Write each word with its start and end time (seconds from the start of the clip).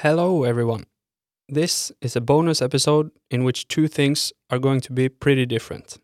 Hello, 0.00 0.44
everyone. 0.44 0.84
This 1.48 1.90
is 2.02 2.14
a 2.14 2.20
bonus 2.20 2.60
episode 2.60 3.12
in 3.30 3.44
which 3.44 3.66
two 3.66 3.88
things 3.88 4.30
are 4.50 4.58
going 4.58 4.82
to 4.82 4.92
be 4.92 5.08
pretty 5.08 5.46
different. 5.46 5.96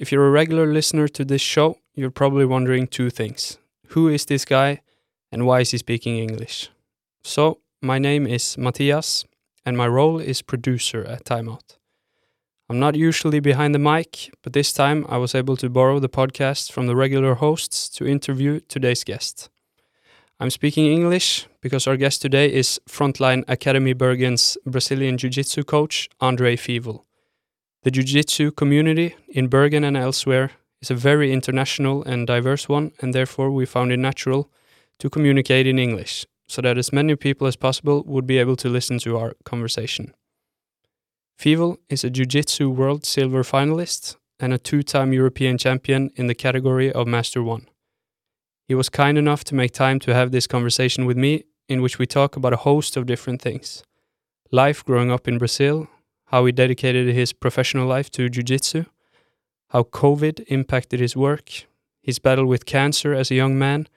If 0.00 0.10
you're 0.10 0.26
a 0.26 0.32
regular 0.32 0.66
listener 0.66 1.06
to 1.06 1.24
this 1.24 1.40
show, 1.40 1.78
you're 1.94 2.10
probably 2.10 2.44
wondering 2.44 2.88
two 2.88 3.10
things 3.10 3.58
Who 3.90 4.08
is 4.08 4.24
this 4.24 4.44
guy, 4.44 4.80
and 5.30 5.46
why 5.46 5.60
is 5.60 5.70
he 5.70 5.78
speaking 5.78 6.18
English? 6.18 6.68
So, 7.22 7.60
my 7.80 8.00
name 8.00 8.26
is 8.26 8.58
Mathias, 8.58 9.24
and 9.64 9.76
my 9.76 9.86
role 9.86 10.18
is 10.18 10.42
producer 10.42 11.04
at 11.04 11.24
Timeout. 11.24 11.76
I'm 12.68 12.80
not 12.80 12.96
usually 12.96 13.38
behind 13.38 13.72
the 13.72 13.78
mic, 13.78 14.34
but 14.42 14.52
this 14.52 14.72
time 14.72 15.06
I 15.08 15.18
was 15.18 15.32
able 15.32 15.56
to 15.58 15.70
borrow 15.70 16.00
the 16.00 16.08
podcast 16.08 16.72
from 16.72 16.88
the 16.88 16.96
regular 16.96 17.34
hosts 17.36 17.88
to 17.90 18.04
interview 18.04 18.58
today's 18.58 19.04
guest. 19.04 19.48
I'm 20.38 20.50
speaking 20.50 20.84
English 20.84 21.46
because 21.62 21.86
our 21.86 21.96
guest 21.96 22.20
today 22.20 22.52
is 22.52 22.78
Frontline 22.86 23.42
Academy 23.48 23.94
Bergen's 23.94 24.58
Brazilian 24.66 25.16
Jiu 25.16 25.30
Jitsu 25.30 25.64
coach, 25.64 26.10
Andre 26.20 26.56
Fievel. 26.56 27.04
The 27.84 27.90
Jiu 27.90 28.02
Jitsu 28.02 28.50
community 28.50 29.16
in 29.28 29.48
Bergen 29.48 29.82
and 29.82 29.96
elsewhere 29.96 30.50
is 30.82 30.90
a 30.90 30.94
very 30.94 31.32
international 31.32 32.02
and 32.02 32.26
diverse 32.26 32.68
one, 32.68 32.92
and 33.00 33.14
therefore 33.14 33.50
we 33.50 33.64
found 33.64 33.92
it 33.92 33.98
natural 33.98 34.50
to 34.98 35.08
communicate 35.08 35.66
in 35.66 35.78
English 35.78 36.26
so 36.46 36.60
that 36.60 36.76
as 36.76 36.92
many 36.92 37.16
people 37.16 37.46
as 37.46 37.56
possible 37.56 38.04
would 38.04 38.26
be 38.26 38.36
able 38.36 38.56
to 38.56 38.68
listen 38.68 38.98
to 38.98 39.16
our 39.16 39.32
conversation. 39.44 40.12
Fievel 41.40 41.78
is 41.88 42.04
a 42.04 42.10
Jiu 42.10 42.26
Jitsu 42.26 42.68
World 42.68 43.06
Silver 43.06 43.42
finalist 43.42 44.16
and 44.38 44.52
a 44.52 44.58
two 44.58 44.82
time 44.82 45.14
European 45.14 45.56
champion 45.56 46.10
in 46.14 46.26
the 46.26 46.34
category 46.34 46.92
of 46.92 47.06
Master 47.06 47.42
1. 47.42 47.66
He 48.68 48.74
was 48.74 48.88
kind 48.88 49.16
enough 49.16 49.44
to 49.44 49.54
make 49.54 49.72
time 49.72 50.00
to 50.00 50.14
have 50.14 50.32
this 50.32 50.46
conversation 50.46 51.06
with 51.06 51.16
me, 51.16 51.44
in 51.68 51.82
which 51.82 51.98
we 51.98 52.06
talk 52.06 52.36
about 52.36 52.52
a 52.52 52.58
host 52.68 52.96
of 52.96 53.06
different 53.06 53.42
things 53.42 53.82
life 54.52 54.84
growing 54.84 55.10
up 55.10 55.26
in 55.26 55.38
Brazil, 55.38 55.88
how 56.26 56.44
he 56.44 56.52
dedicated 56.52 57.12
his 57.12 57.32
professional 57.32 57.86
life 57.86 58.10
to 58.10 58.28
jiu 58.28 58.44
jitsu, 58.44 58.84
how 59.70 59.82
COVID 59.82 60.44
impacted 60.46 61.00
his 61.00 61.16
work, 61.16 61.66
his 62.00 62.20
battle 62.20 62.46
with 62.46 62.64
cancer 62.64 63.12
as 63.12 63.30
a 63.30 63.34
young 63.34 63.58
man, 63.58 63.88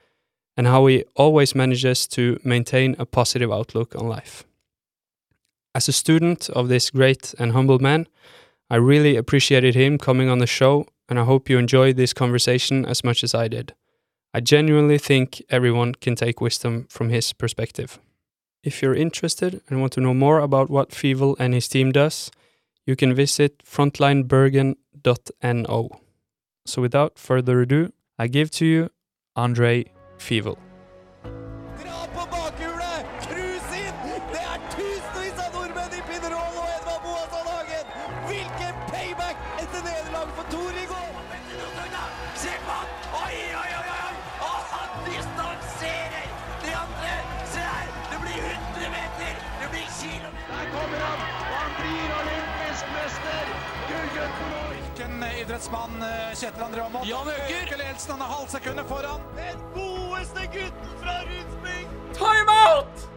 and 0.58 0.67
how 0.67 0.88
he 0.88 1.04
always 1.16 1.54
manages 1.54 2.08
to 2.08 2.39
maintain 2.44 2.95
a 2.98 3.06
positive 3.06 3.52
outlook 3.52 3.95
on 3.95 4.08
life. 4.08 4.44
As 5.76 5.88
a 5.88 5.94
student 5.94 6.50
of 6.50 6.67
this 6.67 6.89
great 6.89 7.36
and 7.38 7.52
humble 7.52 7.80
man, 7.80 8.08
I 8.70 8.78
really 8.78 9.16
appreciated 9.16 9.76
him 9.76 9.98
coming 9.98 10.30
on 10.30 10.39
the 10.39 10.48
show, 10.48 10.88
and 11.08 11.20
I 11.20 11.23
hope 11.23 11.48
you 11.48 11.59
enjoyed 11.59 11.95
this 11.95 12.14
conversation 12.14 12.86
as 12.86 13.04
much 13.04 13.23
as 13.23 13.36
I 13.36 13.48
did. 13.48 13.73
I 14.33 14.39
genuinely 14.41 14.99
think 14.99 15.41
everyone 15.49 15.95
can 15.95 16.16
take 16.16 16.39
wisdom 16.41 16.85
from 16.89 17.09
his 17.09 17.33
perspective. 17.33 17.99
If 18.63 18.81
you're 18.81 18.94
interested 18.94 19.61
and 19.67 19.81
want 19.81 19.91
to 19.94 20.02
know 20.02 20.13
more 20.13 20.39
about 20.39 20.69
what 20.69 20.91
Fievel 20.91 21.36
and 21.39 21.53
his 21.53 21.67
team 21.67 21.91
does, 21.91 22.30
you 22.86 22.95
can 22.95 23.16
visit 23.16 23.63
frontlinebergen.no. 23.66 25.89
So 26.66 26.81
without 26.81 27.17
further 27.17 27.61
ado, 27.61 27.91
I 28.19 28.27
give 28.27 28.52
to 28.52 28.66
you 28.66 28.89
Andre 29.36 29.86
Fievel. 30.17 30.69
Kjetil 56.39 56.64
André 56.64 56.82
Aamodt? 56.83 57.08
Jan 57.10 57.27
Øker! 57.27 57.61
Øker 57.61 57.77
ledelsen, 57.77 58.11
han 58.11 58.22
er 58.22 58.30
halvsekundet 58.36 58.86
foran. 58.88 59.22
Den 59.38 59.58
godeste 59.76 60.42
gutten 60.54 60.89
fra 61.02 61.14
Rundsbygd! 61.30 63.10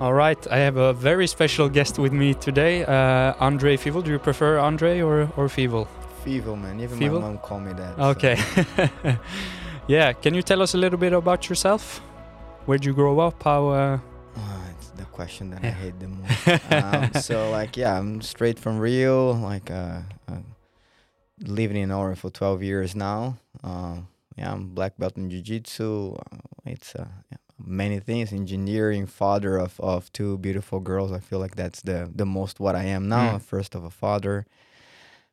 All 0.00 0.14
right, 0.14 0.46
I 0.50 0.56
have 0.58 0.76
a 0.76 0.92
very 0.92 1.26
special 1.26 1.68
guest 1.68 1.98
with 1.98 2.12
me 2.12 2.34
today, 2.34 2.82
uh, 2.82 3.34
Andre 3.40 3.76
Fievel. 3.76 4.02
Do 4.02 4.10
you 4.10 4.18
prefer 4.18 4.58
Andre 4.58 5.00
or, 5.02 5.28
or 5.36 5.48
Fievel? 5.48 5.86
Feeble, 6.24 6.56
man. 6.56 6.80
Even 6.80 6.98
Fievel? 6.98 7.20
my 7.20 7.28
mom 7.28 7.38
called 7.38 7.62
me 7.62 7.72
that. 7.72 7.96
so- 7.96 8.02
Okay. 8.10 8.36
yeah, 9.88 10.12
can 10.12 10.34
you 10.34 10.42
tell 10.42 10.60
us 10.62 10.74
a 10.74 10.78
little 10.78 10.98
bit 10.98 11.12
about 11.12 11.48
yourself? 11.48 12.00
Where'd 12.66 12.84
you 12.84 12.94
grow 12.94 13.20
up? 13.20 13.42
How? 13.44 13.68
Uh... 13.68 13.98
Ah, 14.36 14.40
it's 14.70 14.88
the 14.96 15.04
question 15.04 15.50
that 15.50 15.62
Yeah. 15.62 15.70
I 15.70 15.72
hate 15.72 16.00
the 16.00 16.08
most. 16.08 16.72
um, 16.72 17.22
so, 17.22 17.50
like, 17.50 17.76
yeah, 17.76 17.98
I'm 17.98 18.20
straight 18.22 18.58
from 18.58 18.78
Rio. 18.80 19.32
Like, 19.32 19.70
uh, 19.70 20.00
uh, 20.28 20.34
living 21.42 21.76
in 21.76 21.88
Norway 21.88 22.14
for 22.14 22.30
12 22.30 22.62
years 22.62 22.94
now. 22.94 23.36
Uh, 23.62 23.98
yeah, 24.36 24.52
I'm 24.52 24.74
black 24.74 24.96
belt 24.98 25.16
in 25.16 25.30
jiu-jitsu. 25.30 26.14
Uh, 26.14 26.38
it's 26.64 26.94
uh, 26.94 27.06
many 27.58 28.00
things. 28.00 28.32
Engineering, 28.32 29.06
father 29.06 29.58
of, 29.58 29.78
of 29.80 30.12
two 30.12 30.38
beautiful 30.38 30.80
girls. 30.80 31.12
I 31.12 31.18
feel 31.18 31.38
like 31.38 31.56
that's 31.56 31.82
the 31.82 32.10
the 32.14 32.26
most 32.26 32.60
what 32.60 32.74
I 32.74 32.84
am 32.84 33.08
now. 33.08 33.36
Mm. 33.36 33.42
First 33.42 33.74
of 33.74 33.84
a 33.84 33.90
father. 33.90 34.46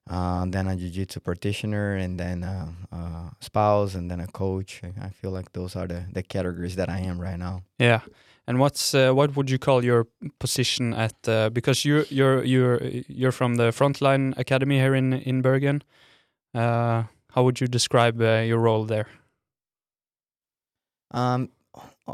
Uh, 0.09 0.44
then 0.47 0.68
a 0.68 0.75
jiu-jitsu 0.75 1.20
practitioner, 1.20 1.96
and 1.96 2.20
then 2.20 2.44
a, 2.44 2.74
uh, 2.91 3.30
spouse, 3.41 3.94
and 3.94 4.09
then 4.09 4.20
a 4.20 4.28
coach. 4.28 4.81
I 4.84 5.06
I 5.06 5.09
feel 5.09 5.30
like 5.30 5.53
those 5.53 5.76
are 5.76 5.88
the, 5.88 6.06
the 6.12 6.24
categories 6.24 6.76
that 6.78 6.90
I 6.90 7.00
am 7.00 7.22
right 7.22 7.38
now. 7.38 7.62
Yeah. 7.78 8.02
And 8.50 8.60
what's 8.60 8.96
uh, 8.96 9.12
what 9.14 9.36
would 9.36 9.52
you 9.52 9.60
call 9.60 9.86
your 9.86 10.08
position 10.40 10.96
at? 10.96 11.14
Uh, 11.28 11.52
because 11.52 11.86
you 11.86 12.04
you're 12.10 12.44
you're 12.44 12.82
you're 13.08 13.32
from 13.32 13.58
the 13.58 13.72
Frontline 13.72 14.36
Academy 14.40 14.80
here 14.80 14.96
in 14.96 15.14
in 15.14 15.44
Bergen. 15.44 15.84
Uh, 16.56 17.04
how 17.34 17.44
would 17.44 17.62
you 17.62 17.68
describe 17.68 18.20
uh, 18.20 18.42
your 18.42 18.58
role 18.58 18.86
there? 18.86 19.06
Um, 21.12 21.50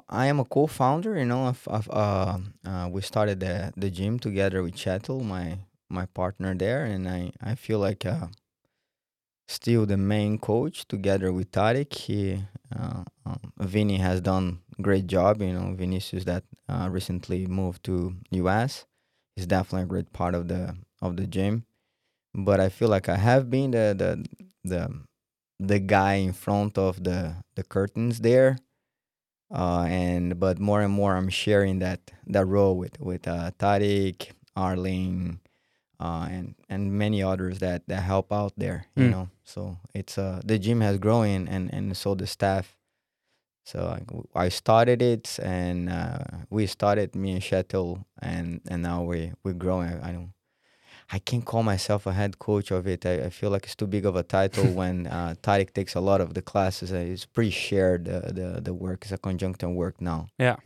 I 0.10 0.26
am 0.26 0.42
a 0.42 0.44
co-founder. 0.44 1.18
You 1.18 1.24
know, 1.26 1.48
of, 1.48 1.66
of 1.70 1.90
uh, 1.90 2.40
uh, 2.68 2.90
we 2.92 3.02
started 3.02 3.40
the 3.40 3.72
the 3.78 3.90
gym 3.90 4.20
together 4.20 4.62
with 4.62 4.76
Kjetil, 4.76 5.24
my 5.24 5.60
my 5.90 6.06
partner 6.06 6.54
there, 6.54 6.84
and 6.84 7.08
I 7.08 7.32
I 7.42 7.56
feel 7.56 7.80
like 7.80 8.06
uh, 8.06 8.28
still 9.48 9.86
the 9.86 9.98
main 9.98 10.38
coach 10.38 10.88
together 10.88 11.32
with 11.34 11.52
Tarek. 11.52 11.94
He 11.94 12.42
uh, 12.78 13.04
um, 13.26 13.40
Vinny 13.60 13.98
has 13.98 14.22
done 14.22 14.60
great 14.82 15.08
job. 15.08 15.42
You 15.42 15.54
know, 15.54 15.74
Vinicius 15.76 16.26
that 16.26 16.44
uh, 16.70 16.88
recently 16.92 17.46
moved 17.48 17.84
to 17.86 18.16
US. 18.32 18.86
He's 19.36 19.46
definitely 19.48 19.84
a 19.84 19.88
great 19.88 20.14
part 20.14 20.36
of 20.36 20.48
the 20.48 20.76
of 21.02 21.18
the 21.18 21.28
gym. 21.28 21.66
But 22.34 22.60
I 22.60 22.70
feel 22.70 22.90
like 22.90 23.10
I 23.10 23.18
have 23.18 23.50
been 23.50 23.72
the 23.72 23.96
the 23.98 24.26
the 24.64 24.92
the 25.60 25.80
guy 25.80 26.16
in 26.16 26.34
front 26.34 26.78
of 26.78 27.04
the 27.04 27.36
the 27.56 27.64
curtains 27.64 28.20
there 28.22 28.58
uh, 29.54 29.86
and 29.88 30.40
but 30.40 30.60
more 30.60 30.82
and 30.82 30.94
more 30.94 31.16
I'm 31.16 31.30
sharing 31.30 31.80
that 31.80 32.12
that 32.28 32.46
role 32.46 32.78
with 32.78 33.00
with 33.00 33.28
uh, 33.28 33.52
Tariq, 33.60 34.32
Arling, 34.58 35.40
uh, 36.06 36.26
and 36.36 36.48
and 36.70 36.82
many 37.04 37.20
others 37.32 37.56
that 37.66 37.80
that 37.88 38.04
help 38.14 38.28
out 38.42 38.54
there. 38.64 38.80
You 38.96 39.04
Mm. 39.06 39.12
know, 39.16 39.28
so 39.44 39.62
it's 40.00 40.16
uh 40.18 40.40
the 40.50 40.58
gym 40.66 40.82
has 40.82 40.98
grown 41.06 41.48
and 41.54 41.74
and 41.76 41.86
so 41.98 42.16
the 42.16 42.28
staff. 42.28 42.66
So 43.72 43.80
I, 44.46 44.50
started 44.50 45.02
it 45.02 45.40
and 45.42 45.90
uh, 45.90 46.20
we 46.56 46.68
started 46.68 47.16
me 47.16 47.30
and 47.38 47.42
Kjetil 47.48 48.06
and 48.32 48.62
and 48.72 48.80
now 48.84 49.00
we 49.12 49.20
we're 49.44 49.58
growing. 49.66 49.90
I, 49.94 50.10
I 50.10 50.12
don't. 50.16 50.32
I 51.16 51.20
can't 51.20 51.46
call 51.46 51.64
myself 51.64 52.02
a 52.08 52.14
head 52.14 52.34
coach 52.48 52.72
of 52.72 52.88
it. 52.88 53.06
I, 53.06 53.26
I 53.28 53.30
feel 53.30 53.50
like 53.54 53.66
it's 53.68 53.76
too 53.76 53.88
big 53.88 54.06
of 54.06 54.16
a 54.16 54.24
title 54.24 54.68
when 54.82 55.08
uh, 55.08 55.34
Tariq 55.42 55.70
takes 55.74 55.96
a 55.96 56.00
lot 56.10 56.20
of 56.22 56.30
the 56.34 56.42
classes. 56.42 56.92
Uh, 56.92 57.14
it's 57.14 57.26
pretty 57.36 57.52
shared. 57.68 58.06
The, 58.06 58.20
the 58.40 58.48
the 58.68 58.74
work 58.74 59.00
It's 59.04 59.12
a 59.12 59.18
conjunction 59.18 59.70
work 59.76 59.96
now. 60.00 60.28
Yeah. 60.38 60.58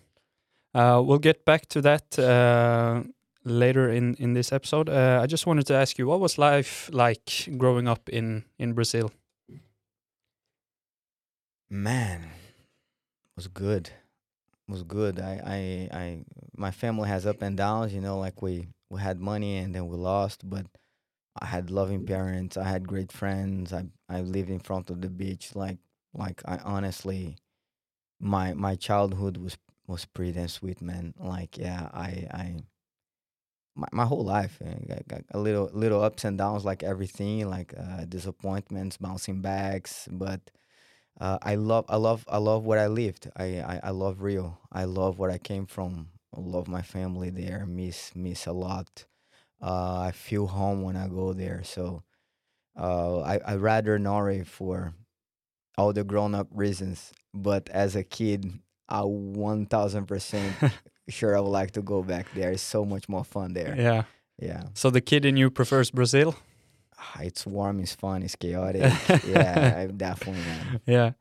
Uh, 0.80 1.02
we'll 1.06 1.24
get 1.30 1.46
back 1.46 1.64
to 1.74 1.82
that 1.82 2.08
uh, 2.20 3.04
later 3.44 3.90
in 3.90 4.16
in 4.16 4.34
this 4.34 4.52
episode. 4.52 4.90
Uh, 4.90 5.20
I 5.22 5.28
just 5.28 5.46
wanted 5.48 5.68
to 5.68 5.76
ask 5.76 5.98
you, 5.98 6.08
what 6.08 6.20
was 6.20 6.38
life 6.38 6.90
like 6.94 7.50
growing 7.58 7.88
up 7.88 8.10
in 8.10 8.44
in 8.58 8.74
Brazil? 8.74 9.12
Man, 11.70 12.30
was 13.36 13.48
good. 13.48 13.92
Was 14.68 14.84
good. 14.84 15.20
I, 15.20 15.42
I 15.46 15.98
I 15.98 16.26
my 16.56 16.72
family 16.72 17.10
has 17.10 17.26
up 17.26 17.42
and 17.42 17.58
downs. 17.58 17.94
You 17.94 18.02
know, 18.02 18.20
like 18.20 18.42
we 18.42 18.68
we 18.90 19.00
had 19.02 19.20
money 19.20 19.58
and 19.58 19.74
then 19.74 19.88
we 19.88 19.98
lost, 19.98 20.48
but 20.50 20.66
I 21.40 21.46
had 21.46 21.72
loving 21.72 22.06
parents. 22.06 22.58
I 22.58 22.64
had 22.66 22.88
great 22.88 23.12
friends. 23.12 23.74
I 23.74 23.86
I 24.10 24.22
lived 24.22 24.50
in 24.50 24.60
front 24.60 24.90
of 24.90 25.02
the 25.02 25.10
beach. 25.10 25.56
Like 25.56 25.78
like 26.14 26.42
I 26.46 26.58
honestly, 26.58 27.38
my 28.20 28.54
my 28.54 28.76
childhood 28.76 29.38
was 29.38 29.58
was 29.88 30.06
pretty 30.06 30.34
damn 30.34 30.48
sweet, 30.48 30.82
man. 30.82 31.14
Like 31.20 31.58
yeah, 31.58 31.90
I 31.94 32.28
I. 32.32 32.56
My, 33.76 33.88
my 33.92 34.06
whole 34.06 34.24
life, 34.26 34.60
got- 34.88 35.08
got 35.08 35.22
a 35.32 35.40
little 35.40 35.70
little 35.74 36.04
ups 36.04 36.26
and 36.26 36.38
downs, 36.38 36.66
like 36.66 36.84
everything, 36.84 37.50
like 37.50 37.74
uh, 37.78 38.06
disappointments, 38.06 38.98
bouncing 38.98 39.42
backs. 39.42 40.08
But 40.12 40.42
uh, 41.20 41.38
I 41.42 41.56
love 41.56 41.86
I 41.90 41.98
love 41.98 42.26
I 42.28 42.38
love 42.38 42.66
what 42.66 42.80
I 42.80 42.88
lived. 42.88 43.30
I, 43.36 43.60
I 43.62 43.80
I 43.86 43.90
love 43.92 44.22
Rio. 44.22 44.58
I 44.72 44.86
love 44.86 45.20
where 45.20 45.32
I 45.32 45.38
came 45.38 45.66
from. 45.66 46.10
love 46.36 46.68
my 46.68 46.82
family 46.82 47.30
there. 47.30 47.66
Miss 47.68 48.16
miss 48.16 48.46
a 48.48 48.54
lot. 48.54 49.06
Uh, 49.62 50.00
I 50.00 50.12
feel 50.12 50.48
home 50.48 50.84
when 50.84 50.98
I 50.98 51.08
go 51.08 51.34
there. 51.34 51.64
So 51.64 52.04
uh, 52.80 53.22
I 53.22 53.40
I 53.46 53.56
rather 53.56 54.00
Norway 54.00 54.44
for 54.44 54.94
all 55.78 55.94
the 55.94 56.04
grown 56.04 56.36
up 56.36 56.48
reasons. 56.52 57.12
But 57.34 57.70
as 57.70 57.96
a 57.96 58.04
kid, 58.04 58.60
I 58.88 59.02
one 59.04 59.66
thousand 59.66 60.08
percent 60.08 60.58
sure 61.12 61.36
I 61.38 61.40
would 61.40 61.50
like 61.62 61.72
to 61.72 61.82
go 61.82 62.04
back 62.04 62.28
there. 62.36 62.52
It's 62.52 62.62
so 62.64 62.86
much 62.86 63.08
more 63.10 63.24
fun 63.24 63.54
there. 63.54 63.76
Yeah. 63.78 64.04
Yeah. 64.42 64.64
So 64.74 64.90
the 64.90 65.02
kid 65.02 65.26
in 65.26 65.38
you 65.38 65.50
prefers 65.50 65.92
Brazil. 65.92 66.36
Ah, 67.02 67.22
It's 67.22 67.46
warm, 67.46 67.80
it's 67.80 67.96
fun, 67.96 68.24
it's 68.24 68.36
chaotic. 68.36 68.82
yeah, 69.26 69.74
I 69.78 69.88
definitely 69.88 70.42
man. 70.44 70.82
Yeah. 70.86 71.12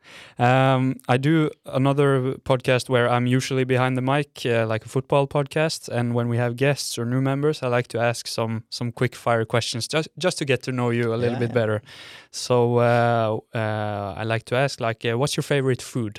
Um, 0.75 0.97
I 1.09 1.19
do 1.19 1.51
another 1.67 2.35
podcast 2.45 2.89
where 2.89 3.09
I'm 3.09 3.27
usually 3.27 3.65
behind 3.65 3.97
the 3.97 4.03
mic, 4.03 4.45
uh, 4.45 4.67
like 4.67 4.85
a 4.87 4.89
football 4.89 5.27
podcast. 5.29 5.89
And 5.89 6.15
when 6.15 6.29
we 6.29 6.37
have 6.37 6.57
guests 6.57 6.99
or 6.99 7.05
new 7.05 7.21
members, 7.21 7.63
I 7.63 7.69
like 7.69 7.87
to 7.89 7.99
ask 8.01 8.27
some 8.27 8.63
some 8.71 8.91
quick 8.93 9.15
fire 9.17 9.45
questions 9.45 9.87
just 9.89 10.09
just 10.19 10.39
to 10.39 10.45
get 10.45 10.63
to 10.65 10.73
know 10.73 10.91
you 10.91 11.15
a 11.15 11.17
little 11.17 11.39
bit 11.39 11.51
Yeah. 11.51 11.61
better. 11.61 11.83
So 12.31 12.79
uh, 12.79 13.39
uh, 13.55 14.15
I 14.21 14.25
like 14.25 14.45
to 14.47 14.57
ask, 14.57 14.81
like, 14.81 15.05
uh, 15.05 15.17
what's 15.19 15.37
your 15.37 15.45
favorite 15.45 15.83
food? 15.83 16.19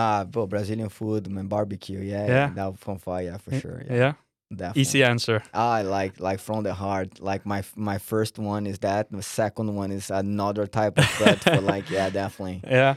Ah, 0.00 0.24
bro, 0.24 0.46
Brazilian 0.46 0.88
food, 0.88 1.26
man, 1.28 1.48
barbecue. 1.48 1.98
Yeah, 2.00 2.26
Yeah. 2.28 2.50
that 2.54 2.78
from 2.78 2.98
far, 2.98 3.22
yeah, 3.22 3.38
for 3.38 3.50
sure. 3.60 3.82
Yeah. 3.90 3.96
Yeah, 3.96 4.12
definitely. 4.54 4.82
Easy 4.82 5.02
answer. 5.02 5.42
I 5.52 5.82
like 5.82 6.20
like 6.20 6.38
from 6.40 6.62
the 6.62 6.72
heart. 6.74 7.18
Like 7.20 7.42
my 7.44 7.62
my 7.74 7.98
first 7.98 8.38
one 8.38 8.66
is 8.70 8.78
that. 8.78 9.10
The 9.10 9.22
second 9.22 9.74
one 9.74 9.90
is 9.90 10.10
another 10.10 10.66
type 10.68 10.98
of 10.98 11.06
food. 11.18 11.40
but 11.44 11.62
like 11.74 11.90
yeah, 11.90 12.10
definitely. 12.10 12.60
Yeah. 12.64 12.94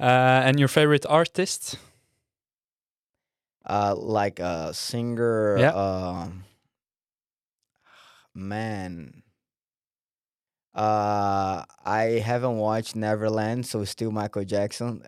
Uh, 0.00 0.46
and 0.46 0.58
your 0.58 0.68
favorite 0.68 1.06
artist? 1.08 1.78
Uh, 3.64 3.94
like 3.96 4.40
a 4.40 4.74
singer. 4.74 5.56
Yeah. 5.58 5.72
Um, 5.72 6.44
man. 8.34 9.21
Uh, 10.74 11.64
I 11.84 12.22
haven't 12.24 12.56
watched 12.56 12.96
Neverland, 12.96 13.66
so 13.66 13.84
still 13.84 14.10
Michael 14.10 14.44
Jackson. 14.44 15.02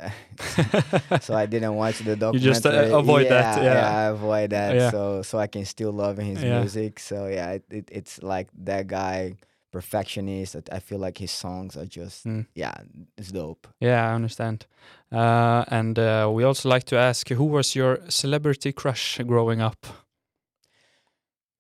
so 1.20 1.34
I 1.34 1.46
didn't 1.46 1.74
watch 1.74 1.98
the 2.00 2.16
documentary. 2.16 2.40
You 2.40 2.52
just, 2.52 2.66
uh, 2.66 2.98
avoid 2.98 3.28
that, 3.30 3.62
yeah. 3.62 3.98
I 3.98 4.02
avoid 4.10 4.50
that. 4.50 4.74
Yeah. 4.74 4.90
So 4.90 5.22
so 5.22 5.38
I 5.38 5.46
can 5.46 5.64
still 5.64 5.92
love 5.92 6.18
his 6.18 6.42
Yeah. 6.42 6.60
music. 6.60 7.00
So 7.00 7.26
yeah, 7.28 7.52
it, 7.52 7.64
it, 7.70 7.88
it's 7.90 8.22
like 8.22 8.48
that 8.64 8.86
guy, 8.88 9.36
perfectionist. 9.72 10.56
I- 10.56 10.76
I 10.76 10.80
feel 10.80 10.98
like 10.98 11.16
his 11.18 11.30
songs 11.32 11.76
are 11.76 11.86
just 11.86 12.26
Mm. 12.26 12.46
yeah, 12.54 12.74
it's 13.16 13.32
dope. 13.32 13.66
Yeah, 13.80 14.10
I 14.10 14.14
understand. 14.14 14.66
Uh, 15.10 15.64
and 15.68 15.98
uh, 15.98 16.28
we 16.30 16.44
also 16.44 16.68
like 16.68 16.84
to 16.86 16.96
ask 16.98 17.28
who 17.30 17.44
was 17.44 17.74
your 17.74 17.98
celebrity 18.08 18.72
crush 18.72 19.18
growing 19.26 19.62
up? 19.62 19.86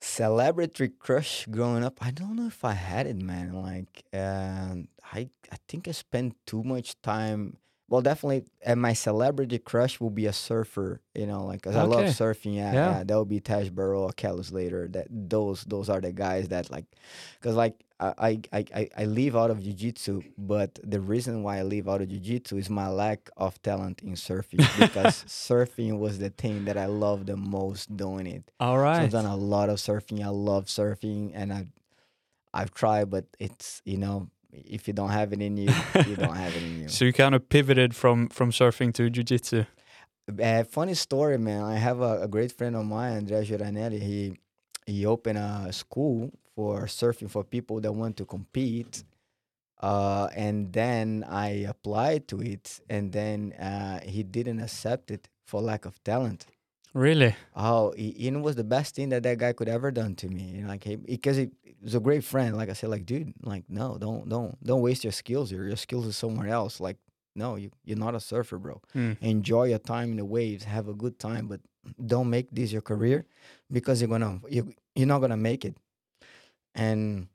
Celebrity 0.04 0.88
crush 0.88 1.46
growing 1.46 1.82
up. 1.82 1.96
I 2.00 2.10
don't 2.10 2.36
know 2.36 2.46
if 2.46 2.62
I 2.62 2.74
had 2.74 3.06
it, 3.06 3.16
man. 3.16 3.54
Like, 3.54 4.04
um, 4.12 4.88
I 5.12 5.30
I 5.50 5.56
think 5.66 5.88
I 5.88 5.92
spent 5.92 6.36
too 6.46 6.62
much 6.62 7.00
time. 7.00 7.56
Well, 7.88 8.00
definitely, 8.00 8.44
and 8.64 8.80
my 8.80 8.94
celebrity 8.94 9.58
crush 9.58 10.00
will 10.00 10.10
be 10.10 10.26
a 10.26 10.32
surfer. 10.32 11.00
You 11.14 11.26
know, 11.26 11.44
like 11.44 11.62
'cause 11.62 11.76
I 11.76 11.82
love 11.82 12.04
surfing. 12.06 12.54
Yeah, 12.56 12.72
Yeah. 12.72 12.90
yeah. 12.98 13.04
that 13.04 13.18
would 13.18 13.28
be 13.28 13.40
Taj 13.40 13.68
Burrow 13.68 14.02
or 14.04 14.12
Kelly 14.12 14.42
Slater. 14.42 14.88
That 14.88 15.06
those 15.10 15.64
those 15.64 15.88
are 15.90 16.00
the 16.00 16.10
guys 16.12 16.48
that 16.48 16.70
like, 16.70 16.86
cause 17.42 17.54
like 17.54 17.84
I 18.00 18.14
I 18.18 18.40
I, 18.58 18.64
I- 18.74 18.90
I 18.98 19.04
leave 19.04 19.36
out 19.36 19.50
of 19.50 19.62
jiu-jitsu, 19.62 20.22
but 20.38 20.78
the 20.82 20.98
reason 20.98 21.42
why 21.42 21.58
I 21.58 21.62
leave 21.62 21.86
out 21.86 22.00
of 22.00 22.08
jiu-jitsu 22.08 22.56
is 22.56 22.70
my 22.70 22.88
lack 22.88 23.28
of 23.36 23.60
talent 23.62 24.00
in 24.02 24.12
surfing 24.14 24.64
because 24.80 25.22
surfing 25.28 25.98
was 25.98 26.18
the 26.18 26.30
thing 26.30 26.64
that 26.64 26.78
I 26.78 26.86
love 26.86 27.26
the 27.26 27.36
most 27.36 27.94
doing 27.96 28.26
it. 28.26 28.50
all 28.58 28.78
right 28.78 28.96
So. 28.96 29.02
I've 29.02 29.10
done 29.12 29.26
a 29.26 29.36
lot 29.36 29.68
of 29.68 29.76
surfing. 29.76 30.24
I 30.24 30.28
love 30.30 30.66
surfing, 30.66 31.32
and 31.34 31.52
I, 31.52 31.66
I've 32.52 32.72
tried, 32.72 33.10
but 33.10 33.26
it's 33.38 33.82
you 33.84 33.98
know, 33.98 34.30
if 34.54 34.86
you 34.86 34.94
don't 34.94 35.10
have 35.10 35.32
it 35.32 35.40
in 35.40 35.56
you, 35.56 35.72
you 36.06 36.16
don't 36.16 36.36
have 36.36 36.54
it 36.56 36.62
in 36.62 36.80
you. 36.80 36.88
So 36.88 37.04
you 37.04 37.12
kind 37.12 37.34
of 37.34 37.48
pivoted 37.48 37.94
from 37.94 38.28
from 38.28 38.50
surfing 38.50 38.92
to 38.94 39.10
jiu-jitsu. 39.10 39.64
Uh, 40.42 40.64
funny 40.64 40.94
story, 40.94 41.38
man. 41.38 41.62
I 41.62 41.76
have 41.76 42.00
a, 42.00 42.22
a 42.22 42.28
great 42.28 42.52
friend 42.52 42.76
of 42.76 42.86
mine, 42.86 43.16
Andrea 43.16 43.42
Giranelli. 43.42 44.00
He 44.00 44.38
he 44.86 45.06
opened 45.06 45.38
a 45.38 45.72
school 45.72 46.30
for 46.54 46.84
surfing 46.86 47.30
for 47.30 47.44
people 47.44 47.80
that 47.80 47.92
want 47.92 48.16
to 48.18 48.24
compete. 48.24 49.04
Uh, 49.80 50.28
and 50.34 50.72
then 50.72 51.24
I 51.28 51.66
applied 51.68 52.26
to 52.28 52.40
it, 52.40 52.80
and 52.88 53.12
then 53.12 53.52
uh, 53.54 54.00
he 54.02 54.22
didn't 54.22 54.60
accept 54.60 55.10
it 55.10 55.28
for 55.46 55.60
lack 55.60 55.84
of 55.84 56.02
talent. 56.04 56.46
Really? 56.94 57.34
Oh, 57.56 57.92
know, 58.30 58.38
was 58.38 58.54
the 58.54 58.64
best 58.64 58.94
thing 58.94 59.08
that 59.08 59.24
that 59.24 59.38
guy 59.38 59.52
could 59.52 59.68
ever 59.68 59.90
done 59.90 60.14
to 60.16 60.28
me. 60.28 60.42
You 60.42 60.62
know, 60.62 60.68
like, 60.68 60.84
he, 60.84 60.94
because 60.94 61.36
he, 61.36 61.50
he 61.62 61.74
was 61.82 61.96
a 61.96 62.00
great 62.00 62.22
friend. 62.22 62.56
Like 62.56 62.70
I 62.70 62.72
said, 62.72 62.88
like, 62.88 63.04
dude, 63.04 63.34
like, 63.42 63.64
no, 63.68 63.98
don't, 63.98 64.28
don't, 64.28 64.62
don't 64.64 64.80
waste 64.80 65.02
your 65.02 65.12
skills 65.12 65.50
here. 65.50 65.64
Your 65.64 65.76
skills 65.76 66.06
is 66.06 66.16
somewhere 66.16 66.48
else. 66.48 66.78
Like, 66.78 66.96
no, 67.34 67.56
you, 67.56 67.72
you're 67.84 67.98
not 67.98 68.14
a 68.14 68.20
surfer, 68.20 68.58
bro. 68.58 68.80
Mm. 68.94 69.20
Enjoy 69.20 69.64
your 69.64 69.80
time 69.80 70.12
in 70.12 70.18
the 70.18 70.24
waves, 70.24 70.62
have 70.62 70.86
a 70.86 70.94
good 70.94 71.18
time, 71.18 71.48
but 71.48 71.60
don't 72.06 72.30
make 72.30 72.48
this 72.52 72.70
your 72.70 72.80
career 72.80 73.26
because 73.72 74.00
you're 74.00 74.08
gonna, 74.08 74.40
you, 74.48 74.72
you're 74.94 75.08
not 75.08 75.18
gonna 75.20 75.36
make 75.36 75.64
it. 75.64 75.76
And 76.76 77.26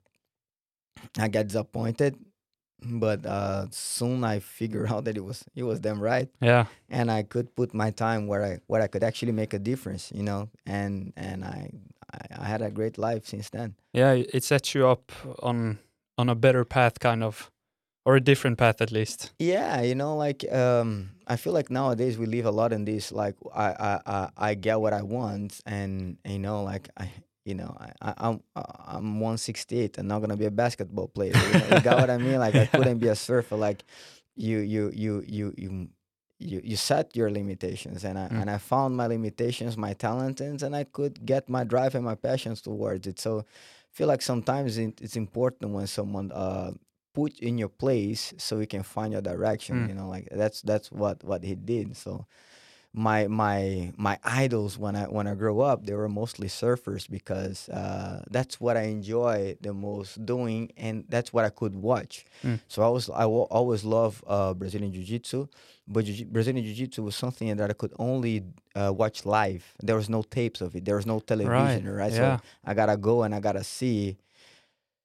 I 1.18 1.28
got 1.28 1.48
disappointed, 1.48 2.16
but 2.84 3.24
uh, 3.26 3.66
soon 3.70 4.24
I 4.24 4.40
figured 4.40 4.90
out 4.92 5.04
that 5.04 5.16
it 5.16 5.24
was, 5.24 5.44
it 5.54 5.62
was 5.64 5.80
them 5.80 6.00
right 6.02 6.28
Yeah. 6.40 6.66
and 6.88 7.10
I 7.10 7.22
could 7.22 7.54
put 7.56 7.74
my 7.74 7.90
time 7.90 8.26
where 8.26 8.42
I 8.44 8.58
where 8.66 8.82
I 8.82 8.86
could 8.88 9.02
actually 9.04 9.32
make 9.32 9.54
a 9.54 9.58
difference, 9.58 10.10
you 10.14 10.22
know, 10.22 10.48
and 10.66 11.12
and 11.16 11.44
I 11.44 11.70
I, 12.12 12.42
I 12.42 12.44
had 12.46 12.62
a 12.62 12.70
great 12.70 12.98
life 12.98 13.26
since 13.26 13.50
then. 13.50 13.74
Yeah. 13.92 14.12
It 14.12 14.44
sets 14.44 14.74
you 14.74 14.86
up 14.88 15.12
on 15.42 15.78
on 16.18 16.28
a 16.28 16.34
better 16.34 16.64
path, 16.64 16.98
kind 17.00 17.22
of, 17.22 17.50
or 18.04 18.16
a 18.16 18.20
different 18.20 18.58
path 18.58 18.80
at 18.82 18.90
least. 18.92 19.32
Yeah, 19.38 19.80
you 19.82 19.94
know, 19.94 20.16
like 20.16 20.44
um, 20.52 21.10
I 21.26 21.36
feel 21.36 21.52
like 21.54 21.70
nowadays 21.70 22.18
we 22.18 22.26
live 22.26 22.46
a 22.46 22.50
lot 22.50 22.72
in 22.72 22.84
this 22.84 23.12
like 23.12 23.36
I 23.54 23.68
I 23.72 24.00
I, 24.06 24.28
I 24.50 24.54
get 24.54 24.80
what 24.80 24.92
I 24.92 25.02
want, 25.02 25.60
and 25.66 26.18
you 26.24 26.38
know, 26.38 26.62
like 26.64 26.88
I. 26.96 27.10
You 27.44 27.54
know, 27.54 27.76
I, 27.80 27.90
I, 28.10 28.14
I'm 28.28 28.42
uh, 28.54 28.62
I'm 28.86 29.20
168. 29.20 29.98
I'm 29.98 30.06
not 30.08 30.20
gonna 30.20 30.36
be 30.36 30.44
a 30.46 30.50
basketball 30.50 31.08
player. 31.08 31.32
You, 31.34 31.58
know? 31.58 31.76
you 31.76 31.80
got 31.80 31.98
what 31.98 32.10
I 32.10 32.18
mean? 32.18 32.38
Like 32.38 32.54
I 32.54 32.66
couldn't 32.76 32.98
be 32.98 33.08
a 33.08 33.16
surfer. 33.16 33.56
Like 33.56 33.82
you 34.36 34.58
you 34.58 34.90
you 34.94 35.24
you 35.26 35.54
you 35.56 35.88
you, 36.38 36.60
you 36.64 36.76
set 36.76 37.14
your 37.16 37.30
limitations 37.30 38.04
and 38.04 38.18
I 38.18 38.28
Mm. 38.28 38.42
and 38.42 38.50
I 38.50 38.58
found 38.58 38.96
my 38.96 39.06
limitations, 39.06 39.76
my 39.76 39.92
talents, 39.94 40.40
and 40.62 40.74
I 40.74 40.84
could 40.84 41.24
get 41.24 41.48
my 41.48 41.64
drive 41.64 41.94
and 41.94 42.04
my 42.04 42.14
passions 42.14 42.60
towards 42.62 43.06
it. 43.06 43.18
So 43.20 43.40
I 43.40 43.44
feel 43.92 44.06
like 44.08 44.22
sometimes 44.22 44.78
it, 44.78 45.00
it's 45.00 45.16
important 45.16 45.72
when 45.72 45.86
someone 45.86 46.30
uh 46.32 46.72
put 47.12 47.38
in 47.40 47.58
your 47.58 47.68
place 47.68 48.32
so 48.38 48.60
you 48.60 48.66
can 48.66 48.82
find 48.82 49.12
your 49.12 49.22
direction. 49.22 49.84
Mm. 49.84 49.88
You 49.88 49.94
know, 49.94 50.08
like 50.08 50.28
that's 50.30 50.62
that's 50.62 50.90
what 50.92 51.24
what 51.24 51.42
he 51.44 51.54
did. 51.54 51.96
So 51.96 52.26
my 52.92 53.28
my 53.28 53.92
my 53.96 54.18
idols 54.24 54.76
when 54.76 54.96
I 54.96 55.04
when 55.04 55.26
I 55.28 55.34
grew 55.34 55.60
up 55.60 55.86
they 55.86 55.94
were 55.94 56.08
mostly 56.08 56.48
surfers 56.48 57.08
because 57.08 57.68
uh, 57.68 58.24
that's 58.30 58.60
what 58.60 58.76
I 58.76 58.82
enjoy 58.90 59.56
the 59.60 59.72
most 59.72 60.24
doing 60.26 60.72
and 60.76 61.04
that's 61.08 61.32
what 61.32 61.44
I 61.44 61.50
could 61.50 61.76
watch. 61.76 62.24
Mm. 62.42 62.58
So 62.66 62.82
I 62.82 62.88
was 62.88 63.08
I 63.08 63.26
wa- 63.26 63.46
always 63.50 63.84
love 63.84 64.24
uh, 64.26 64.54
Brazilian 64.54 64.92
Jiu 64.92 65.04
Jitsu, 65.04 65.46
but 65.86 66.04
jiu- 66.04 66.26
Brazilian 66.26 66.64
Jiu 66.66 66.74
Jitsu 66.74 67.04
was 67.04 67.14
something 67.14 67.54
that 67.56 67.70
I 67.70 67.74
could 67.74 67.92
only 68.00 68.42
uh, 68.74 68.92
watch 68.92 69.24
live. 69.24 69.62
There 69.80 69.94
was 69.96 70.08
no 70.08 70.22
tapes 70.22 70.60
of 70.60 70.74
it. 70.74 70.84
There 70.84 70.96
was 70.96 71.06
no 71.06 71.20
television, 71.20 71.88
right? 71.88 72.10
yeah. 72.12 72.38
So 72.38 72.42
I 72.64 72.74
gotta 72.74 72.96
go 72.96 73.22
and 73.22 73.32
I 73.34 73.38
gotta 73.40 73.62
see. 73.62 74.16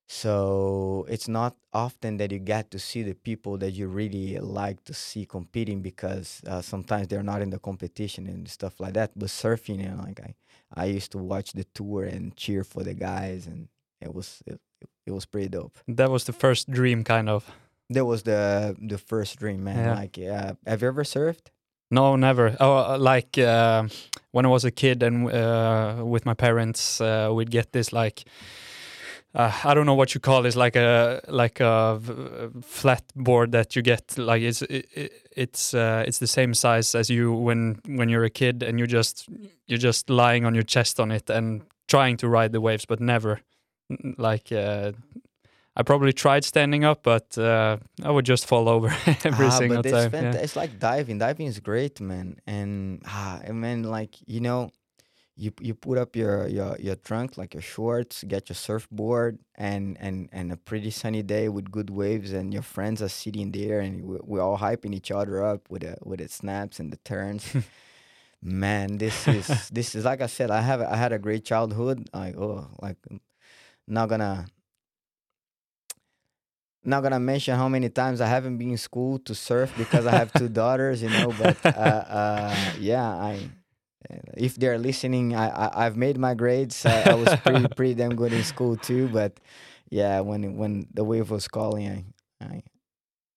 So 0.08 1.06
it's 1.10 1.28
not 1.28 1.56
often 1.74 2.18
that 2.18 2.32
you 2.32 2.38
get 2.38 2.70
to 2.72 2.80
see 2.80 3.02
the 3.02 3.16
people 3.16 3.58
that 3.58 3.72
you 3.72 3.88
really 3.88 4.38
like 4.38 4.84
to 4.86 4.94
see 4.94 5.26
competing 5.26 5.82
because 5.82 6.42
uh, 6.46 6.62
sometimes 6.62 7.08
they're 7.08 7.24
not 7.24 7.42
in 7.42 7.50
the 7.50 7.60
competition 7.60 8.28
and 8.28 8.48
stuff 8.48 8.80
like 8.80 8.94
that. 8.94 9.12
But 9.16 9.30
surfing, 9.30 9.82
you 9.82 9.90
know, 9.90 10.04
like 10.04 10.20
I, 10.20 10.36
I 10.74 10.86
used 10.86 11.12
to 11.14 11.18
watch 11.18 11.54
the 11.54 11.64
tour 11.74 12.04
and 12.04 12.36
cheer 12.36 12.64
for 12.64 12.84
the 12.84 12.94
guys, 12.94 13.48
and 13.48 13.68
it 14.00 14.14
was 14.14 14.44
it, 14.46 14.60
it 15.08 15.12
was 15.12 15.26
pretty 15.26 15.50
dope. 15.50 15.78
That 15.88 16.12
was 16.12 16.26
the 16.26 16.34
first 16.34 16.70
dream, 16.70 17.04
kind 17.04 17.28
of. 17.28 17.50
That 17.90 18.06
was 18.06 18.24
the 18.24 18.76
the 18.80 19.00
first 19.00 19.40
dream, 19.40 19.64
man. 19.64 19.78
Yeah. 19.78 19.96
Like, 19.96 20.18
uh, 20.20 20.54
have 20.68 20.82
you 20.84 20.88
ever 20.88 21.04
surfed? 21.04 21.48
No, 21.90 22.16
never. 22.16 22.56
Oh, 22.60 22.94
uh, 22.94 22.98
like 23.00 23.38
uh, 23.38 23.88
when 24.32 24.46
I 24.46 24.50
was 24.50 24.66
a 24.66 24.72
kid 24.72 25.02
and 25.04 25.32
uh, 25.32 26.04
with 26.04 26.26
my 26.26 26.34
parents, 26.34 27.00
uh, 27.00 27.32
we'd 27.34 27.52
get 27.52 27.72
this 27.72 27.94
like 27.94 28.26
uh, 29.36 29.52
I 29.64 29.74
don't 29.74 29.86
know 29.86 29.96
what 29.96 30.14
you 30.16 30.22
call 30.22 30.42
this, 30.44 30.56
like 30.56 30.76
a 30.76 31.22
like 31.28 31.60
a 31.60 32.00
flat 32.62 33.04
board 33.16 33.52
that 33.52 33.76
you 33.76 33.82
get. 33.82 34.18
Like 34.18 34.42
it's 34.42 34.62
it, 34.62 34.86
it- 34.96 35.12
it's 35.38 35.74
uh, 35.74 36.04
it's 36.08 36.20
the 36.20 36.28
same 36.28 36.54
size 36.54 36.96
as 36.96 37.10
you 37.10 37.34
when 37.34 37.80
when 37.88 38.08
you're 38.10 38.24
a 38.24 38.30
kid, 38.30 38.64
and 38.64 38.80
you 38.80 38.88
just 38.88 39.28
you're 39.68 39.78
just 39.84 40.10
lying 40.10 40.46
on 40.46 40.54
your 40.56 40.64
chest 40.64 41.00
on 41.00 41.12
it 41.12 41.30
and 41.30 41.62
trying 41.88 42.18
to 42.18 42.28
ride 42.30 42.52
the 42.54 42.62
waves, 42.62 42.86
but 42.86 43.00
never 43.00 43.42
like. 44.18 44.52
Uh, 44.52 44.94
I 45.78 45.84
probably 45.84 46.14
tried 46.14 46.46
standing 46.46 46.86
up, 46.86 47.04
but 47.04 47.38
uh, 47.38 47.76
I 48.02 48.10
would 48.10 48.26
just 48.26 48.46
fall 48.48 48.70
over 48.70 48.88
every 49.26 49.48
ah, 49.48 49.50
single 49.50 49.82
but 49.84 49.92
time. 49.92 50.10
fanta- 50.12 50.34
yeah. 50.36 50.40
it's 50.44 50.56
like 50.56 50.80
diving. 50.80 51.18
Diving 51.18 51.48
is 51.48 51.60
great, 51.60 52.00
man. 52.00 52.38
And 52.48 53.02
ah, 53.06 53.42
and 53.44 53.60
man, 53.60 53.84
like 53.84 54.16
you 54.26 54.40
know, 54.40 54.72
you 55.38 55.52
you 55.60 55.74
put 55.76 55.98
up 55.98 56.16
your 56.16 56.48
your 56.48 56.78
your 56.80 56.96
trunk 56.96 57.38
like 57.38 57.54
your 57.54 57.62
shorts, 57.62 58.24
get 58.24 58.50
your 58.50 58.56
surfboard, 58.56 59.40
and 59.56 59.98
and 60.00 60.30
and 60.32 60.52
a 60.52 60.58
pretty 60.58 60.92
sunny 60.92 61.24
day 61.24 61.50
with 61.50 61.72
good 61.72 61.90
waves, 61.90 62.32
and 62.34 62.54
your 62.54 62.62
friends 62.64 63.02
are 63.02 63.10
sitting 63.10 63.52
there, 63.52 63.80
and 63.82 64.04
we- 64.06 64.20
we're 64.24 64.42
all 64.42 64.58
hyping 64.58 64.94
each 64.94 65.12
other 65.12 65.44
up 65.44 65.70
with 65.70 65.82
the 65.84 65.98
with 66.04 66.20
the 66.20 66.28
snaps 66.30 66.80
and 66.80 66.92
the 66.92 66.98
turns. 67.04 67.46
Man, 68.42 68.98
this 68.98 69.28
is 69.28 69.70
this 69.74 69.96
is 69.96 70.06
like 70.06 70.22
I 70.22 70.28
said. 70.28 70.52
I 70.52 70.62
have 70.62 70.82
I 70.82 70.96
had 70.96 71.12
a 71.14 71.20
great 71.20 71.44
childhood. 71.46 72.08
Like 72.14 72.38
oh, 72.38 72.68
like 72.82 72.98
not 73.88 74.10
gonna 74.10 74.46
not 76.84 77.02
gonna 77.02 77.20
mention 77.20 77.56
how 77.56 77.68
many 77.68 77.90
times 77.90 78.22
I 78.22 78.28
haven't 78.28 78.58
been 78.58 78.72
in 78.72 78.78
school 78.78 79.20
to 79.20 79.34
surf 79.36 79.74
because 79.76 80.06
I 80.06 80.12
have 80.14 80.32
two 80.34 80.50
daughters, 80.50 81.02
you 81.02 81.10
know. 81.10 81.32
But 81.34 81.58
uh, 81.66 82.04
uh, 82.08 82.74
yeah, 82.80 83.06
I 83.08 83.50
if 84.38 84.56
they're 84.56 84.78
listening, 84.78 85.36
I, 85.36 85.50
I 85.50 85.86
I've 85.86 85.98
made 85.98 86.18
my 86.18 86.34
grades. 86.34 86.86
I, 86.86 87.12
I 87.12 87.14
was 87.16 87.36
pretty 87.42 87.68
pretty 87.76 87.94
damn 87.96 88.16
good 88.16 88.34
in 88.34 88.44
school 88.44 88.78
too. 88.78 89.08
But 89.10 89.40
yeah, 89.90 90.20
when 90.22 90.58
when 90.58 90.88
the 90.94 91.04
wave 91.04 91.30
was 91.32 91.48
calling, 91.48 92.14
I 92.42 92.46
I, 92.46 92.64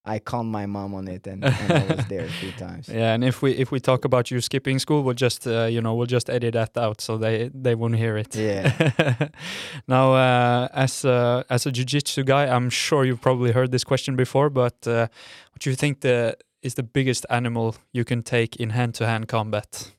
I 0.05 0.19
called 0.19 0.47
my 0.47 0.65
mom 0.65 0.93
on 0.93 1.07
it, 1.07 1.27
and, 1.27 1.43
and 1.43 1.71
I 1.71 1.95
was 1.95 2.05
there 2.07 2.25
a 2.25 2.29
few 2.29 2.51
times. 2.65 2.89
Yeah, 2.89 3.13
and 3.13 3.23
if 3.23 3.41
we 3.41 3.51
if 3.51 3.71
we 3.71 3.79
talk 3.79 4.05
about 4.05 4.31
you 4.31 4.41
skipping 4.41 4.79
school, 4.79 5.03
we'll 5.03 5.13
just 5.13 5.45
uh, 5.45 5.65
you 5.65 5.81
know 5.81 5.93
we'll 5.95 6.07
just 6.07 6.29
edit 6.29 6.53
that 6.53 6.77
out 6.77 7.01
so 7.01 7.17
they 7.17 7.49
they 7.53 7.75
won't 7.75 7.95
hear 7.95 8.17
it. 8.17 8.35
Yeah. 8.35 9.29
now, 9.87 10.13
uh, 10.13 10.67
as 10.73 11.05
a, 11.05 11.45
as 11.49 11.65
a 11.65 11.71
jiu-jitsu 11.71 12.23
guy, 12.23 12.47
I'm 12.47 12.69
sure 12.69 13.05
you've 13.05 13.21
probably 13.21 13.51
heard 13.51 13.71
this 13.71 13.83
question 13.83 14.15
before, 14.15 14.49
but 14.49 14.87
uh, 14.87 15.07
what 15.51 15.59
do 15.59 15.69
you 15.69 15.75
think 15.75 16.01
the 16.01 16.37
is 16.61 16.73
the 16.73 16.83
biggest 16.83 17.25
animal 17.29 17.75
you 17.93 18.03
can 18.03 18.21
take 18.23 18.55
in 18.57 18.71
hand-to-hand 18.71 19.27
combat? 19.27 19.91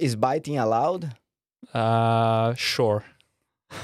Is 0.00 0.16
biting 0.16 0.58
allowed? 0.58 1.14
Uh, 1.74 2.54
sure. 2.54 3.04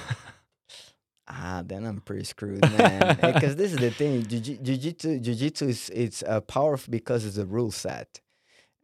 Ah, 1.28 1.62
then 1.66 1.84
I'm 1.84 2.00
pretty 2.00 2.22
screwed, 2.24 2.62
man. 2.78 3.18
Because 3.20 3.56
this 3.56 3.72
is 3.72 3.78
the 3.78 3.90
thing, 3.90 4.22
jiu- 4.26 4.58
jiu-jitsu, 4.62 5.18
jiu-jitsu 5.18 5.66
is 5.66 5.90
it's 5.92 6.22
uh, 6.22 6.40
powerful 6.40 6.88
because 6.90 7.24
it's 7.26 7.36
a 7.36 7.44
rule 7.44 7.72
set. 7.72 8.20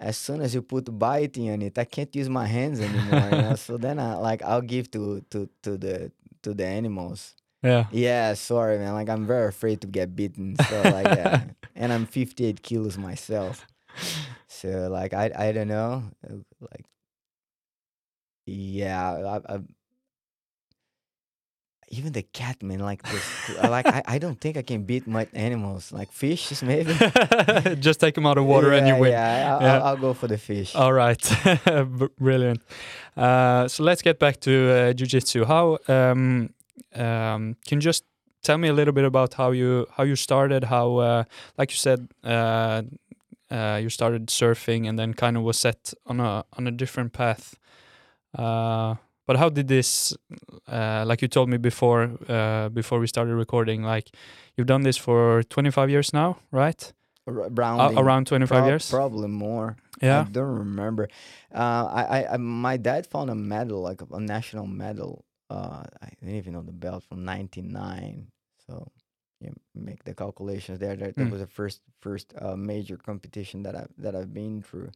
As 0.01 0.17
soon 0.17 0.41
as 0.41 0.53
you 0.53 0.61
put 0.61 0.87
biting 0.99 1.51
on 1.51 1.63
it, 1.63 1.79
I 1.79 1.85
can't 1.85 2.15
use 2.17 2.29
my 2.29 2.47
hands 2.47 2.81
anymore. 2.81 3.29
you 3.31 3.43
know? 3.43 3.55
So 3.67 3.77
then 3.79 4.01
I 4.01 4.17
like 4.17 4.43
I'll 4.43 4.61
give 4.75 4.91
to 4.91 5.21
to 5.31 5.49
to 5.63 5.77
the 5.79 6.11
to 6.43 6.53
the 6.53 6.67
animals. 6.67 7.37
Yeah. 7.63 7.87
Yeah, 7.93 8.35
sorry, 8.35 8.77
man. 8.79 8.95
Like 8.95 9.09
I'm 9.09 9.25
very 9.25 9.47
afraid 9.47 9.81
to 9.83 9.87
get 9.87 10.17
bitten. 10.17 10.57
So 10.69 10.83
like, 10.83 11.07
yeah. 11.07 11.45
and 11.77 11.93
I'm 11.93 12.07
58 12.07 12.61
kilos 12.61 12.99
myself. 12.99 13.65
So 14.49 14.89
like 14.91 15.15
I 15.15 15.31
I 15.37 15.53
don't 15.53 15.69
know, 15.69 16.03
uh, 16.29 16.43
like 16.61 16.85
yeah, 18.47 19.41
I, 19.47 19.55
I, 19.55 19.59
even 21.89 22.13
the 22.13 22.23
cat 22.23 22.63
man 22.63 22.79
like 22.79 23.03
this 23.03 23.51
I 23.61 23.69
like 23.69 23.87
I, 23.87 24.03
I 24.07 24.19
don't 24.19 24.41
think 24.41 24.57
I 24.57 24.63
can 24.63 24.85
beat 24.85 25.07
my 25.07 25.29
animals 25.35 25.93
like 25.93 26.11
fishes 26.11 26.63
maybe. 26.71 26.95
just 27.81 28.01
take 28.01 28.15
them 28.15 28.27
out 28.27 28.39
of 28.39 28.47
water 28.47 28.73
and 28.73 28.89
you 28.89 28.97
win. 28.97 29.13
Yeah, 29.13 29.55
I'll, 29.55 29.63
Yeah. 29.63 29.75
I'll, 29.75 29.83
I'll 29.85 29.97
go 29.97 30.15
for 30.15 30.27
the 30.27 30.39
fish. 30.39 30.75
All 30.75 30.93
right, 30.93 31.21
brilliant. 32.19 32.63
Uh, 33.17 33.69
so 33.69 33.85
let's 33.85 34.03
get 34.03 34.19
back 34.19 34.41
to 34.41 34.51
uh, 34.51 34.93
jujitsu. 34.95 35.47
How 35.47 35.79
um, 35.89 36.55
um, 36.95 37.57
can 37.67 37.77
you 37.77 37.81
just 37.81 38.05
tell 38.43 38.59
me 38.59 38.69
a 38.69 38.73
little 38.73 38.95
bit 38.95 39.05
about 39.05 39.35
how 39.35 39.51
you 39.51 39.87
how 39.97 40.05
you 40.05 40.17
started? 40.17 40.65
How, 40.65 40.97
uh, 40.97 41.25
like 41.59 41.71
you 41.71 41.77
said, 41.77 42.09
uh, 42.25 42.83
uh, 43.51 43.79
you 43.83 43.91
started 43.91 44.29
surfing 44.29 44.89
and 44.89 44.99
then 44.99 45.13
kind 45.15 45.37
of 45.37 45.43
was 45.43 45.59
set 45.59 45.93
on 46.07 46.21
a 46.21 46.45
on 46.57 46.67
a 46.67 46.71
different 46.71 47.13
path. 47.13 47.55
Uh, 48.37 48.95
but 49.27 49.37
how 49.37 49.49
did 49.49 49.69
this? 49.69 50.17
Uh, 50.67 51.05
like 51.07 51.23
you 51.23 51.29
told 51.29 51.49
me 51.49 51.57
before 51.59 52.11
uh, 52.29 52.69
before 52.71 52.99
we 53.01 53.07
started 53.07 53.35
recording, 53.35 53.83
like 53.83 54.11
you've 54.57 54.67
done 54.67 54.83
this 54.83 54.97
for 54.97 55.43
25 55.45 55.91
years 55.91 56.13
now, 56.13 56.37
right? 56.51 56.93
R- 57.27 57.45
A- 57.45 57.49
rounding, 57.51 57.99
around 57.99 58.27
25 58.27 58.49
prob- 58.49 58.67
years. 58.69 58.91
probably 58.91 59.29
more. 59.29 59.77
yeah. 60.03 60.23
I 60.27 60.31
don't 60.31 60.59
remember. 60.59 61.09
Uh, 61.55 61.87
I, 61.93 62.03
I, 62.19 62.35
I, 62.35 62.37
my 62.39 62.77
dad 62.77 63.07
found 63.07 63.31
a 63.31 63.35
medal, 63.35 63.81
like 63.81 64.03
a, 64.03 64.07
a 64.15 64.21
national 64.21 64.67
medal. 64.67 65.25
Uh, 65.49 65.85
I 66.03 66.09
didn't 66.21 66.37
even 66.37 66.55
know 66.55 66.63
the 66.63 66.73
belt 66.73 67.05
from 67.09 67.25
'99. 67.25 68.27
So 68.67 68.91
you 69.41 69.53
make 69.75 70.03
the 70.05 70.15
calculations 70.15 70.79
there. 70.81 70.97
That, 70.97 71.15
that 71.17 71.25
Mm. 71.29 71.31
was 71.31 71.41
the 71.41 71.47
first 71.47 71.81
first 72.01 72.33
uh, 72.41 72.57
major 72.57 72.97
competition 72.97 73.63
that 73.65 73.77
I 73.77 73.87
that 73.99 74.17
I've 74.17 74.33
been 74.35 74.63
through. 74.63 74.91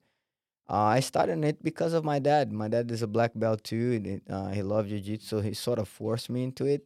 Uh, 0.69 0.99
I 0.99 1.01
started 1.01 1.45
it 1.45 1.63
because 1.63 1.93
of 1.93 2.05
my 2.05 2.19
dad. 2.19 2.53
My 2.53 2.69
dad 2.69 2.91
is 2.91 3.03
a 3.03 3.07
black 3.07 3.33
belt 3.35 3.63
too. 3.63 4.03
It, 4.05 4.23
uh, 4.33 4.49
he 4.49 4.63
loved 4.63 4.89
jiu-jitsu, 4.89 5.27
so 5.27 5.41
he 5.41 5.55
sort 5.55 5.79
of 5.79 5.89
forced 5.89 6.29
me 6.29 6.43
into 6.43 6.67
it. 6.67 6.85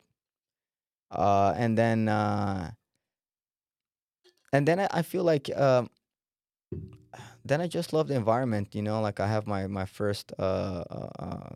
Uh, 1.10 1.54
and 1.56 1.76
then 1.76 2.08
uh, 2.08 2.70
and 4.52 4.66
then 4.66 4.80
I, 4.80 4.88
I 4.90 5.02
feel 5.02 5.24
like 5.24 5.50
um, 5.56 5.90
then 7.44 7.60
I 7.60 7.66
just 7.66 7.92
love 7.92 8.08
the 8.08 8.14
environment. 8.14 8.74
You 8.74 8.82
know, 8.82 9.00
like 9.00 9.20
I 9.20 9.26
have 9.26 9.46
my 9.46 9.66
my 9.66 9.86
first 9.86 10.32
uh, 10.38 10.84
uh, 11.18 11.50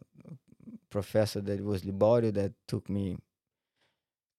professor 0.90 1.40
that 1.42 1.62
was 1.64 1.82
Liborio 1.82 2.32
that 2.34 2.52
took 2.68 2.88
me 2.88 3.18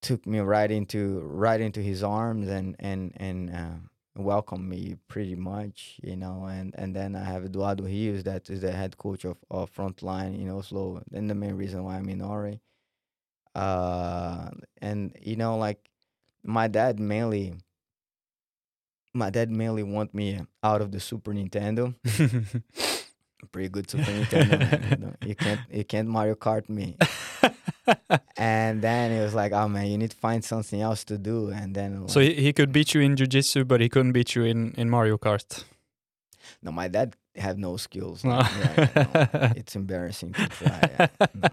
took 0.02 0.26
me 0.26 0.40
right 0.40 0.72
into 0.72 1.20
right 1.22 1.62
into 1.62 1.82
his 1.82 2.04
arms 2.04 2.48
and 2.48 2.76
and 2.80 3.14
and 3.18 3.50
uh, 3.50 3.78
welcomed 4.16 4.68
me 4.68 4.98
pretty 5.08 5.36
much. 5.36 6.00
You 6.04 6.16
know, 6.16 6.46
and 6.46 6.74
and 6.78 6.96
then 6.96 7.16
I 7.16 7.24
have 7.24 7.46
Eduardo 7.46 7.84
Rios 7.84 8.24
that 8.24 8.50
is 8.50 8.62
the 8.62 8.72
head 8.72 8.98
coach 8.98 9.26
of 9.26 9.38
of 9.50 9.74
Frontline 9.74 10.40
in 10.40 10.50
Oslo, 10.50 11.02
and 11.14 11.30
the 11.30 11.36
main 11.36 11.56
reason 11.56 11.84
why 11.84 11.98
I'm 11.98 12.10
in 12.10 12.20
Norway. 12.20 12.60
Uh, 13.54 14.50
and 14.82 15.16
you 15.22 15.36
know, 15.36 15.58
like 15.58 15.90
my 16.44 16.68
dad 16.68 17.00
mainly 17.00 17.56
my 19.14 19.30
dad 19.30 19.50
mainly 19.50 19.84
want 19.84 20.14
me 20.14 20.42
out 20.62 20.82
of 20.82 20.92
the 20.92 21.00
Super 21.00 21.32
Nintendo. 21.32 21.96
Pretty 23.52 23.70
good 23.70 23.90
Super 23.90 24.12
Nintendo. 24.12 24.92
you, 24.92 24.98
know, 24.98 25.14
you 25.26 25.36
can't 25.36 25.62
you 25.72 25.86
can't 25.86 26.08
Mario 26.08 26.36
Kart 26.36 26.68
me. 26.68 26.98
And 28.38 28.82
then 28.82 29.12
it 29.12 29.22
was 29.24 29.34
like, 29.34 29.52
oh 29.52 29.68
man, 29.68 29.88
you 29.88 29.98
need 29.98 30.12
to 30.12 30.18
find 30.18 30.44
something 30.44 30.82
else 30.82 31.04
to 31.06 31.18
do. 31.18 31.50
And 31.50 31.76
then 31.76 32.08
So 32.08 32.20
he, 32.20 32.34
he 32.34 32.54
could 32.54 32.72
beat 32.72 32.94
you 32.94 33.02
in 33.02 33.16
jiu-jitsu, 33.16 33.66
but 33.66 33.82
he 33.82 33.90
couldn't 33.90 34.12
beat 34.14 34.36
you 34.36 34.44
in, 34.44 34.74
in 34.78 34.90
Mario 34.90 35.18
Kart. 35.18 35.64
no, 36.62 36.72
my 36.72 36.88
dad 36.88 37.16
had 37.36 37.58
no 37.58 37.78
skills. 37.78 38.24
No. 38.24 38.38
like, 38.38 38.52
yeah, 38.58 38.88
yeah, 38.96 39.28
no, 39.34 39.52
it's 39.56 39.76
embarrassing 39.76 40.34
to 40.34 40.48
try. 40.48 40.90
yeah, 41.00 41.08
no. 41.34 41.50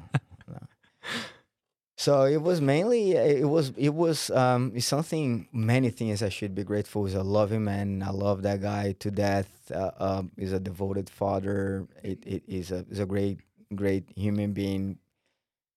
So 1.96 2.24
it 2.24 2.42
was 2.42 2.60
mainly 2.60 3.12
it 3.12 3.48
was 3.48 3.72
it 3.76 3.94
was 3.94 4.28
um 4.30 4.72
it's 4.74 4.86
something 4.86 5.46
many 5.52 5.90
things 5.90 6.20
I 6.20 6.30
should 6.30 6.52
be 6.52 6.64
grateful. 6.64 7.06
Is 7.06 7.14
I 7.14 7.20
love 7.20 7.52
him 7.52 7.68
and 7.68 8.02
I 8.02 8.10
love 8.10 8.42
that 8.42 8.60
guy 8.60 8.96
to 8.98 9.10
death. 9.12 9.70
Uh, 9.72 9.92
um, 9.98 10.32
he's 10.36 10.52
a 10.52 10.58
devoted 10.58 11.08
father. 11.08 11.86
It 12.02 12.18
it 12.26 12.42
is 12.48 12.72
a 12.72 12.84
is 12.90 12.98
a 12.98 13.06
great 13.06 13.38
great 13.74 14.04
human 14.16 14.52
being. 14.52 14.98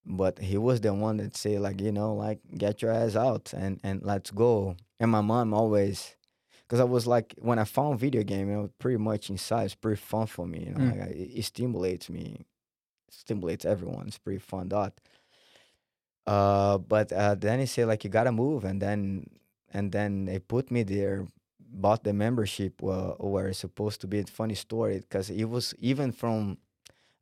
But 0.05 0.39
he 0.39 0.57
was 0.57 0.81
the 0.81 0.93
one 0.93 1.17
that 1.17 1.35
say 1.35 1.57
like 1.57 1.81
you 1.81 1.91
know 1.91 2.13
like 2.13 2.39
get 2.57 2.81
your 2.81 2.91
ass 2.91 3.15
out 3.15 3.53
and 3.53 3.79
and 3.83 4.03
let's 4.03 4.31
go. 4.31 4.75
And 4.99 5.11
my 5.11 5.21
mom 5.21 5.53
always 5.53 6.15
because 6.61 6.79
I 6.79 6.83
was 6.83 7.05
like 7.07 7.33
when 7.39 7.57
I 7.59 7.63
found 7.63 7.99
video 7.99 8.23
game, 8.23 8.49
you 8.49 8.55
know, 8.55 8.69
pretty 8.79 8.97
much 8.97 9.29
inside. 9.29 9.65
It's 9.65 9.75
pretty 9.75 9.99
fun 10.01 10.27
for 10.27 10.45
me. 10.47 10.65
You 10.67 10.71
know, 10.73 10.79
Mm. 10.79 10.91
like 10.91 11.01
I, 11.09 11.11
it, 11.39 11.43
stimulates 11.45 12.09
me, 12.09 12.45
stimulates 13.09 13.65
everyone. 13.65 14.07
It's 14.07 14.17
pretty 14.19 14.39
fun 14.39 14.69
dot. 14.69 14.93
Uh, 16.27 16.77
but 16.79 17.11
uh, 17.11 17.35
then 17.35 17.59
he 17.59 17.65
said 17.65 17.87
like 17.87 18.03
you 18.03 18.09
gotta 18.09 18.31
move, 18.31 18.63
and 18.63 18.81
then 18.81 19.27
and 19.73 19.91
then 19.91 20.25
they 20.25 20.39
put 20.39 20.71
me 20.71 20.83
there, 20.83 21.27
bought 21.59 22.03
the 22.03 22.13
membership 22.13 22.81
uh, 22.83 23.11
where 23.19 23.47
it's 23.49 23.59
supposed 23.59 24.01
to 24.01 24.07
be. 24.07 24.19
a 24.19 24.25
funny 24.25 24.55
story 24.55 24.99
because 24.99 25.29
it 25.29 25.45
was 25.45 25.73
even 25.79 26.11
from 26.11 26.57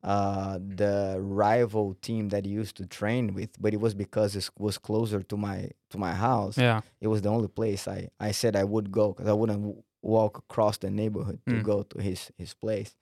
uh 0.03 0.57
the 0.60 1.17
rival 1.19 1.95
team 2.01 2.29
that 2.29 2.45
he 2.45 2.51
used 2.51 2.75
to 2.77 2.86
train 2.86 3.33
with, 3.33 3.50
but 3.62 3.74
it 3.74 3.79
was 3.79 3.93
because 3.93 4.36
it 4.36 4.50
was 4.60 4.77
closer 4.77 5.22
to 5.24 5.38
my 5.38 5.69
to 5.91 5.98
my 5.98 6.13
house 6.13 6.57
yeah. 6.57 6.81
it 7.01 7.07
was 7.07 7.22
the 7.22 7.29
only 7.29 7.48
place 7.48 7.88
I, 7.88 8.10
I 8.19 8.31
said 8.31 8.55
I 8.55 8.63
would 8.65 8.91
go 8.91 9.13
because 9.13 9.27
I 9.29 9.33
wouldn't 9.33 9.62
w- 9.62 9.83
walk 10.01 10.38
across 10.39 10.77
the 10.77 10.89
neighborhood 10.89 11.39
to 11.48 11.55
Mm. 11.55 11.63
go 11.63 11.83
to 11.83 12.01
his 12.01 12.31
his 12.38 12.53
place. 12.53 12.95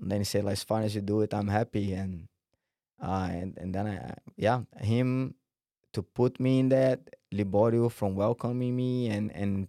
And 0.00 0.10
then 0.10 0.20
he 0.20 0.24
said, 0.24 0.44
like, 0.44 0.52
as 0.54 0.64
far 0.64 0.80
as 0.82 0.94
you 0.94 1.00
do 1.02 1.20
it, 1.22 1.32
I'm 1.34 1.48
happy. 1.48 1.92
And 1.94 2.28
uh, 3.02 3.28
and 3.30 3.56
and 3.58 3.74
then 3.74 3.86
I 3.86 3.96
I- 3.96 4.18
yeah 4.36 4.62
him 4.80 5.34
to 5.92 6.02
put 6.02 6.40
me 6.40 6.58
in 6.60 6.68
that 6.70 7.00
Liborio 7.32 7.90
from 7.90 8.14
welcoming 8.16 8.74
me 8.76 9.08
and 9.08 9.30
and 9.32 9.68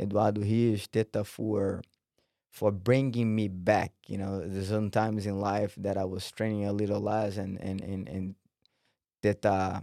Eduardo 0.00 0.40
Rios 0.42 0.86
Teta 0.88 1.24
for 1.24 1.82
for 2.54 2.70
bringing 2.70 3.34
me 3.34 3.48
back. 3.48 3.90
You 4.06 4.16
know, 4.18 4.38
there's 4.46 4.68
some 4.68 4.88
times 4.90 5.26
in 5.26 5.40
life 5.40 5.74
that 5.82 5.98
I 5.98 6.04
was 6.04 6.30
training 6.30 6.66
a 6.66 6.72
little 6.72 7.00
less 7.00 7.36
and 7.36 7.58
and 7.60 7.82
and 7.82 8.08
and 8.08 8.34
Teta 9.22 9.82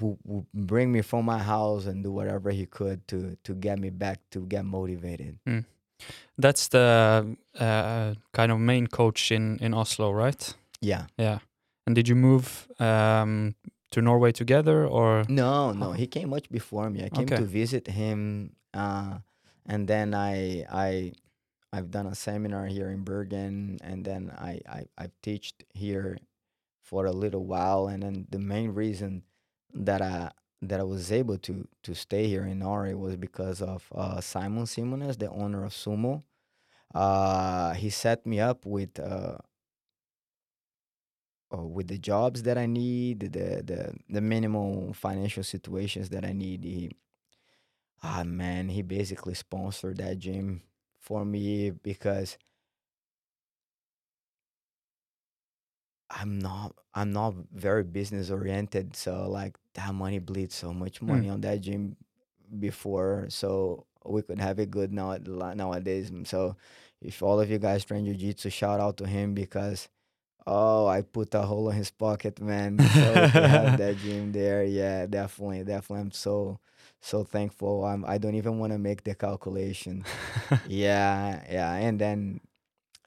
would, 0.00 0.18
would 0.24 0.46
bring 0.52 0.90
me 0.90 1.00
from 1.02 1.24
my 1.24 1.38
house 1.38 1.86
and 1.86 2.02
do 2.02 2.10
whatever 2.10 2.50
he 2.50 2.66
could 2.66 3.06
to 3.08 3.36
to 3.44 3.54
get 3.54 3.78
me 3.78 3.90
back 3.90 4.18
to 4.30 4.40
get 4.46 4.64
motivated. 4.64 5.38
Mm. 5.46 5.64
That's 6.36 6.68
the 6.68 7.36
uh, 7.58 8.14
kind 8.32 8.50
of 8.52 8.58
main 8.58 8.86
coach 8.88 9.30
in 9.30 9.58
in 9.60 9.74
Oslo, 9.74 10.10
right? 10.10 10.54
Yeah. 10.80 11.06
Yeah. 11.16 11.38
And 11.86 11.94
did 11.94 12.08
you 12.08 12.16
move 12.16 12.66
um, 12.80 13.54
to 13.90 14.02
Norway 14.02 14.32
together, 14.32 14.86
or 14.86 15.24
No, 15.28 15.72
no, 15.72 15.92
he 15.92 16.06
came 16.06 16.28
much 16.28 16.50
before 16.50 16.90
me. 16.90 17.04
I 17.04 17.08
came 17.08 17.26
Okay. 17.26 17.36
to 17.36 17.44
visit 17.44 17.86
him, 17.86 18.50
uh, 18.74 19.18
and 19.66 19.88
then 19.88 20.14
I 20.14 20.66
I 20.70 21.12
I've 21.72 21.90
done 21.90 22.06
a 22.06 22.14
seminar 22.14 22.66
here 22.66 22.90
in 22.90 23.04
Bergen, 23.04 23.78
and 23.82 24.04
then 24.04 24.32
I 24.36 24.60
I 24.68 24.84
I've 24.96 25.12
taught 25.22 25.52
here 25.74 26.18
for 26.82 27.06
a 27.06 27.12
little 27.12 27.44
while, 27.44 27.88
and 27.88 28.02
then 28.02 28.26
the 28.30 28.38
main 28.38 28.70
reason 28.70 29.22
that 29.74 30.00
I 30.00 30.32
that 30.62 30.80
I 30.80 30.82
was 30.84 31.12
able 31.12 31.38
to 31.38 31.68
to 31.82 31.94
stay 31.94 32.26
here 32.26 32.44
in 32.44 32.60
Norway 32.60 32.94
was 32.94 33.16
because 33.16 33.60
of 33.62 33.86
uh, 33.94 34.20
Simon 34.20 34.64
Simones, 34.64 35.18
the 35.18 35.30
owner 35.30 35.64
of 35.64 35.72
Sumo. 35.72 36.22
Uh, 36.94 37.74
he 37.74 37.90
set 37.90 38.26
me 38.26 38.40
up 38.40 38.64
with 38.64 38.98
uh, 38.98 39.36
uh, 41.52 41.62
with 41.62 41.88
the 41.88 41.98
jobs 41.98 42.42
that 42.44 42.58
I 42.58 42.66
need, 42.66 43.20
the 43.20 43.62
the 43.62 43.94
the 44.08 44.20
minimal 44.20 44.94
financial 44.94 45.42
situations 45.42 46.08
that 46.10 46.24
I 46.24 46.32
need. 46.32 46.64
He, 46.64 46.90
ah 48.02 48.24
man, 48.24 48.68
he 48.70 48.82
basically 48.82 49.34
sponsored 49.34 49.98
that 49.98 50.18
gym 50.18 50.62
for 51.00 51.24
me 51.24 51.70
because 51.70 52.36
I'm 56.10 56.38
not 56.38 56.74
I'm 56.94 57.12
not 57.12 57.34
very 57.54 57.82
business 57.84 58.30
oriented. 58.30 58.96
So 58.96 59.28
like 59.28 59.56
that 59.74 59.94
money 59.94 60.18
bleeds 60.18 60.54
so 60.54 60.72
much 60.72 61.02
hmm. 61.06 61.22
money 61.22 61.28
on 61.28 61.40
that 61.42 61.60
gym 61.60 61.96
before, 62.58 63.26
so 63.28 63.86
we 64.04 64.22
could 64.22 64.40
have 64.40 64.58
it 64.58 64.70
good 64.70 64.92
now 64.92 65.16
nowadays. 65.18 66.10
So 66.24 66.56
if 67.00 67.22
all 67.22 67.40
of 67.40 67.50
you 67.50 67.58
guys 67.58 67.84
train 67.84 68.04
jiu-jitsu, 68.06 68.50
shout 68.50 68.80
out 68.80 68.96
to 68.98 69.06
him 69.06 69.34
because 69.34 69.88
Oh, 70.46 70.86
I 70.86 71.02
put 71.02 71.34
a 71.34 71.42
hole 71.42 71.70
in 71.70 71.76
his 71.76 71.90
pocket, 71.90 72.40
man. 72.40 72.88
So 72.88 73.28
to 73.34 73.46
have 73.46 73.76
that 73.78 73.98
gym 73.98 74.32
there, 74.32 74.64
yeah, 74.64 75.06
definitely, 75.06 75.64
definitely. 75.64 76.00
I'm 76.02 76.10
so 76.12 76.58
so 77.00 77.24
thankful. 77.24 77.84
I'm 77.84 78.04
I 78.04 78.18
don't 78.18 78.34
even 78.34 78.58
want 78.58 78.72
to 78.72 78.78
make 78.78 79.04
the 79.04 79.14
calculation. 79.14 80.04
yeah, 80.66 81.42
yeah. 81.50 81.74
And 81.74 82.00
then 82.00 82.40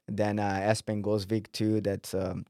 then 0.08 0.38
uh 0.38 0.60
Espen 0.64 1.02
Gosvik 1.02 1.52
too. 1.52 1.80
That's 1.80 2.14
um 2.14 2.46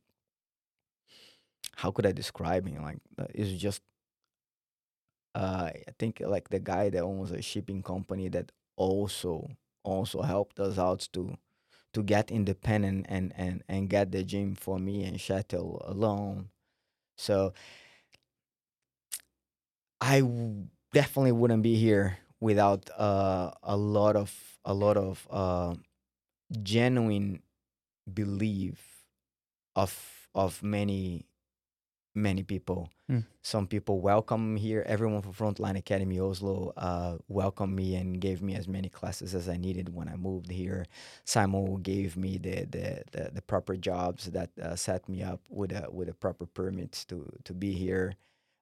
how 1.76 1.90
could 1.90 2.06
I 2.06 2.12
describe 2.12 2.66
him? 2.66 2.82
Like 2.82 2.98
uh, 3.18 3.26
it's 3.34 3.50
just 3.60 3.82
uh 5.34 5.70
I 5.72 5.92
think 5.98 6.20
like 6.20 6.48
the 6.50 6.60
guy 6.60 6.90
that 6.90 7.00
owns 7.02 7.30
a 7.32 7.42
shipping 7.42 7.82
company 7.82 8.28
that 8.30 8.52
also 8.76 9.48
also 9.82 10.22
helped 10.22 10.60
us 10.60 10.78
out 10.78 11.08
to 11.12 11.36
to 11.94 12.02
get 12.02 12.30
independent 12.30 13.06
and 13.08 13.32
and 13.36 13.64
and 13.68 13.88
get 13.90 14.12
the 14.12 14.24
gym 14.24 14.54
for 14.54 14.78
me 14.78 15.04
and 15.04 15.18
Kjetil 15.18 15.88
alone. 15.88 16.50
So 17.16 17.54
I 20.00 20.20
w- 20.20 20.68
definitely 20.92 21.32
wouldn't 21.32 21.62
be 21.62 21.76
here 21.76 22.18
without 22.40 22.90
uh, 22.96 23.50
a 23.62 23.76
lot 23.76 24.16
of 24.16 24.32
a 24.64 24.74
lot 24.74 24.96
of 24.96 25.26
uh, 25.30 25.74
genuine 26.62 27.42
belief 28.12 29.04
of 29.74 30.28
of 30.34 30.62
many 30.62 31.26
many 32.14 32.42
people. 32.42 32.90
Mm. 33.10 33.24
Some 33.40 33.66
people 33.66 34.00
welcome 34.00 34.56
here. 34.56 34.84
Everyone 34.86 35.22
from 35.22 35.32
Frontline 35.32 35.78
Academy 35.78 36.20
Oslo 36.20 36.72
uh, 36.76 37.16
welcomed 37.28 37.74
me 37.74 37.94
and 37.96 38.20
gave 38.20 38.42
me 38.42 38.54
as 38.54 38.68
many 38.68 38.88
classes 38.88 39.34
as 39.34 39.48
I 39.48 39.56
needed 39.56 39.94
when 39.94 40.08
I 40.08 40.16
moved 40.16 40.50
here. 40.50 40.84
Simon 41.24 41.76
gave 41.82 42.16
me 42.16 42.36
the 42.36 42.66
the, 42.66 43.02
the, 43.12 43.30
the 43.34 43.42
proper 43.42 43.76
jobs 43.76 44.26
that 44.26 44.50
uh, 44.60 44.76
set 44.76 45.08
me 45.08 45.22
up 45.22 45.40
with 45.48 45.72
a 45.72 45.88
with 45.90 46.08
the 46.08 46.14
proper 46.14 46.46
permits 46.46 47.04
to 47.06 47.32
to 47.44 47.54
be 47.54 47.72
here. 47.72 48.14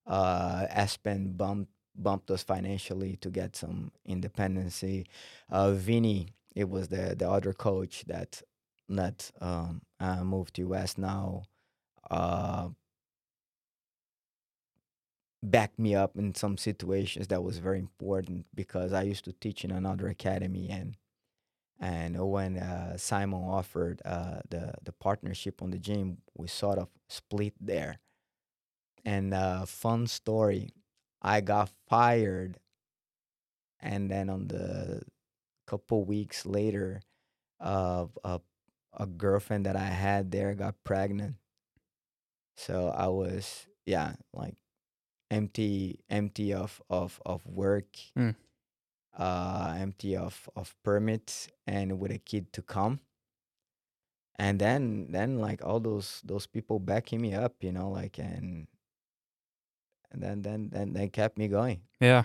Uh, 0.07 0.67
Espen 0.71 1.37
bumped 1.37 1.71
bumped 1.97 2.31
us 2.31 2.43
financially 2.43 3.17
to 3.17 3.31
get 3.31 3.57
some 3.57 3.93
independency. 4.07 5.07
Uh, 5.51 5.73
Vinny, 5.73 6.35
it 6.55 6.69
was 6.69 6.89
the 6.89 7.15
the 7.17 7.29
other 7.31 7.53
coach 7.53 8.05
that 8.07 8.43
that 8.89 9.31
um, 9.41 9.83
uh, 10.01 10.25
moved 10.25 10.55
to 10.57 10.63
US 10.63 10.99
now. 10.99 11.45
Uh, 12.11 12.71
backed 15.43 15.79
me 15.79 15.95
up 15.95 16.17
in 16.17 16.35
some 16.35 16.59
situations 16.59 17.29
that 17.29 17.43
was 17.43 17.59
very 17.59 17.79
important 17.79 18.47
because 18.55 18.93
I 18.93 19.03
used 19.03 19.25
to 19.25 19.33
teach 19.33 19.65
in 19.65 19.71
another 19.71 20.09
academy 20.09 20.69
and 20.71 20.97
and 21.81 22.19
when 22.31 22.59
uh, 22.59 22.97
Simon 22.99 23.41
offered 23.43 24.03
uh, 24.05 24.41
the 24.51 24.75
the 24.85 24.93
partnership 24.93 25.63
on 25.63 25.71
the 25.71 25.79
gym, 25.79 26.19
we 26.37 26.47
sort 26.49 26.79
of 26.79 26.89
split 27.09 27.55
there. 27.61 27.99
And 29.05 29.33
uh, 29.33 29.65
fun 29.67 30.07
story, 30.07 30.71
I 31.23 31.41
got 31.41 31.71
fired, 31.89 32.59
and 33.81 34.11
then 34.11 34.29
on 34.31 34.49
the 34.49 35.03
couple 35.67 36.05
weeks 36.05 36.47
later, 36.47 37.03
uh, 37.61 38.07
a 38.25 38.41
a 38.95 39.07
girlfriend 39.07 39.67
that 39.67 39.77
I 39.77 39.87
had 39.87 40.31
there 40.31 40.55
got 40.55 40.83
pregnant. 40.85 41.37
So 42.57 42.89
I 42.89 43.09
was 43.09 43.67
yeah 43.87 44.15
like 44.33 44.57
empty 45.31 46.01
empty 46.11 46.53
of 46.53 46.83
of 46.91 47.21
of 47.25 47.47
work 47.47 47.97
Mm. 48.17 48.35
uh 49.17 49.75
empty 49.79 50.17
of 50.17 50.49
of 50.57 50.75
permits 50.85 51.49
and 51.67 51.99
with 51.99 52.11
a 52.13 52.19
kid 52.19 52.53
to 52.53 52.63
come 52.63 53.01
and 54.39 54.59
then 54.61 55.07
then 55.11 55.39
like 55.39 55.65
all 55.65 55.81
those 55.81 56.21
those 56.25 56.47
people 56.47 56.79
backing 56.79 57.21
me 57.21 57.35
up 57.35 57.63
you 57.63 57.73
know 57.73 57.91
like 57.91 58.19
and 58.19 58.67
and 60.13 60.23
then 60.23 60.43
then 60.43 60.69
then 60.73 60.93
they 60.93 61.09
kept 61.09 61.39
me 61.39 61.49
going 61.49 61.81
yeah, 62.01 62.23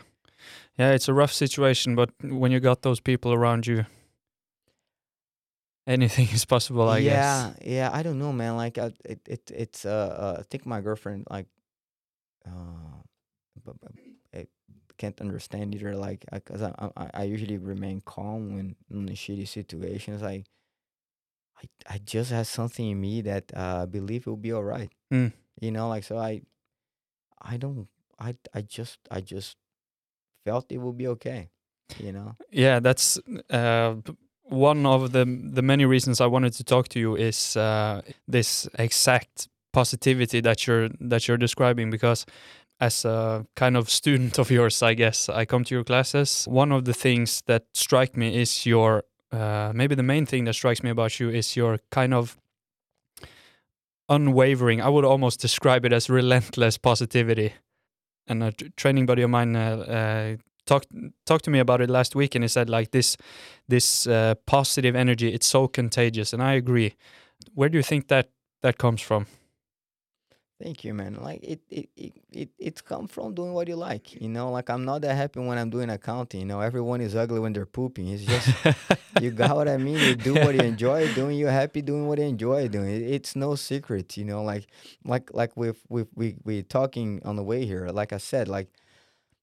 yeah? 0.77 0.91
It's 0.95 1.09
a 1.09 1.13
rough 1.13 1.33
situation, 1.33 1.95
but 1.95 2.09
when 2.21 2.51
you 2.51 2.59
got 2.61 2.81
those 2.81 3.01
people 3.01 3.33
around 3.33 3.67
you, 3.67 3.85
anything 5.87 6.27
is 6.33 6.45
possible. 6.45 6.87
I 6.89 6.99
yeah 6.99 7.11
guess. 7.11 7.57
yeah 7.61 7.75
yeah. 7.75 7.89
i 7.93 8.03
don't 8.03 8.19
know 8.19 8.31
man 8.33 8.55
like 8.57 8.77
I, 8.77 8.91
it, 9.05 9.19
it 9.27 9.51
it's 9.53 9.85
uh, 9.85 9.89
uh 9.89 10.35
i 10.39 10.43
think 10.43 10.65
my 10.65 10.81
girlfriend 10.81 11.27
like 11.29 11.47
uh 12.47 12.51
but, 13.63 13.75
I 14.33 14.47
can't 14.97 15.19
understand 15.19 15.75
either 15.75 15.95
like 15.95 16.23
because 16.31 16.61
I, 16.61 16.71
I 16.95 17.09
i 17.13 17.23
usually 17.23 17.57
remain 17.57 18.01
calm 18.05 18.55
when 18.55 18.75
in 18.89 19.07
shitty 19.15 19.47
situations 19.47 20.23
i 20.23 20.43
i 21.61 21.65
i 21.89 21.97
just 21.99 22.31
have 22.31 22.47
something 22.47 22.89
in 22.89 22.99
me 23.01 23.21
that 23.21 23.51
uh 23.55 23.83
I 23.83 23.85
believe 23.85 24.25
will 24.27 24.37
be 24.37 24.53
all 24.53 24.63
right 24.63 24.91
Mm. 25.11 25.33
you 25.59 25.71
know 25.71 25.89
like 25.89 26.03
so 26.03 26.17
i 26.17 26.41
i 27.45 27.57
don't 27.57 27.87
i 28.19 28.35
i 28.53 28.61
just 28.61 28.99
i 29.11 29.21
just 29.21 29.57
felt 30.45 30.71
it 30.71 30.77
would 30.77 30.97
be 30.97 31.07
okay 31.07 31.49
you 31.99 32.11
know 32.11 32.35
Yeah, 32.51 32.79
that's 32.79 33.19
uh, 33.49 33.95
one 34.43 34.85
of 34.85 35.11
the 35.11 35.25
the 35.53 35.61
many 35.61 35.85
reasons 35.85 36.21
I 36.21 36.27
wanted 36.27 36.53
to 36.53 36.63
talk 36.63 36.87
to 36.89 36.99
you 36.99 37.15
is 37.15 37.55
uh, 37.57 38.01
this 38.27 38.67
exact 38.79 39.47
positivity 39.71 40.41
that 40.41 40.65
you're 40.67 40.89
that 41.09 41.27
you're 41.27 41.37
describing 41.37 41.91
because 41.91 42.25
as 42.79 43.05
a 43.05 43.45
kind 43.55 43.77
of 43.77 43.89
student 43.89 44.39
of 44.41 44.49
yours, 44.51 44.81
I 44.81 44.95
guess 44.95 45.29
I 45.29 45.45
come 45.45 45.63
to 45.65 45.75
your 45.75 45.83
classes. 45.83 46.45
One 46.47 46.71
of 46.75 46.83
the 46.85 46.93
things 46.93 47.41
that 47.45 47.63
strike 47.73 48.17
me 48.17 48.41
is 48.41 48.65
your 48.65 49.03
uh, 49.31 49.71
maybe 49.73 49.95
the 49.95 50.03
main 50.03 50.25
thing 50.25 50.45
that 50.45 50.55
strikes 50.55 50.83
me 50.83 50.89
about 50.89 51.19
you 51.19 51.29
is 51.29 51.55
your 51.55 51.79
kind 51.91 52.13
of 52.13 52.37
unwavering. 54.09 54.81
I 54.81 54.89
would 54.89 55.05
almost 55.05 55.39
describe 55.39 55.85
it 55.85 55.93
as 55.93 56.09
relentless 56.09 56.77
positivity. 56.77 57.53
And 58.27 58.43
a 58.43 58.51
t- 58.51 58.71
training 58.75 59.05
buddy 59.05 59.21
of 59.21 59.29
mine 59.29 59.55
uh, 59.55 59.77
uh, 59.77 60.35
talked 60.65 60.87
talked 61.25 61.45
to 61.45 61.51
me 61.51 61.59
about 61.59 61.81
it 61.81 61.89
last 61.89 62.15
week, 62.15 62.35
and 62.35 62.43
he 62.43 62.47
said 62.47 62.69
like 62.69 62.91
this 62.91 63.17
this 63.67 64.07
uh, 64.07 64.35
positive 64.45 64.95
energy 64.95 65.33
it's 65.33 65.47
so 65.47 65.67
contagious, 65.67 66.33
and 66.33 66.41
I 66.41 66.53
agree. 66.53 66.95
Where 67.53 67.69
do 67.69 67.77
you 67.77 67.83
think 67.83 68.07
that 68.07 68.29
that 68.61 68.77
comes 68.77 69.01
from? 69.01 69.27
Thank 70.65 70.83
you, 70.83 70.95
man. 70.95 71.19
Like 71.21 71.43
it, 71.43 71.59
it, 71.69 71.89
it, 71.95 72.13
it, 72.31 72.49
it's 72.57 72.81
come 72.81 73.07
from 73.07 73.35
doing 73.35 73.53
what 73.53 73.67
you 73.67 73.75
like. 73.75 74.19
You 74.19 74.29
know, 74.29 74.49
like 74.49 74.71
I'm 74.71 74.83
not 74.83 75.01
that 75.03 75.13
happy 75.15 75.39
when 75.39 75.59
I'm 75.59 75.69
doing 75.69 75.91
accounting. 75.91 76.39
You 76.39 76.47
know, 76.47 76.59
everyone 76.59 77.01
is 77.01 77.15
ugly 77.15 77.39
when 77.39 77.53
they're 77.53 77.67
pooping. 77.67 78.07
It's 78.07 78.23
just 78.23 78.49
you 79.21 79.29
got 79.29 79.55
what 79.55 79.67
I 79.67 79.77
mean. 79.77 79.99
You 79.99 80.15
do 80.15 80.33
what 80.33 80.55
you 80.55 80.61
enjoy 80.61 81.13
doing. 81.13 81.37
You're 81.37 81.51
happy 81.51 81.83
doing 81.83 82.07
what 82.07 82.17
you 82.17 82.23
enjoy 82.23 82.67
doing. 82.67 82.89
It, 82.89 83.03
it's 83.03 83.35
no 83.35 83.53
secret. 83.53 84.17
You 84.17 84.25
know, 84.25 84.41
like 84.41 84.65
like 85.03 85.31
like 85.35 85.55
with 85.55 85.85
with 85.87 86.07
we 86.15 86.37
we 86.43 86.63
talking 86.63 87.21
on 87.23 87.35
the 87.35 87.43
way 87.43 87.67
here. 87.67 87.89
Like 87.89 88.11
I 88.11 88.17
said, 88.17 88.47
like 88.47 88.67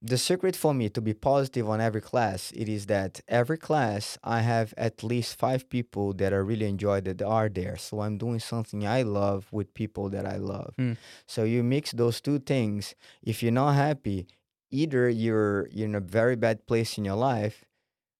the 0.05 0.19
secret 0.19 0.57
for 0.57 0.75
me 0.75 0.88
to 0.88 1.01
be 1.01 1.15
positive 1.15 1.69
on 1.69 1.81
every 1.81 2.01
class 2.01 2.51
it 2.57 2.69
is 2.69 2.87
that 2.87 3.21
every 3.29 3.57
class 3.57 4.19
i 4.25 4.41
have 4.41 4.75
at 4.77 5.03
least 5.05 5.38
five 5.38 5.69
people 5.69 6.12
that 6.12 6.33
i 6.33 6.37
really 6.37 6.67
enjoy 6.67 7.01
that 7.01 7.23
are 7.23 7.49
there 7.49 7.77
so 7.77 8.01
i'm 8.01 8.19
doing 8.19 8.41
something 8.41 8.87
i 8.87 9.03
love 9.03 9.47
with 9.53 9.73
people 9.75 10.09
that 10.11 10.27
i 10.27 10.37
love 10.37 10.75
Mm. 10.79 10.97
so 11.27 11.45
you 11.45 11.62
mix 11.62 11.93
those 11.93 12.21
two 12.21 12.38
things 12.41 12.95
if 13.23 13.43
you're 13.43 13.53
not 13.53 13.73
happy 13.75 14.27
either 14.71 15.09
you're 15.09 15.69
you're 15.71 15.87
in 15.88 15.95
a 15.95 16.01
very 16.01 16.35
bad 16.37 16.67
place 16.67 16.99
in 16.99 17.05
your 17.05 17.17
life 17.17 17.65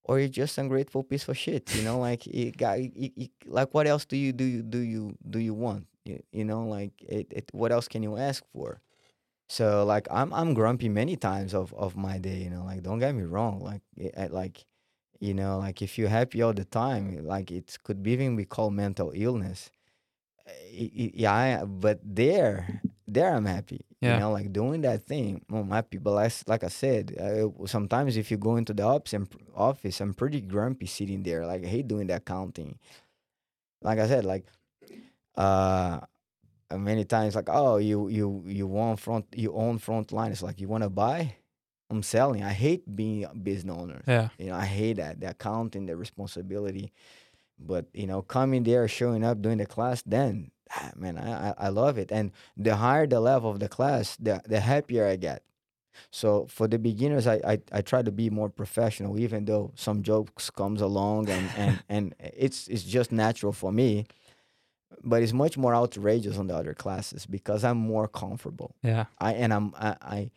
or 0.05 0.19
you're 0.19 0.29
just 0.29 0.59
ungrateful 0.59 1.05
piece 1.05 1.29
of 1.29 1.39
shit. 1.39 1.73
You 1.77 1.83
know, 1.85 1.97
like 2.01 2.27
you 2.27 2.51
got, 2.51 2.81
you, 2.83 3.11
you, 3.15 3.29
like 3.47 3.73
what 3.73 3.87
else 3.87 4.05
do 4.05 4.17
you 4.17 4.33
do? 4.33 4.43
You 4.43 4.63
do 4.63 4.79
you 4.79 5.15
do 5.31 5.39
you 5.39 5.55
want? 5.55 5.87
You, 6.05 6.21
you 6.33 6.45
know, 6.45 6.67
like 6.67 6.91
it, 7.09 7.29
it. 7.31 7.45
What 7.53 7.71
else 7.71 7.87
can 7.87 8.03
you 8.03 8.17
ask 8.17 8.43
for? 8.53 8.81
So 9.53 9.85
like 9.85 10.09
I'm 10.11 10.33
I'm 10.33 10.55
grumpy 10.55 10.89
many 10.89 11.15
times 11.17 11.53
of 11.53 11.75
of 11.75 11.95
my 11.95 12.17
day. 12.17 12.39
You 12.39 12.49
know, 12.49 12.65
like 12.65 12.83
don't 12.83 12.99
get 12.99 13.15
me 13.15 13.25
wrong. 13.25 13.61
Like 13.61 13.83
it, 13.99 14.33
like 14.33 14.65
you 15.21 15.35
know, 15.35 15.59
like 15.59 15.83
if 15.83 15.99
you're 15.99 16.09
happy 16.09 16.41
all 16.41 16.55
the 16.55 16.65
time, 16.65 17.27
like 17.27 17.51
it 17.53 17.77
could 17.85 18.03
be 18.03 18.13
even 18.13 18.35
be 18.35 18.47
called 18.47 18.73
mental 18.73 19.13
illness. 19.15 19.71
I- 20.49 20.91
yeah, 21.15 21.35
I, 21.35 21.65
but 21.67 22.01
there, 22.03 22.81
there 23.07 23.35
I'm 23.35 23.45
happy. 23.45 23.85
Yeah. 24.01 24.15
You 24.15 24.21
know, 24.21 24.33
like 24.33 24.53
doing 24.55 24.81
that 24.89 25.05
thing, 25.05 25.45
I'm 25.53 25.71
happy. 25.71 25.99
But 25.99 26.13
like, 26.13 26.33
like 26.47 26.65
I 26.65 26.69
said, 26.69 27.15
uh, 27.21 27.49
sometimes 27.67 28.17
if 28.17 28.31
you 28.31 28.39
go 28.39 28.57
into 28.57 28.73
the 28.73 28.85
office, 28.85 29.13
I'm, 29.13 29.29
office, 29.55 30.01
I'm 30.01 30.15
pretty 30.15 30.41
grumpy 30.41 30.87
sitting 30.87 31.23
there. 31.23 31.45
Like 31.47 31.63
I 31.63 31.69
hate 31.69 31.87
doing 31.89 32.07
the 32.09 32.17
accounting. 32.17 32.79
Like 33.83 33.99
I 33.99 34.09
said, 34.09 34.25
like 34.25 34.47
uh, 35.37 36.01
many 36.79 37.05
times, 37.05 37.35
like 37.35 37.49
oh, 37.49 37.77
you 37.77 38.09
you 38.09 38.43
you 38.47 38.67
want 38.67 39.01
front, 39.01 39.27
you 39.35 39.55
own 39.55 39.79
front 39.79 40.13
line. 40.13 40.33
It's 40.33 40.43
like 40.43 40.61
you 40.61 40.69
want 40.69 40.85
to 40.85 40.91
buy, 40.91 41.37
I'm 41.91 42.03
selling. 42.03 42.43
I 42.43 42.53
hate 42.53 42.97
being 42.97 43.25
a 43.25 43.35
business 43.35 43.77
owner. 43.77 44.03
Yeah. 44.07 44.29
You 44.39 44.47
know, 44.47 44.55
I 44.55 44.65
hate 44.65 44.97
that 44.97 45.21
the 45.21 45.31
accounting, 45.31 45.87
the 45.87 45.97
responsibility. 45.97 46.93
But 47.59 47.87
you 47.93 48.07
know, 48.07 48.23
coming 48.23 48.65
there, 48.65 48.89
showing 48.89 49.25
up, 49.25 49.43
doing 49.43 49.59
the 49.59 49.67
class, 49.67 50.03
then 50.05 50.51
ah, 50.75 50.91
man, 50.97 51.19
I, 51.19 51.51
I 51.51 51.55
I 51.59 51.69
love 51.69 51.99
it. 51.99 52.11
And 52.11 52.33
the 52.57 52.77
higher 52.77 53.07
the 53.07 53.21
level 53.21 53.51
of 53.51 53.61
the 53.61 53.69
class, 53.69 54.17
the 54.17 54.41
the 54.47 54.61
happier 54.61 55.07
I 55.07 55.17
get. 55.17 55.43
So 56.11 56.47
for 56.49 56.67
the 56.67 56.79
beginners, 56.79 57.27
I, 57.27 57.35
I, 57.47 57.59
I 57.71 57.83
try 57.83 58.03
to 58.03 58.11
be 58.11 58.31
more 58.31 58.49
professional, 58.49 59.19
even 59.19 59.45
though 59.45 59.73
some 59.75 60.03
jokes 60.03 60.51
comes 60.51 60.81
along 60.81 61.29
and, 61.29 61.51
and, 61.57 61.83
and 61.89 62.15
it's 62.19 62.67
it's 62.69 62.83
just 62.83 63.13
natural 63.13 63.53
for 63.53 63.71
me. 63.73 64.07
But 65.03 65.23
it's 65.23 65.33
much 65.33 65.57
more 65.57 65.75
outrageous 65.75 66.37
on 66.39 66.47
the 66.47 66.55
other 66.57 66.75
classes 66.75 67.27
because 67.27 67.65
I'm 67.65 67.79
more 67.79 68.09
comfortable. 68.09 68.75
Yeah. 68.83 69.07
I 69.19 69.33
and 69.35 69.53
I'm 69.53 69.75
I, 69.77 69.97
I 70.03 70.31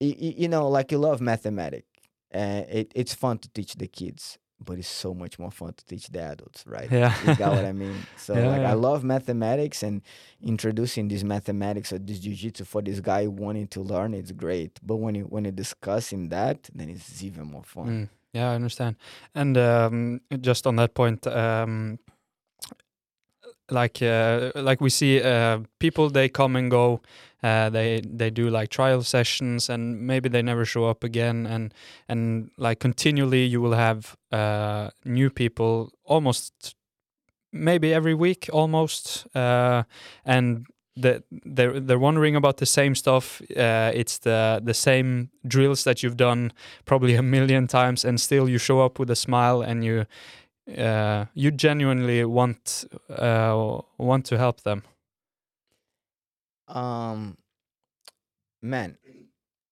you 0.00 0.48
know 0.48 0.68
like 0.68 0.92
you 0.92 0.98
love 0.98 1.20
mathematics. 1.20 1.88
Uh, 2.34 2.62
it 2.68 2.92
it's 2.94 3.14
fun 3.14 3.38
to 3.38 3.48
teach 3.50 3.74
the 3.76 3.86
kids, 3.86 4.38
but 4.64 4.76
it's 4.78 4.88
so 4.88 5.14
much 5.14 5.38
more 5.38 5.52
fun 5.52 5.72
to 5.72 5.84
teach 5.84 6.08
the 6.08 6.20
adults, 6.20 6.64
right? 6.66 6.90
Yeah. 6.90 7.14
you 7.26 7.36
got 7.36 7.52
what 7.52 7.64
I 7.64 7.72
mean. 7.84 7.96
So 8.16 8.34
Yeah, 8.34 8.48
like 8.48 8.60
yeah. 8.62 8.70
I 8.70 8.74
love 8.74 9.04
mathematics 9.04 9.82
and 9.84 10.02
introducing 10.42 11.06
this 11.08 11.22
mathematics 11.22 11.92
or 11.92 11.98
this 11.98 12.18
jiu-jitsu 12.18 12.64
for 12.64 12.82
this 12.82 12.98
guy 13.00 13.28
wanting 13.28 13.68
to 13.68 13.80
learn, 13.82 14.14
it's 14.14 14.32
great. 14.32 14.80
But 14.82 14.96
when 14.96 15.14
you 15.14 15.24
when 15.24 15.44
you're 15.44 15.52
discussing 15.52 16.28
that, 16.30 16.68
then 16.74 16.88
it's 16.90 17.22
even 17.22 17.46
more 17.46 17.62
fun. 17.64 17.86
Mm, 17.86 18.08
yeah, 18.32 18.50
I 18.50 18.54
understand. 18.56 18.96
And 19.34 19.56
um, 19.56 20.20
just 20.40 20.66
on 20.66 20.74
that 20.76 20.92
point, 20.94 21.24
um, 21.28 22.00
like 23.74 24.00
uh, 24.02 24.52
like 24.54 24.80
we 24.80 24.90
see 24.90 25.20
uh, 25.22 25.58
people 25.78 26.10
they 26.10 26.28
come 26.28 26.56
and 26.56 26.70
go. 26.70 27.00
Uh, 27.42 27.68
they 27.68 28.00
they 28.00 28.30
do 28.30 28.48
like 28.48 28.70
trial 28.70 29.02
sessions 29.02 29.68
and 29.68 30.00
maybe 30.06 30.30
they 30.30 30.40
never 30.40 30.64
show 30.64 30.86
up 30.86 31.04
again 31.04 31.46
and 31.46 31.74
and 32.08 32.50
like 32.56 32.80
continually 32.80 33.44
you 33.44 33.60
will 33.60 33.74
have 33.74 34.16
uh, 34.32 34.88
new 35.04 35.28
people 35.28 35.92
almost 36.04 36.74
maybe 37.52 37.92
every 37.92 38.14
week 38.14 38.48
almost 38.50 39.26
uh, 39.36 39.82
and 40.24 40.66
the, 40.96 41.22
they're 41.30 41.80
they're 41.80 41.98
wondering 41.98 42.36
about 42.36 42.58
the 42.58 42.66
same 42.66 42.94
stuff. 42.94 43.42
Uh, 43.56 43.90
it's 43.94 44.18
the 44.18 44.60
the 44.62 44.74
same 44.74 45.30
drills 45.46 45.84
that 45.84 46.02
you've 46.02 46.16
done 46.16 46.52
probably 46.84 47.14
a 47.14 47.22
million 47.22 47.66
times, 47.66 48.04
and 48.04 48.20
still 48.20 48.48
you 48.48 48.58
show 48.58 48.80
up 48.80 48.98
with 48.98 49.10
a 49.10 49.16
smile 49.16 49.60
and 49.60 49.84
you 49.84 50.06
uh, 50.76 51.26
you 51.34 51.50
genuinely 51.50 52.24
want 52.24 52.84
uh, 53.10 53.80
want 53.98 54.26
to 54.26 54.38
help 54.38 54.62
them. 54.62 54.82
Um, 56.68 57.36
man, 58.62 58.96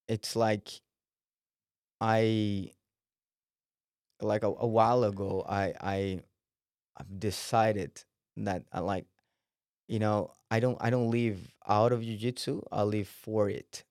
it's 0.08 0.36
like 0.36 0.80
I 2.00 2.72
like 4.20 4.42
a, 4.44 4.48
a 4.48 4.66
while 4.66 5.04
ago. 5.04 5.44
I 5.48 5.74
I 5.80 6.20
I've 6.96 7.18
decided 7.20 8.04
that 8.36 8.64
I 8.72 8.80
like, 8.80 9.06
you 9.88 9.98
know, 9.98 10.32
I 10.50 10.60
don't 10.60 10.78
I 10.80 10.90
don't 10.90 11.10
live 11.10 11.52
out 11.66 11.92
of 11.92 12.00
jujitsu. 12.00 12.66
I 12.72 12.82
live 12.82 13.08
for 13.08 13.48
it. 13.48 13.84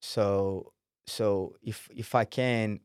So 0.00 0.72
so 1.06 1.56
if 1.62 1.88
if 1.94 2.14
I 2.14 2.24
can, 2.24 2.80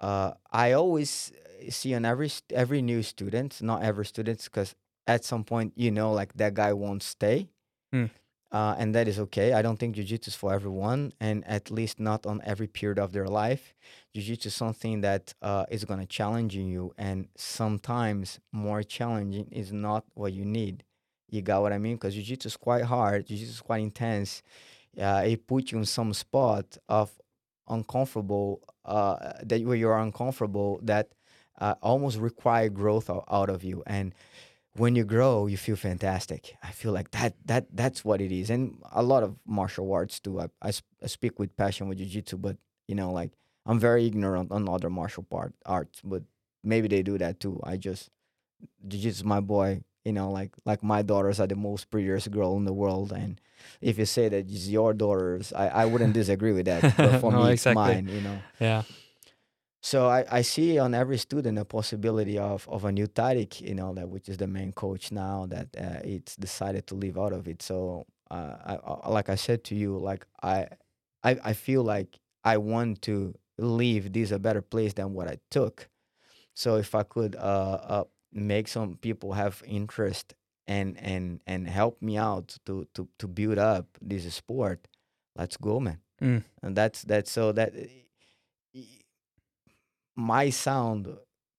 uh, 0.00 0.32
I 0.50 0.72
always 0.72 1.32
see 1.70 1.94
on 1.94 2.04
every 2.04 2.30
every 2.50 2.82
new 2.82 3.02
student, 3.02 3.60
not 3.62 3.82
every 3.82 4.06
student, 4.06 4.42
because 4.44 4.74
at 5.06 5.24
some 5.24 5.44
point 5.44 5.72
you 5.76 5.90
know 5.90 6.12
like 6.12 6.32
that 6.34 6.54
guy 6.54 6.72
won't 6.72 7.02
stay 7.02 7.48
uh, 8.52 8.74
and 8.78 8.94
that 8.94 9.08
is 9.08 9.18
okay. 9.18 9.52
I 9.52 9.62
don't 9.62 9.78
think 9.78 9.96
jiu-jitsu 9.96 10.30
is 10.30 10.34
for 10.34 10.52
everyone, 10.52 11.12
and 11.20 11.44
at 11.46 11.70
least 11.70 11.98
not 12.00 12.26
on 12.26 12.40
every 12.44 12.66
period 12.66 12.98
of 12.98 13.12
their 13.12 13.26
life. 13.26 13.74
Jiu-jitsu 14.14 14.48
is 14.48 14.54
something 14.54 15.00
that 15.02 15.34
uh, 15.42 15.66
is 15.70 15.84
going 15.84 16.00
to 16.00 16.06
challenge 16.06 16.54
you, 16.54 16.92
and 16.98 17.28
sometimes 17.36 18.40
more 18.52 18.82
challenging 18.82 19.48
is 19.50 19.72
not 19.72 20.04
what 20.14 20.32
you 20.32 20.44
need. 20.44 20.84
You 21.28 21.42
got 21.42 21.62
what 21.62 21.72
I 21.72 21.78
mean? 21.78 21.96
Because 21.96 22.14
jiu-jitsu 22.14 22.46
is 22.46 22.56
quite 22.56 22.84
hard. 22.84 23.26
Jiu-jitsu 23.26 23.50
is 23.50 23.60
quite 23.60 23.82
intense. 23.82 24.42
Uh, 25.00 25.22
it 25.26 25.46
puts 25.46 25.72
you 25.72 25.78
in 25.78 25.84
some 25.84 26.14
spot 26.14 26.78
of 26.88 27.10
uncomfortable 27.68 28.60
uh, 28.84 29.32
that 29.42 29.60
where 29.64 29.76
you're 29.76 29.98
uncomfortable 29.98 30.78
that 30.82 31.08
uh, 31.60 31.74
almost 31.82 32.18
require 32.18 32.68
growth 32.68 33.08
out 33.10 33.48
of 33.50 33.64
you. 33.64 33.82
And 33.86 34.14
when 34.76 34.94
you 34.94 35.04
grow 35.04 35.46
you 35.46 35.56
feel 35.56 35.76
fantastic. 35.76 36.54
I 36.62 36.70
feel 36.70 36.92
like 36.92 37.10
that 37.12 37.34
that 37.46 37.64
that's 37.72 38.04
what 38.04 38.20
it 38.20 38.30
is. 38.32 38.50
And 38.50 38.76
a 38.92 39.02
lot 39.02 39.22
of 39.22 39.36
martial 39.46 39.90
arts 39.92 40.20
too 40.20 40.40
i, 40.40 40.46
I, 40.60 40.70
sp- 40.76 40.84
I 41.02 41.06
speak 41.06 41.38
with 41.38 41.56
passion 41.56 41.88
with 41.88 41.98
jiu-jitsu 41.98 42.36
but 42.36 42.56
you 42.86 42.94
know 42.94 43.10
like 43.10 43.32
i'm 43.64 43.78
very 43.80 44.06
ignorant 44.06 44.52
on 44.52 44.68
other 44.68 44.90
martial 44.90 45.22
part 45.22 45.54
arts 45.64 46.00
but 46.04 46.22
maybe 46.62 46.88
they 46.88 47.02
do 47.02 47.16
that 47.18 47.40
too. 47.40 47.58
I 47.64 47.76
just 47.78 48.10
jiu-jitsu 48.86 49.08
is 49.20 49.24
my 49.24 49.40
boy 49.40 49.80
you 50.04 50.12
know 50.12 50.30
like 50.30 50.52
like 50.64 50.82
my 50.82 51.00
daughters 51.02 51.40
are 51.40 51.46
the 51.46 51.56
most 51.56 51.90
prettiest 51.90 52.30
girl 52.30 52.56
in 52.56 52.64
the 52.64 52.72
world. 52.74 53.12
And 53.12 53.40
if 53.80 53.98
you 53.98 54.04
say 54.04 54.28
that 54.28 54.44
it's 54.50 54.68
your 54.68 54.92
daughters 54.92 55.52
i, 55.54 55.68
I 55.68 55.84
wouldn't 55.86 56.12
disagree 56.12 56.52
with 56.52 56.66
that 56.66 56.82
but 56.96 57.20
for 57.22 57.32
No, 57.32 57.44
me 57.44 57.52
exactly. 57.52 57.54
it's 57.54 57.74
mine 57.74 58.08
you 58.14 58.20
know. 58.20 58.38
Yeah, 58.60 58.82
so 59.86 60.08
I, 60.08 60.24
I 60.28 60.42
see 60.42 60.80
on 60.80 60.94
every 60.94 61.16
student 61.16 61.60
a 61.60 61.64
possibility 61.64 62.40
of, 62.40 62.68
of 62.68 62.84
a 62.84 62.90
new 62.90 63.06
Tariq, 63.06 63.60
you 63.60 63.76
know, 63.76 63.94
that 63.94 64.08
which 64.08 64.28
is 64.28 64.36
the 64.36 64.48
main 64.48 64.72
coach 64.72 65.12
now 65.12 65.46
that 65.46 65.68
uh, 65.78 66.00
it's 66.02 66.34
decided 66.34 66.88
to 66.88 66.96
leave 66.96 67.16
out 67.16 67.32
of 67.32 67.46
it. 67.46 67.62
So 67.62 68.04
uh, 68.28 68.56
I, 68.66 68.78
I, 68.84 69.08
like 69.10 69.28
I 69.28 69.36
said 69.36 69.62
to 69.66 69.76
you, 69.76 69.96
like 69.96 70.26
I, 70.42 70.66
I 71.22 71.38
I 71.50 71.52
feel 71.52 71.84
like 71.84 72.18
I 72.42 72.56
want 72.56 73.00
to 73.02 73.32
leave 73.58 74.12
this 74.12 74.32
a 74.32 74.40
better 74.40 74.60
place 74.60 74.92
than 74.94 75.14
what 75.14 75.28
I 75.28 75.38
took. 75.52 75.88
So 76.52 76.78
if 76.78 76.96
I 76.96 77.04
could 77.04 77.36
uh, 77.36 77.78
uh 77.94 78.04
make 78.32 78.66
some 78.66 78.96
people 78.96 79.34
have 79.34 79.62
interest 79.64 80.34
and 80.66 80.98
and 80.98 81.40
and 81.46 81.68
help 81.68 82.02
me 82.02 82.18
out 82.18 82.58
to 82.66 82.88
to 82.94 83.06
to 83.20 83.28
build 83.28 83.58
up 83.58 83.86
this 84.02 84.34
sport, 84.34 84.88
let's 85.36 85.56
go, 85.56 85.78
man. 85.78 86.00
Mm. 86.20 86.42
And 86.62 86.76
that's 86.76 87.02
that's 87.02 87.30
so 87.30 87.52
that 87.52 87.72
might 90.16 90.50
sound 90.50 91.08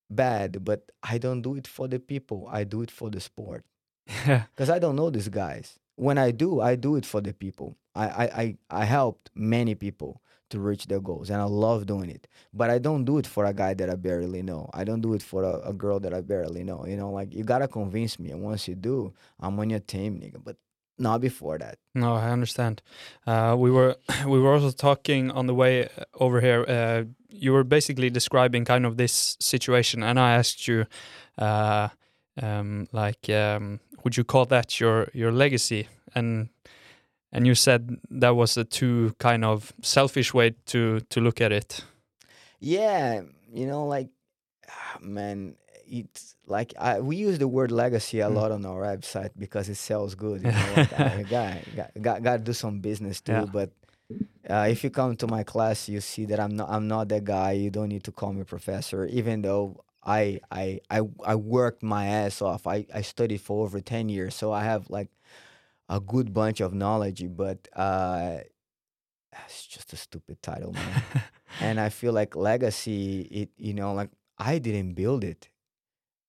bad, 0.10 0.64
but 0.66 0.92
I 1.04 1.18
don't 1.18 1.42
do 1.42 1.56
it 1.56 1.68
for 1.68 1.88
the 1.88 2.00
people. 2.00 2.48
I 2.52 2.64
do 2.64 2.82
it 2.82 2.92
for 2.92 3.10
the 3.10 3.20
sport 3.20 3.66
because 4.06 4.70
I 4.70 4.80
don't 4.80 4.96
know 4.96 5.10
these 5.10 5.30
guys. 5.30 5.80
When 5.96 6.18
I 6.18 6.32
do, 6.32 6.62
I 6.62 6.76
do 6.76 6.96
it 6.96 7.06
for 7.06 7.22
the 7.22 7.34
people. 7.34 7.76
I, 7.96 8.08
I, 8.08 8.24
I, 8.24 8.58
I 8.70 8.86
helped 8.86 9.32
many 9.36 9.76
people 9.76 10.22
to 10.50 10.60
reach 10.60 10.88
their 10.88 11.02
goals, 11.02 11.30
and 11.30 11.42
I 11.42 11.46
love 11.46 11.86
doing 11.88 12.10
it. 12.10 12.28
But 12.54 12.70
I 12.70 12.78
don't 12.78 13.04
do 13.04 13.18
it 13.18 13.28
for 13.28 13.46
a 13.46 13.54
guy 13.54 13.74
that 13.74 13.90
I 13.90 13.96
barely 13.96 14.42
know. 14.42 14.70
I 14.74 14.84
don't 14.84 15.02
do 15.02 15.14
it 15.14 15.22
for 15.22 15.44
a, 15.44 15.70
a 15.70 15.74
girl 15.74 16.00
that 16.00 16.14
I 16.14 16.22
barely 16.22 16.64
know. 16.64 16.86
You 16.86 16.96
know, 16.96 17.12
like 17.12 17.34
you 17.34 17.44
gotta 17.44 17.68
convince 17.68 18.20
me, 18.20 18.32
and 18.32 18.42
once 18.42 18.68
you 18.68 18.76
do, 18.76 19.14
I'm 19.40 19.60
on 19.60 19.70
your 19.70 19.80
team, 19.80 20.20
nigga. 20.20 20.42
But 20.44 20.56
not 20.98 21.22
before 21.22 21.58
that. 21.58 21.78
no, 21.94 22.16
I 22.16 22.30
understand. 22.30 22.82
Uh, 23.26 23.56
we 23.58 23.72
were 23.72 23.96
we 24.26 24.40
were 24.40 24.54
also 24.54 24.72
talking 24.72 25.32
on 25.32 25.48
the 25.48 25.54
way 25.54 25.86
uh, 25.86 26.04
over 26.20 26.42
here. 26.42 26.66
Uh, 26.68 27.04
you 27.30 27.54
were 27.54 27.64
basically 27.64 28.10
describing 28.10 28.66
kind 28.66 28.86
of 28.86 28.98
this 28.98 29.38
situation, 29.40 30.04
and 30.04 30.20
I 30.20 30.34
asked 30.34 30.68
you, 30.68 30.86
uh, 31.38 31.90
um, 32.42 32.88
like, 32.92 33.30
um, 33.30 33.80
would 34.04 34.18
you 34.18 34.24
call 34.24 34.46
that 34.46 34.80
your 34.80 35.10
your 35.14 35.32
legacy? 35.32 35.88
And 36.16 36.50
and 37.32 37.46
you 37.46 37.56
said 37.56 37.98
that 38.10 38.36
was 38.36 38.58
a 38.58 38.64
too 38.64 39.14
kind 39.20 39.46
of 39.46 39.74
selfish 39.82 40.34
way 40.34 40.56
to 40.68 41.02
to 41.10 41.22
look 41.22 41.42
at 41.42 41.52
it. 41.52 41.84
Yeah, 42.60 43.22
you 43.54 43.68
know, 43.68 43.86
like 43.86 44.10
ah, 44.70 44.98
man, 45.02 45.56
it's 45.88 46.36
like 46.46 46.74
I, 46.80 47.00
we 47.00 47.16
use 47.18 47.38
the 47.40 47.48
word 47.48 47.72
legacy 47.72 48.20
a 48.22 48.28
Mm. 48.30 48.36
lot 48.36 48.52
on 48.52 48.66
our 48.66 48.82
website 48.82 49.32
because 49.38 49.70
it 49.70 49.76
sells 49.76 50.16
good. 50.16 50.42
You 50.42 50.52
know, 50.52 50.74
like, 50.76 51.30
got, 51.30 51.76
got 51.76 52.02
got 52.02 52.24
got 52.24 52.38
to 52.38 52.44
do 52.44 52.54
some 52.54 52.80
business 52.80 53.22
too. 53.22 53.32
Yeah. 53.34 53.46
But 53.52 53.72
Uh, 54.50 54.68
if 54.72 54.82
you 54.84 54.90
come 54.90 55.16
to 55.18 55.28
my 55.28 55.44
class, 55.44 55.90
you 55.90 56.00
see 56.00 56.26
that 56.30 56.40
I'm 56.40 56.56
not 56.56 56.70
I'm 56.70 56.88
not 56.88 57.10
that 57.10 57.24
guy. 57.26 57.52
You 57.64 57.70
don't 57.70 57.90
need 57.90 58.04
to 58.06 58.12
call 58.14 58.32
me 58.32 58.44
professor, 58.46 59.06
even 59.20 59.42
though 59.42 59.84
I 60.04 60.40
I 60.50 60.80
I, 60.90 61.00
I 61.26 61.36
worked 61.36 61.84
my 61.84 62.06
ass 62.24 62.42
off. 62.42 62.64
I, 62.68 62.86
I 62.94 63.02
studied 63.04 63.42
for 63.42 63.66
over 63.66 63.82
ten 63.82 64.08
years, 64.10 64.36
so 64.36 64.54
I 64.54 64.64
have 64.64 64.90
like 64.90 65.10
a 65.90 66.00
good 66.00 66.32
bunch 66.34 66.62
of 66.62 66.72
knowledge. 66.74 67.26
But 67.28 67.68
uh, 67.76 68.38
it's 69.46 69.66
just 69.68 69.94
a 69.94 69.98
stupid 69.98 70.42
title, 70.42 70.72
man. 70.74 71.04
and 71.60 71.80
I 71.80 71.90
feel 71.90 72.14
like 72.14 72.36
legacy. 72.36 73.22
It 73.32 73.50
you 73.58 73.74
know 73.74 73.94
like 73.94 74.10
I 74.38 74.60
didn't 74.60 74.94
build 74.94 75.24
it 75.24 75.50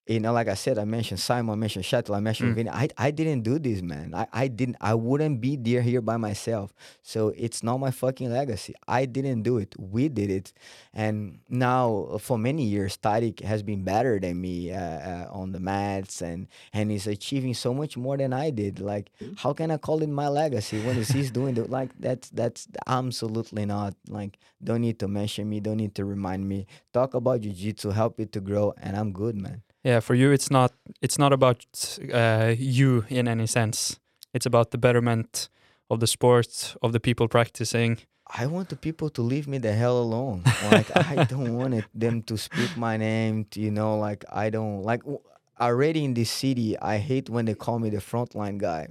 you 0.08 0.20
know, 0.20 0.32
like 0.32 0.48
I 0.48 0.54
said, 0.54 0.78
I 0.78 0.84
mentioned 0.84 1.20
Simon, 1.20 1.52
I 1.52 1.56
mentioned 1.56 1.84
Kjetil, 1.84 2.16
I 2.16 2.20
mentioned 2.20 2.52
Mm. 2.52 2.54
Vinny. 2.56 2.70
I, 2.70 2.88
I 2.96 3.10
didn't 3.10 3.42
do 3.42 3.58
this, 3.58 3.82
man. 3.82 4.14
I, 4.14 4.26
I 4.32 4.48
didn't 4.48 4.76
I 4.80 4.94
wouldn't 4.94 5.40
be 5.40 5.56
there 5.56 5.82
here 5.82 6.00
by 6.00 6.16
myself. 6.16 6.72
So 7.02 7.28
it's 7.36 7.62
not 7.62 7.78
my 7.78 7.90
fucking 7.90 8.32
legacy. 8.32 8.74
I 8.88 9.04
didn't 9.04 9.42
do 9.42 9.58
it. 9.58 9.74
We 9.78 10.08
did 10.08 10.30
it. 10.30 10.52
And 10.94 11.40
now 11.48 12.16
for 12.20 12.38
many 12.38 12.64
years, 12.64 12.96
Tariq 12.96 13.40
has 13.42 13.62
been 13.62 13.84
better 13.84 14.18
than 14.18 14.40
me 14.40 14.72
uh, 14.72 14.80
uh, 14.80 15.28
on 15.30 15.52
the 15.52 15.60
mats 15.60 16.22
and 16.22 16.48
and 16.72 16.90
he's 16.90 17.06
achieving 17.06 17.54
so 17.54 17.74
much 17.74 17.96
more 17.96 18.16
than 18.16 18.32
I 18.32 18.50
did. 18.50 18.80
Like, 18.80 19.10
how 19.36 19.52
can 19.52 19.70
I 19.70 19.76
call 19.76 20.02
it 20.02 20.08
my 20.08 20.28
legacy 20.28 20.80
when 20.80 20.96
he's 20.96 21.30
doing 21.30 21.56
it? 21.56 21.68
like 21.70 21.90
that's 21.98 22.30
that's 22.30 22.66
absolutely 22.86 23.66
not. 23.66 23.94
Like, 24.08 24.38
don't 24.62 24.80
need 24.80 24.98
to 25.00 25.08
mention 25.08 25.48
me, 25.48 25.60
don't 25.60 25.76
need 25.76 25.94
to 25.96 26.04
remind 26.04 26.48
me. 26.48 26.66
Talk 26.92 27.14
about 27.14 27.40
jiu-jitsu, 27.42 27.90
help 27.90 28.18
it 28.20 28.32
to 28.32 28.40
grow, 28.40 28.72
and 28.80 28.96
I'm 28.96 29.12
good, 29.12 29.36
man. 29.36 29.62
Yeah, 29.88 30.00
for 30.00 30.14
you, 30.14 30.32
it's 30.32 30.50
not 30.50 30.72
it's 31.00 31.18
not 31.18 31.32
about 31.32 31.64
uh, 32.12 32.54
you 32.58 33.06
in 33.08 33.26
any 33.26 33.46
sense. 33.46 33.98
It's 34.34 34.44
about 34.44 34.70
the 34.70 34.76
betterment 34.76 35.48
of 35.88 36.00
the 36.00 36.06
sport, 36.06 36.76
of 36.82 36.92
the 36.92 37.00
people 37.00 37.26
practicing. 37.26 37.96
I 38.26 38.44
want 38.44 38.68
the 38.68 38.76
people 38.76 39.08
to 39.08 39.22
leave 39.22 39.48
me 39.48 39.56
the 39.56 39.72
hell 39.72 39.96
alone. 39.96 40.44
Like 40.70 40.94
I 40.94 41.24
don't 41.32 41.56
want 41.56 41.72
it, 41.72 41.86
them 41.94 42.20
to 42.24 42.36
speak 42.36 42.76
my 42.76 42.98
name. 42.98 43.46
To, 43.52 43.60
you 43.60 43.70
know, 43.70 43.96
like 43.96 44.26
I 44.30 44.50
don't 44.50 44.82
like 44.82 45.00
w- 45.04 45.22
already 45.58 46.04
in 46.04 46.12
this 46.12 46.30
city. 46.30 46.78
I 46.78 46.98
hate 46.98 47.30
when 47.30 47.46
they 47.46 47.54
call 47.54 47.78
me 47.78 47.88
the 47.88 48.02
frontline 48.10 48.58
guy. 48.58 48.88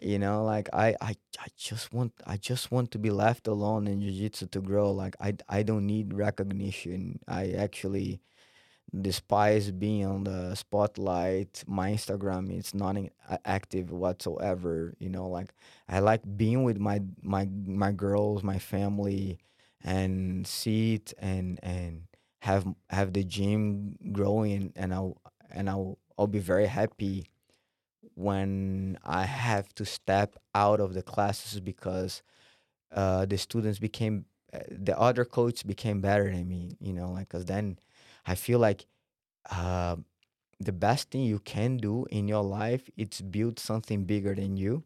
You 0.00 0.18
know, 0.18 0.44
like 0.44 0.70
I, 0.72 0.96
I, 1.02 1.14
I 1.38 1.48
just 1.58 1.92
want, 1.92 2.12
I 2.26 2.38
just 2.38 2.72
want 2.72 2.90
to 2.92 2.98
be 2.98 3.10
left 3.10 3.46
alone 3.46 3.86
in 3.86 4.00
jiu-jitsu 4.00 4.46
to 4.46 4.60
grow. 4.60 4.90
Like 4.92 5.14
I, 5.20 5.34
I 5.46 5.62
don't 5.62 5.86
need 5.86 6.14
recognition. 6.14 7.20
I 7.28 7.50
actually 7.50 8.20
despise 9.00 9.70
being 9.70 10.04
on 10.06 10.24
the 10.24 10.54
spotlight. 10.54 11.64
My 11.66 11.92
Instagram 11.92 12.56
is 12.56 12.74
not 12.74 12.96
in- 12.96 13.10
a- 13.28 13.40
active 13.46 13.90
whatsoever. 13.90 14.94
You 14.98 15.10
know, 15.10 15.28
like 15.28 15.54
I 15.88 16.00
like 16.00 16.22
being 16.36 16.62
with 16.64 16.78
my 16.78 17.00
my 17.22 17.48
my 17.66 17.92
girls, 17.92 18.42
my 18.42 18.58
family, 18.58 19.38
and 19.82 20.46
see 20.46 20.94
it 20.94 21.12
and 21.18 21.58
and 21.62 22.02
have 22.40 22.66
have 22.90 23.12
the 23.12 23.24
gym 23.24 23.96
growing, 24.12 24.72
and 24.76 24.94
I'll 24.94 25.16
and 25.50 25.68
I'll 25.68 25.98
I'll 26.18 26.26
be 26.26 26.38
very 26.40 26.66
happy 26.66 27.28
when 28.14 28.98
I 29.04 29.24
have 29.24 29.74
to 29.76 29.84
step 29.84 30.36
out 30.54 30.80
of 30.80 30.94
the 30.94 31.02
classes 31.02 31.60
because 31.60 32.22
uh, 32.92 33.26
the 33.26 33.38
students 33.38 33.78
became 33.78 34.26
uh, 34.52 34.60
the 34.70 34.98
other 34.98 35.24
coach 35.24 35.66
became 35.66 36.00
better 36.00 36.30
than 36.30 36.48
me. 36.48 36.76
You 36.80 36.92
know, 36.94 37.12
like 37.12 37.28
because 37.28 37.44
then 37.46 37.78
I 38.26 38.34
feel 38.34 38.58
like 38.58 38.86
uh, 39.50 39.96
the 40.60 40.72
best 40.72 41.10
thing 41.10 41.22
you 41.22 41.38
can 41.38 41.76
do 41.76 42.06
in 42.10 42.28
your 42.28 42.42
life 42.42 42.88
it's 42.96 43.20
build 43.20 43.58
something 43.58 44.04
bigger 44.04 44.34
than 44.34 44.56
you 44.56 44.84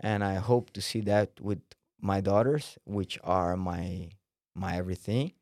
and 0.00 0.24
i 0.24 0.34
hope 0.34 0.70
to 0.72 0.80
see 0.80 1.00
that 1.00 1.30
with 1.40 1.60
my 2.00 2.20
daughters 2.20 2.78
which 2.84 3.18
are 3.22 3.56
my 3.56 4.10
my 4.54 4.76
everything 4.76 5.32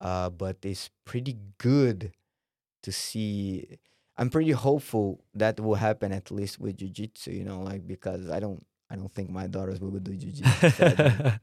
uh, 0.00 0.30
but 0.30 0.56
it's 0.62 0.90
pretty 1.04 1.36
good 1.58 2.12
to 2.82 2.92
see 2.92 3.78
i'm 4.16 4.30
pretty 4.30 4.52
hopeful 4.52 5.24
that 5.34 5.58
will 5.60 5.74
happen 5.74 6.12
at 6.12 6.30
least 6.30 6.58
with 6.60 6.76
jiu-jitsu 6.76 7.30
you 7.30 7.44
know 7.44 7.60
like 7.62 7.86
because 7.86 8.30
i 8.30 8.38
don't 8.38 8.64
i 8.90 8.96
don't 8.96 9.12
think 9.12 9.30
my 9.30 9.46
daughters 9.46 9.80
will 9.80 9.90
do 9.90 10.16
jiu-jitsu. 10.16 11.30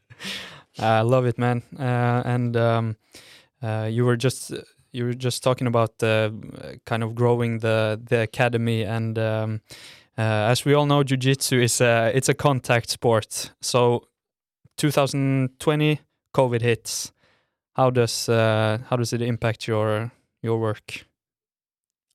I 0.78 1.02
love 1.02 1.26
it, 1.26 1.38
man. 1.38 1.64
Uh, 1.78 2.22
and 2.24 2.56
um, 2.56 2.96
uh, 3.62 3.90
you 3.92 4.06
were 4.06 4.16
just 4.16 4.54
you 4.92 5.06
were 5.06 5.14
just 5.14 5.44
talking 5.44 5.68
about 5.68 6.02
uh, 6.04 6.32
kind 6.86 7.04
of 7.04 7.16
growing 7.16 7.60
the 7.60 8.00
the 8.04 8.22
academy, 8.22 8.84
and 8.84 9.18
um, 9.18 9.62
uh, 10.18 10.52
as 10.52 10.66
we 10.66 10.74
all 10.74 10.86
know, 10.86 11.04
jujitsu 11.04 11.62
is 11.62 11.82
a 11.82 12.12
it's 12.14 12.30
a 12.30 12.34
contact 12.34 12.90
sport. 12.90 13.52
So, 13.62 14.08
2020, 14.78 16.00
COVID 16.36 16.62
hits. 16.62 17.14
How 17.76 17.90
does 17.90 18.30
uh, 18.30 18.80
how 18.90 18.98
does 18.98 19.14
it 19.14 19.22
impact 19.22 19.68
your 19.68 20.12
your 20.42 20.60
work? 20.60 21.06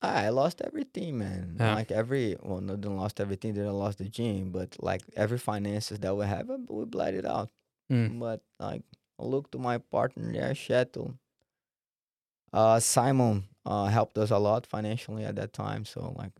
I 0.01 0.29
lost 0.29 0.61
everything, 0.61 1.17
man. 1.17 1.57
Yeah. 1.59 1.75
Like 1.75 1.91
every, 1.91 2.37
well, 2.41 2.61
not 2.61 2.81
didn't 2.81 2.97
lost 2.97 3.19
everything. 3.19 3.53
Didn't 3.53 3.73
lost 3.73 3.97
the 3.97 4.05
gym, 4.05 4.51
but 4.51 4.75
like 4.79 5.01
every 5.15 5.37
finances 5.37 5.99
that 5.99 6.15
we 6.15 6.25
have, 6.25 6.49
we 6.69 6.85
bled 6.85 7.15
it 7.15 7.25
out. 7.25 7.49
Mm. 7.91 8.19
But 8.19 8.41
like, 8.59 8.83
I 9.19 9.23
look 9.23 9.51
to 9.51 9.57
my 9.57 9.77
partner 9.77 10.31
there, 10.31 10.53
Kjetil. 10.53 11.15
Uh, 12.55 12.79
Simon 12.79 13.43
uh, 13.65 13.85
helped 13.87 14.17
us 14.17 14.31
a 14.31 14.37
lot 14.39 14.65
financially 14.65 15.25
at 15.25 15.35
that 15.35 15.53
time. 15.53 15.85
So 15.85 16.13
like, 16.17 16.31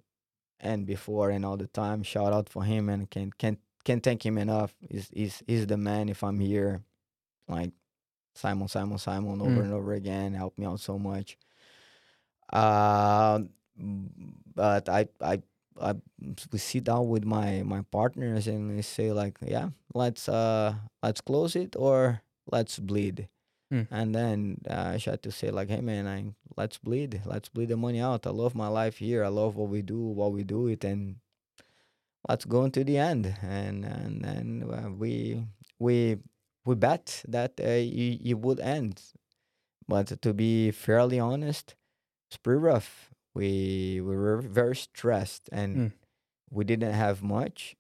and 0.60 0.86
before 0.86 1.30
and 1.30 1.46
all 1.46 1.58
the 1.58 1.68
time, 1.68 2.04
shout 2.04 2.34
out 2.34 2.50
for 2.50 2.64
him 2.64 2.90
and 2.90 3.10
can 3.10 3.32
can 3.38 3.58
can't 3.84 4.02
thank 4.04 4.26
him 4.26 4.38
enough. 4.38 4.74
He's 4.90 5.10
he's 5.14 5.44
he's 5.48 5.68
the 5.68 5.78
man. 5.78 6.10
If 6.10 6.24
I'm 6.24 6.40
here, 6.40 6.84
like 7.48 7.72
Simon, 8.36 8.68
Simon, 8.68 8.98
Simon, 8.98 9.42
over 9.42 9.62
Mm. 9.62 9.66
and 9.66 9.74
over 9.74 9.94
again, 9.94 10.34
helped 10.34 10.60
me 10.60 10.66
out 10.66 10.80
so 10.80 10.98
much. 11.00 11.38
Uh, 12.52 13.40
but 14.56 14.90
I 14.90 15.08
I 15.22 15.42
I 15.80 15.94
we 16.52 16.60
sit 16.60 16.86
down 16.86 17.10
with 17.10 17.26
my 17.26 17.64
my 17.64 17.82
partners 17.92 18.48
and 18.48 18.76
we 18.76 18.82
say 18.82 19.12
like, 19.12 19.38
yeah, 19.42 19.70
let's 19.94 20.30
uh 20.30 20.76
let's 21.04 21.22
close 21.22 21.56
it 21.56 21.76
or 21.78 22.22
let's 22.52 22.80
bleed. 22.80 23.28
Mm. 23.74 23.88
And 23.92 24.14
then 24.16 24.58
uh, 24.70 24.92
I 24.94 24.98
tried 24.98 25.24
to 25.24 25.32
say 25.32 25.50
like, 25.50 25.70
hey 25.70 25.82
man, 25.82 26.08
I 26.08 26.34
let's 26.56 26.78
bleed, 26.78 27.22
let's 27.26 27.50
bleed 27.50 27.70
the 27.70 27.78
money 27.78 28.00
out. 28.00 28.28
I 28.28 28.30
love 28.30 28.54
my 28.56 28.68
life 28.68 28.98
here. 28.98 29.24
I 29.24 29.30
love 29.30 29.56
what 29.56 29.70
we 29.70 29.82
do, 29.82 30.00
what 30.00 30.32
we 30.32 30.44
do 30.44 30.68
it, 30.68 30.84
and 30.84 31.16
let's 32.30 32.46
go 32.46 32.64
into 32.64 32.84
the 32.84 32.98
end. 32.98 33.36
And 33.42 33.86
and 33.86 34.22
then 34.24 34.64
uh, 34.72 34.90
we 34.92 35.44
we 35.80 36.18
we 36.66 36.76
bet 36.76 37.24
that 37.28 37.60
uh, 37.60 37.64
it, 37.64 38.22
it 38.24 38.34
would 38.40 38.60
end. 38.60 39.02
But 39.88 40.22
to 40.22 40.34
be 40.34 40.72
fairly 40.72 41.20
honest, 41.20 41.76
it's 42.30 42.38
pretty 42.38 42.60
rough. 42.60 43.12
We 43.34 44.02
we 44.02 44.16
were 44.16 44.42
very 44.42 44.76
stressed 44.76 45.50
and 45.52 45.76
Mm. 45.78 45.92
we 46.50 46.64
didn't 46.64 46.94
have 46.94 47.22
much, 47.22 47.76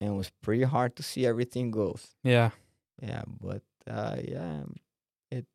and 0.00 0.10
it 0.10 0.16
was 0.16 0.30
pretty 0.42 0.64
hard 0.64 0.96
to 0.96 1.02
see 1.02 1.26
everything 1.26 1.70
goes. 1.70 2.14
Yeah, 2.24 2.50
Yeah, 3.00 3.22
but 3.40 3.62
uh, 3.90 4.16
yeah, 4.22 4.62
it. 5.30 5.46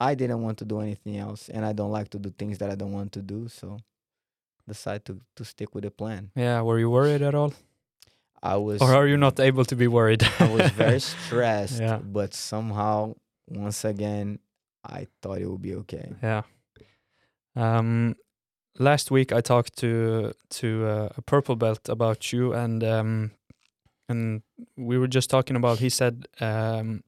I 0.00 0.14
didn't 0.14 0.42
want 0.42 0.58
to 0.58 0.64
do 0.64 0.80
anything 0.80 1.16
else, 1.18 1.48
and 1.48 1.64
I 1.64 1.72
don't 1.72 1.90
like 1.92 2.08
to 2.10 2.18
do 2.18 2.30
things 2.30 2.58
that 2.58 2.70
I 2.70 2.74
don't 2.74 2.92
want 2.92 3.12
to 3.12 3.22
do. 3.22 3.48
So, 3.48 3.78
decide 4.68 5.04
to 5.06 5.20
to 5.36 5.44
stick 5.44 5.74
with 5.74 5.84
the 5.84 5.90
plan. 5.90 6.30
yeah. 6.36 6.60
Were 6.62 6.78
you 6.78 6.90
worried 6.90 7.22
at 7.22 7.34
all, 7.34 7.52
I 8.42 8.56
was 8.56 8.80
or 8.82 8.94
are 8.94 9.06
you 9.08 9.16
not 9.16 9.40
able 9.40 9.64
to 9.64 9.76
be 9.76 9.86
worried? 9.88 10.22
I 10.40 10.48
was 10.50 10.70
very 10.76 11.00
stressed, 11.00 11.80
Yeah. 11.80 11.98
but 11.98 12.34
somehow 12.34 13.14
once 13.48 13.84
again 13.84 14.38
I 14.84 15.06
thought 15.22 15.38
it 15.40 15.46
would 15.48 15.62
be 15.62 15.74
okay. 15.76 16.12
Yeah. 16.22 16.42
Um, 17.54 18.16
last 18.78 19.10
week 19.10 19.32
I 19.32 19.40
talked 19.40 19.76
to 19.78 20.32
to 20.60 20.86
uh, 20.86 21.08
a 21.16 21.22
purple 21.22 21.56
belt 21.56 21.88
about 21.88 22.32
you, 22.32 22.52
and 22.52 22.84
um, 22.84 23.30
and 24.08 24.42
we 24.76 24.98
were 24.98 25.08
just 25.08 25.30
talking 25.30 25.56
about. 25.56 25.78
He 25.78 25.88
said 25.88 26.26
um, 26.40 27.02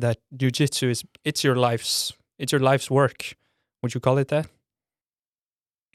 that 0.00 0.18
jujitsu 0.36 0.90
is 0.90 1.04
it's 1.24 1.42
your 1.44 1.56
life's 1.56 2.12
it's 2.38 2.52
your 2.52 2.60
life's 2.60 2.90
work. 2.90 3.36
Would 3.82 3.94
you 3.94 4.00
call 4.00 4.18
it 4.18 4.28
that? 4.28 4.46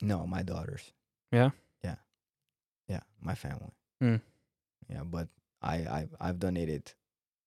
No, 0.02 0.26
my 0.28 0.44
daughters. 0.44 0.92
Yeah? 1.32 1.52
Yeah. 1.84 1.96
Yeah, 2.88 3.02
my 3.22 3.36
family. 3.36 3.72
Mm. 4.04 4.22
Yeah, 4.90 5.04
but 5.06 5.28
I 5.62 5.76
I 5.76 6.08
I've 6.20 6.40
donated 6.40 6.94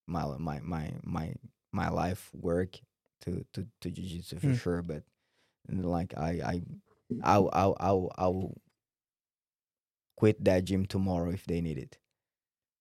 my 0.07 0.25
my 0.39 0.61
my 0.61 0.93
my 1.05 1.35
my 1.73 1.89
life 1.91 2.31
work 2.35 2.79
to 3.23 3.45
to 3.53 3.67
to 3.81 3.91
jiu-jitsu 3.91 4.39
for 4.41 4.47
Mm. 4.49 4.61
sure, 4.61 4.83
but 4.83 5.03
like 5.69 6.15
I 6.17 6.31
I 6.53 6.63
I'll 7.23 7.51
I'll 7.53 7.77
I'll 7.81 8.11
I'll 8.19 8.55
quit 10.17 10.43
that 10.45 10.65
gym 10.65 10.87
tomorrow 10.87 11.31
if 11.31 11.45
they 11.47 11.61
need 11.61 11.79
it. 11.79 11.99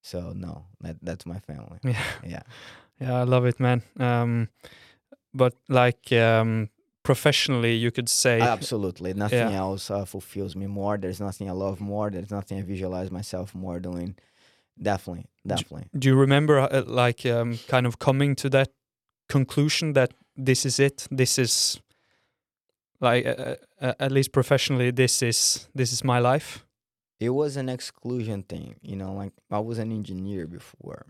So 0.04 0.32
no, 0.34 0.66
that 0.82 0.98
that's 1.02 1.26
my 1.26 1.40
family. 1.40 1.80
Yeah. 1.84 2.04
Yeah. 2.26 2.44
Yeah, 3.00 3.20
I 3.22 3.24
love 3.24 3.46
it, 3.46 3.60
man. 3.60 3.82
Um, 4.00 4.50
but 5.34 5.54
like 5.70 6.12
um, 6.12 6.70
professionally, 7.04 7.76
you 7.76 7.92
could 7.92 8.10
say 8.10 8.42
Absolutely. 8.42 9.14
Nothing 9.26 9.52
Yeah. 9.52 9.60
else 9.60 9.92
uh, 9.92 10.06
fulfills 10.06 10.56
me 10.56 10.68
more. 10.68 10.98
There's 10.98 11.20
nothing 11.20 11.50
I 11.50 11.54
love 11.54 11.80
more. 11.80 12.10
There's 12.12 12.32
nothing 12.32 12.60
I 12.60 12.64
visualize 12.64 13.12
myself 13.12 13.54
more 13.56 13.80
doing. 13.80 14.16
definitely, 14.82 15.26
definitely. 15.46 15.86
Do 15.98 16.08
you 16.10 16.16
remember, 16.16 16.60
uh, 16.60 16.84
like, 16.86 17.26
um, 17.26 17.60
kind 17.68 17.86
of 17.88 17.98
coming 17.98 18.36
to 18.36 18.50
that 18.50 18.70
conclusion 19.30 19.94
that 19.94 20.12
this 20.36 20.66
is 20.66 20.80
it? 20.80 21.08
This 21.12 21.38
is, 21.40 21.82
like, 23.02 23.26
uh, 23.26 23.56
uh, 23.82 23.94
at 24.00 24.12
least 24.12 24.32
professionally, 24.32 24.92
this 24.92 25.22
is 25.22 25.68
this 25.76 25.92
is 25.94 26.04
my 26.04 26.20
life. 26.20 26.64
It 27.20 27.30
was 27.30 27.58
an 27.58 27.70
exclusion 27.70 28.44
thing, 28.44 28.76
you 28.82 28.96
know. 28.96 29.14
Like 29.14 29.34
I 29.50 29.60
was 29.60 29.80
an 29.80 29.92
engineer 29.92 30.46
before, 30.48 31.06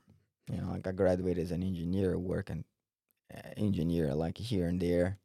you 0.49 0.57
know. 0.57 0.71
Like 0.71 0.87
I 0.87 0.91
graduated 0.91 1.43
as 1.43 1.51
an 1.51 1.63
engineer, 1.63 2.17
working 2.17 2.63
uh, 3.33 3.41
engineer 3.57 4.13
like 4.13 4.37
here 4.37 4.67
and 4.67 4.79
there. 4.79 5.19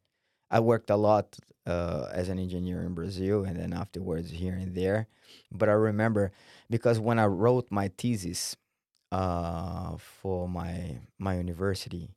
I 0.51 0.59
worked 0.59 0.89
a 0.89 0.95
lot 0.95 1.37
uh, 1.65 2.09
as 2.11 2.29
an 2.29 2.39
engineer 2.39 2.81
in 2.83 2.93
Brazil, 2.93 3.43
and 3.43 3.57
then 3.57 3.73
afterwards 3.73 4.31
here 4.31 4.53
and 4.53 4.75
there. 4.75 5.07
But 5.51 5.69
I 5.69 5.73
remember 5.73 6.31
because 6.69 6.99
when 6.99 7.19
I 7.19 7.25
wrote 7.25 7.67
my 7.69 7.91
thesis 7.97 8.55
uh, 9.11 9.97
for 9.97 10.47
my 10.47 10.99
my 11.17 11.37
university, 11.37 12.09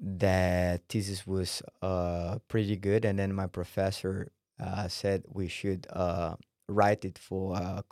that 0.00 0.82
thesis 0.88 1.26
was 1.26 1.62
uh, 1.82 2.38
pretty 2.48 2.76
good, 2.76 3.04
and 3.04 3.18
then 3.18 3.32
my 3.32 3.46
professor 3.46 4.32
uh, 4.60 4.88
said 4.88 5.24
we 5.28 5.48
should 5.48 5.86
uh, 5.90 6.36
write 6.68 7.04
it 7.04 7.18
for 7.18 7.56
uh, 7.56 7.82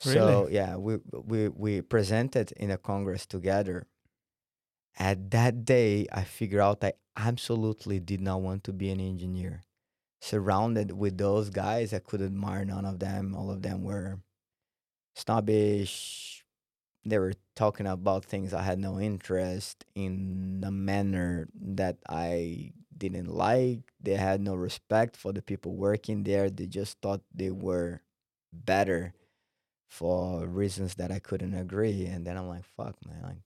So 0.00 0.48
yeah, 0.50 0.76
we 0.76 0.98
we 1.12 1.48
we 1.48 1.80
presented 1.82 2.52
in 2.52 2.70
a 2.70 2.78
Congress 2.78 3.26
together. 3.26 3.86
At 4.98 5.30
that 5.30 5.64
day, 5.64 6.06
I 6.12 6.24
figured 6.24 6.60
out 6.60 6.82
I 6.84 6.92
absolutely 7.16 8.00
did 8.00 8.20
not 8.20 8.42
want 8.42 8.64
to 8.64 8.72
be 8.72 8.90
an 8.90 9.00
engineer. 9.00 9.62
Surrounded 10.20 10.92
with 10.92 11.16
those 11.18 11.50
guys, 11.50 11.92
I 11.92 12.00
could 12.00 12.20
admire 12.22 12.64
none 12.64 12.84
of 12.84 12.98
them. 12.98 13.34
All 13.34 13.50
of 13.50 13.62
them 13.62 13.84
were 13.84 14.18
snobbish. 15.14 16.44
They 17.04 17.18
were 17.18 17.34
talking 17.56 17.86
about 17.86 18.24
things 18.24 18.52
I 18.52 18.62
had 18.62 18.78
no 18.78 19.00
interest 19.00 19.84
in 19.94 20.60
the 20.60 20.70
manner 20.70 21.48
that 21.54 21.98
I 22.08 22.72
didn't 22.96 23.28
like. 23.28 23.92
They 24.00 24.14
had 24.14 24.40
no 24.40 24.54
respect 24.54 25.16
for 25.16 25.32
the 25.32 25.42
people 25.42 25.74
working 25.76 26.24
there. 26.24 26.50
They 26.50 26.66
just 26.66 27.00
thought 27.00 27.22
they 27.34 27.50
were 27.50 28.02
better 28.52 29.14
for 29.88 30.46
reasons 30.46 30.94
that 30.96 31.10
I 31.12 31.18
couldn't 31.18 31.54
agree. 31.54 32.06
And 32.06 32.26
then 32.26 32.36
I'm 32.36 32.48
like, 32.48 32.64
fuck, 32.76 32.96
man. 33.06 33.22
Like, 33.22 33.38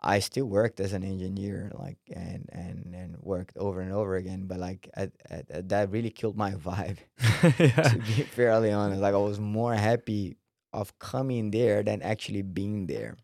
I 0.00 0.20
still 0.20 0.46
worked 0.46 0.78
as 0.80 0.92
an 0.92 1.02
engineer, 1.02 1.72
like, 1.74 1.98
and 2.14 2.48
and 2.52 2.94
and 2.94 3.16
worked 3.20 3.56
over 3.56 3.80
and 3.80 3.92
over 3.92 4.14
again. 4.16 4.46
But 4.46 4.58
like, 4.60 4.88
at, 4.94 5.10
at- 5.28 5.68
that 5.70 5.90
really 5.90 6.10
killed 6.10 6.36
my 6.36 6.52
vibe. 6.68 6.98
yeah. 7.58 7.82
to 7.82 7.98
be 7.98 8.22
fairly 8.22 8.70
honest, 8.80 9.00
like, 9.00 9.14
I 9.14 9.18
was 9.18 9.40
more 9.40 9.74
happy 9.74 10.36
of 10.72 10.96
coming 10.98 11.50
there 11.50 11.82
than 11.82 12.02
actually 12.02 12.42
being 12.42 12.86
there. 12.86 13.16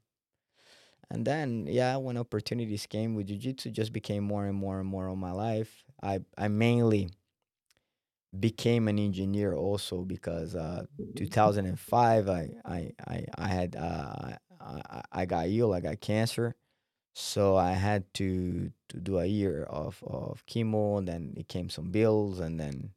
And 1.11 1.25
then, 1.27 1.67
yeah, 1.69 1.97
when 1.97 2.17
opportunities 2.17 2.87
came 2.87 3.15
with 3.15 3.27
jiu-jitsu, 3.29 3.71
just 3.71 3.93
became 3.93 4.25
more 4.25 4.47
and 4.47 4.57
more 4.57 4.81
and 4.81 4.89
more 4.89 5.09
of 5.09 5.19
my 5.19 5.33
life. 5.33 5.85
I 6.03 6.21
I 6.37 6.49
mainly 6.49 7.11
became 8.41 8.89
an 8.89 8.99
engineer 8.99 9.55
also 9.55 10.03
because 10.03 10.55
uh 10.55 10.85
2005 11.17 12.29
I 12.29 12.51
I 12.65 12.91
I, 13.07 13.25
I 13.37 13.49
had 13.49 13.77
uh 13.77 14.37
I, 14.61 15.03
I 15.13 15.25
got 15.27 15.47
ill 15.49 15.73
I 15.75 15.81
got 15.81 16.01
cancer. 16.01 16.55
So 17.15 17.57
I 17.57 17.73
had 17.73 18.13
to 18.15 18.71
to 18.89 18.97
do 19.01 19.19
a 19.19 19.27
year 19.27 19.65
of 19.65 20.03
of 20.07 20.45
chemo 20.47 20.99
and 20.99 21.07
then 21.09 21.35
it 21.37 21.49
came 21.49 21.69
some 21.71 21.91
bills 21.91 22.41
and 22.41 22.59
then 22.59 22.91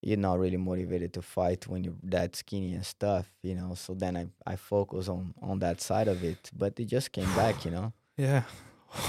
you're 0.00 0.16
not 0.16 0.38
really 0.38 0.56
motivated 0.56 1.12
to 1.14 1.22
fight 1.22 1.66
when 1.66 1.82
you're 1.84 1.96
that 2.04 2.36
skinny 2.36 2.72
and 2.74 2.86
stuff 2.86 3.30
you 3.42 3.54
know? 3.54 3.74
So 3.74 3.94
then 3.94 4.16
I 4.16 4.26
I 4.46 4.56
focus 4.56 5.08
on 5.08 5.34
on 5.42 5.58
that 5.58 5.80
side 5.80 6.08
of 6.08 6.22
it 6.24 6.50
but 6.56 6.78
it 6.80 6.86
just 6.86 7.12
came 7.12 7.32
back 7.34 7.64
you 7.64 7.70
know? 7.70 7.92
Yeah. 8.16 8.42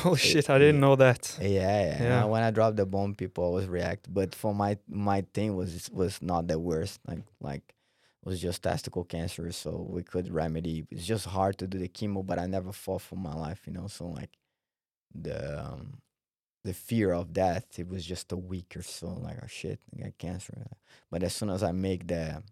Oh 0.05 0.15
shit! 0.15 0.49
I 0.49 0.57
didn't 0.59 0.81
know 0.81 0.95
that. 0.97 1.37
yeah, 1.41 1.47
yeah. 1.47 2.03
Yeah. 2.03 2.23
When 2.25 2.43
I 2.43 2.51
dropped 2.51 2.77
the 2.77 2.85
bomb, 2.85 3.15
people 3.15 3.43
always 3.43 3.67
react. 3.67 4.13
But 4.13 4.35
for 4.35 4.53
my 4.53 4.77
my 4.89 5.25
thing 5.33 5.55
was 5.55 5.89
was 5.91 6.21
not 6.21 6.47
the 6.47 6.59
worst. 6.59 6.99
Like 7.07 7.19
like 7.39 7.63
it 7.67 8.25
was 8.29 8.41
just 8.41 8.63
testicle 8.63 9.05
cancer, 9.05 9.51
so 9.51 9.87
we 9.89 10.03
could 10.03 10.29
remedy. 10.31 10.85
It's 10.91 11.05
just 11.05 11.25
hard 11.27 11.57
to 11.59 11.67
do 11.67 11.77
the 11.77 11.87
chemo, 11.87 12.25
but 12.25 12.37
I 12.39 12.45
never 12.45 12.71
fought 12.73 13.01
for 13.01 13.15
my 13.15 13.33
life, 13.33 13.61
you 13.65 13.73
know. 13.73 13.87
So 13.87 14.07
like 14.07 14.31
the 15.15 15.59
um, 15.65 16.01
the 16.65 16.73
fear 16.73 17.13
of 17.13 17.31
death, 17.31 17.79
it 17.79 17.87
was 17.87 18.05
just 18.05 18.31
a 18.33 18.37
week 18.37 18.75
or 18.75 18.81
so. 18.83 19.07
Like 19.07 19.37
oh 19.41 19.47
shit, 19.47 19.79
I 19.95 20.03
got 20.03 20.17
cancer. 20.17 20.67
But 21.09 21.23
as 21.23 21.33
soon 21.33 21.49
as 21.49 21.63
I 21.63 21.71
make 21.71 22.07
the 22.07 22.43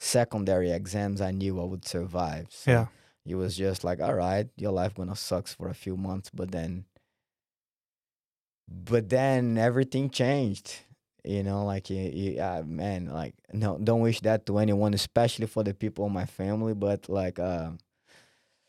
secondary 0.00 0.72
exams, 0.72 1.20
I 1.20 1.30
knew 1.30 1.60
I 1.60 1.64
would 1.64 1.86
survive. 1.86 2.48
So 2.50 2.70
Yeah. 2.70 2.86
It 3.26 3.34
was 3.34 3.56
just 3.56 3.84
like, 3.84 4.00
all 4.00 4.14
right, 4.14 4.48
your 4.56 4.72
life 4.72 4.94
gonna 4.94 5.16
sucks 5.16 5.52
for 5.54 5.68
a 5.68 5.74
few 5.74 5.96
months, 5.96 6.30
but 6.32 6.50
then, 6.52 6.84
but 8.68 9.08
then 9.08 9.58
everything 9.58 10.10
changed. 10.10 10.76
You 11.24 11.42
know, 11.42 11.64
like 11.64 11.90
you, 11.90 12.02
you, 12.02 12.40
uh, 12.40 12.62
man, 12.64 13.06
like 13.06 13.34
no, 13.52 13.78
don't 13.82 14.00
wish 14.00 14.20
that 14.20 14.46
to 14.46 14.58
anyone, 14.58 14.94
especially 14.94 15.46
for 15.46 15.64
the 15.64 15.74
people 15.74 16.06
in 16.06 16.12
my 16.12 16.24
family. 16.24 16.72
But 16.72 17.08
like, 17.08 17.40
uh, 17.40 17.70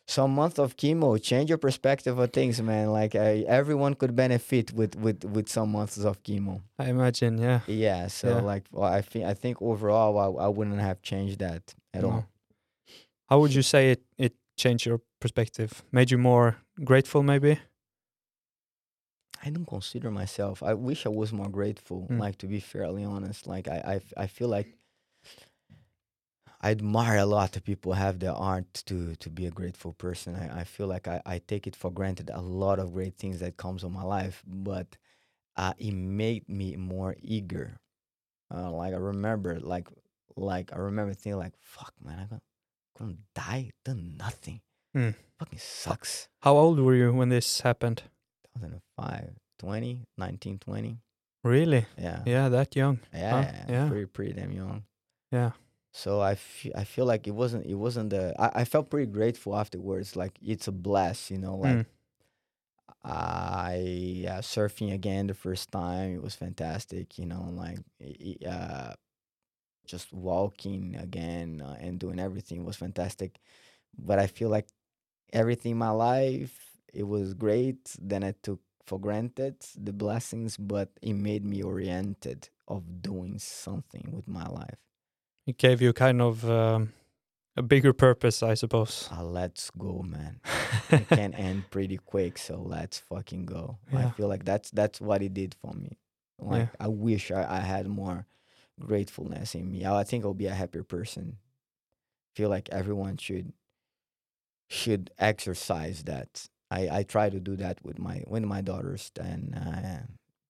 some 0.08 0.34
month 0.34 0.58
of 0.58 0.76
chemo 0.76 1.22
change 1.22 1.50
your 1.50 1.60
perspective 1.60 2.18
of 2.18 2.32
things, 2.34 2.60
man. 2.62 2.92
Like 2.92 3.14
uh, 3.14 3.44
everyone 3.60 3.94
could 3.94 4.16
benefit 4.16 4.74
with 4.74 4.96
with 4.96 5.24
with 5.24 5.50
some 5.50 5.72
months 5.72 5.98
of 6.00 6.24
chemo. 6.24 6.62
I 6.80 6.90
imagine. 6.90 7.38
Yeah. 7.38 7.60
Yeah. 7.68 8.08
So 8.08 8.30
Yeah. 8.30 8.42
like, 8.42 8.64
well, 8.72 8.92
I 8.92 9.02
think 9.02 9.26
I 9.26 9.36
think 9.36 9.62
overall, 9.62 10.18
I, 10.18 10.46
I 10.46 10.48
wouldn't 10.48 10.80
have 10.80 11.02
changed 11.04 11.40
that 11.40 11.76
at 11.94 12.04
all. 12.04 12.26
How 13.30 13.40
would 13.40 13.54
you 13.54 13.62
say 13.62 13.92
it? 13.92 14.02
It 14.18 14.34
changed 14.58 14.86
your 14.86 15.02
perspective, 15.20 15.84
made 15.92 16.12
you 16.12 16.18
more 16.18 16.58
grateful, 16.84 17.24
maybe. 17.24 17.60
I 19.44 19.50
don't 19.52 19.66
consider 19.66 20.10
myself. 20.12 20.64
I 20.64 20.74
wish 20.74 21.06
I 21.06 21.10
was 21.10 21.32
more 21.32 21.50
grateful. 21.50 22.08
Mm. 22.10 22.20
Like 22.20 22.38
to 22.40 22.48
be 22.48 22.60
fairly 22.60 23.04
honest, 23.04 23.48
like 23.48 23.68
I, 23.68 24.02
I, 24.18 24.24
I 24.24 24.28
feel 24.28 24.48
like 24.48 24.68
I 26.60 26.72
admire 26.72 27.20
a 27.20 27.26
lot 27.26 27.56
of 27.56 27.64
people 27.64 27.94
have 27.94 28.20
the 28.20 28.34
art 28.34 28.74
to 28.88 29.16
to 29.16 29.30
be 29.30 29.46
a 29.46 29.52
grateful 29.52 29.94
person. 29.94 30.36
I, 30.36 30.62
I 30.62 30.64
feel 30.64 30.88
like 30.88 31.08
I, 31.08 31.22
I 31.26 31.40
take 31.40 31.68
it 31.68 31.76
for 31.76 31.92
granted 31.92 32.32
a 32.34 32.42
lot 32.42 32.80
of 32.80 32.94
great 32.94 33.18
things 33.18 33.40
that 33.40 33.58
comes 33.58 33.84
in 33.84 33.92
my 33.94 34.04
life, 34.04 34.44
but 34.46 34.98
uh, 35.56 35.74
it 35.78 35.94
made 35.94 36.50
me 36.50 36.76
more 36.76 37.16
eager. 37.22 37.78
Uh, 38.54 38.72
like 38.72 38.94
I 38.94 38.98
remember, 38.98 39.60
like 39.60 39.88
like 40.36 40.74
I 40.74 40.78
remember 40.78 41.14
thinking 41.14 41.38
like, 41.38 41.54
fuck 41.60 41.94
man, 42.04 42.20
I'm 42.20 42.28
gonna, 42.28 42.42
gonna 42.98 43.18
die, 43.36 43.72
done 43.86 44.16
nothing. 44.18 44.62
Mm. 44.96 45.16
Fucking 45.40 45.60
sucks. 45.60 46.28
How 46.42 46.56
old 46.58 46.80
were 46.80 46.96
you 46.96 47.14
when 47.14 47.30
this 47.30 47.62
happened? 47.62 48.04
2005, 48.56 49.36
20, 49.60 50.06
19, 50.18 50.60
20. 50.60 50.98
Really? 51.44 51.86
Yeah. 51.98 52.24
Yeah, 52.26 52.50
that 52.50 52.76
young. 52.76 53.00
Yeah, 53.14 53.44
Huh? 53.44 53.52
Yeah. 53.70 53.88
pretty 53.90 54.06
pretty 54.08 54.34
damn 54.34 54.52
young. 54.52 54.84
Yeah. 55.32 55.52
So 55.94 56.22
I 56.22 56.38
I 56.76 56.84
feel 56.84 57.06
like 57.06 57.28
it 57.28 57.34
wasn't 57.36 57.66
it 57.66 57.76
wasn't 57.76 58.10
the 58.10 58.34
I, 58.40 58.62
I 58.62 58.66
felt 58.66 58.90
pretty 58.90 59.12
grateful 59.12 59.56
afterwards. 59.56 60.16
Like 60.16 60.38
it's 60.42 60.68
a 60.68 60.72
blast, 60.72 61.32
you 61.32 61.38
know. 61.38 61.56
Like 61.56 61.78
Mm. 61.78 61.86
I 63.04 63.76
yeah, 64.26 64.40
surfing 64.40 64.94
again 64.94 65.28
the 65.28 65.34
first 65.34 65.72
time. 65.72 66.14
It 66.16 66.22
was 66.22 66.36
fantastic, 66.36 67.18
you 67.18 67.26
know. 67.26 67.50
Like 67.52 67.80
uh, 68.48 68.94
just 69.88 70.14
walking 70.14 70.96
again 70.96 71.62
uh, 71.66 71.78
and 71.80 72.00
doing 72.00 72.20
everything 72.20 72.66
was 72.66 72.76
fantastic. 72.76 73.40
But 73.98 74.20
I 74.20 74.28
feel 74.28 74.50
like 74.50 74.68
everything 75.34 75.72
in 75.72 75.78
my 75.78 75.90
life 75.90 76.68
it 76.94 77.08
was 77.08 77.34
great. 77.34 77.96
Then 78.00 78.24
I 78.24 78.34
took 78.42 78.60
for 78.86 79.00
granted 79.00 79.56
the 79.76 79.94
blessings, 79.94 80.58
but 80.58 80.90
it 81.02 81.14
made 81.14 81.46
me 81.46 81.62
oriented 81.62 82.50
of 82.68 83.02
doing 83.02 83.38
something 83.38 84.10
with 84.12 84.28
my 84.28 84.48
life. 84.48 84.80
It 85.46 85.58
gave 85.58 85.82
you 85.82 85.94
kind 85.94 86.22
of 86.22 86.50
um, 86.50 86.94
a 87.56 87.62
bigger 87.62 87.94
purpose, 87.94 88.42
I 88.44 88.54
suppose. 88.54 89.10
Uh, 89.12 89.24
let's 89.24 89.70
go, 89.72 90.04
man. 90.06 90.40
it 90.90 91.08
can 91.10 91.34
end 91.34 91.70
pretty 91.70 91.98
quick, 91.98 92.38
so 92.38 92.62
let's 92.62 93.00
fucking 93.00 93.46
go. 93.46 93.78
I 93.94 94.10
feel 94.12 94.28
like 94.28 94.46
that's 94.46 94.72
that's 94.72 95.00
what 95.00 95.22
it 95.22 95.34
did 95.34 95.56
for 95.62 95.74
me. 95.74 95.98
Like 96.40 96.70
Yeah. 96.80 96.86
I 96.86 96.88
wish 96.88 97.32
I, 97.32 97.58
I 97.58 97.60
had 97.60 97.88
more 97.88 98.26
gratefulness 98.80 99.56
in 99.56 99.72
me. 99.72 99.86
I, 99.86 100.04
think 100.04 100.26
I'll 100.26 100.34
be 100.34 100.48
a 100.48 100.54
happier 100.54 100.84
person. 100.84 101.38
Feel 102.36 102.50
like 102.50 102.70
everyone 102.70 103.18
should 103.18 103.54
should 104.70 105.12
exercise 105.18 106.04
that. 106.04 106.48
I, 106.70 106.90
I 107.00 107.04
try 107.04 107.30
to 107.30 107.40
do 107.40 107.56
that 107.56 107.80
with 107.84 107.98
my 107.98 108.24
with 108.28 108.44
my 108.44 108.62
daughters 108.62 109.12
and 109.20 109.56
uh, 109.56 110.06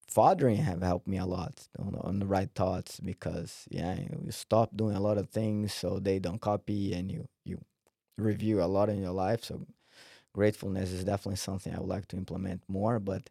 fathering 0.08 0.58
have 0.58 0.82
helped 0.82 1.08
me 1.08 1.18
a 1.18 1.26
lot 1.26 1.68
on, 1.78 1.96
on 2.02 2.20
the 2.20 2.26
right 2.26 2.50
thoughts 2.56 3.00
because 3.00 3.68
yeah 3.70 3.96
you 4.00 4.32
stop 4.32 4.76
doing 4.76 4.96
a 4.96 5.00
lot 5.02 5.18
of 5.18 5.30
things 5.30 5.74
so 5.74 6.00
they 6.00 6.18
don't 6.18 6.42
copy 6.42 6.94
and 6.94 7.12
you 7.12 7.28
you 7.46 7.60
review 8.18 8.64
a 8.64 8.66
lot 8.66 8.90
in 8.90 9.00
your 9.00 9.12
life 9.12 9.44
so 9.44 9.68
gratefulness 10.34 10.92
is 10.92 11.04
definitely 11.04 11.36
something 11.36 11.76
I 11.76 11.80
would 11.80 11.90
like 11.90 12.08
to 12.08 12.18
implement 12.18 12.64
more 12.68 13.00
but 13.00 13.30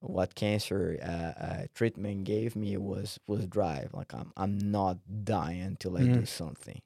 what 0.00 0.34
cancer 0.34 0.96
uh, 1.02 1.44
uh, 1.44 1.62
treatment 1.74 2.24
gave 2.24 2.54
me 2.56 2.76
was 2.76 3.18
was 3.26 3.46
drive 3.46 3.90
like 3.94 4.14
I'm 4.14 4.32
I'm 4.36 4.58
not 4.58 4.98
dying 5.24 5.60
until 5.62 5.96
I 5.96 6.02
do 6.02 6.20
Mm. 6.22 6.28
something 6.28 6.80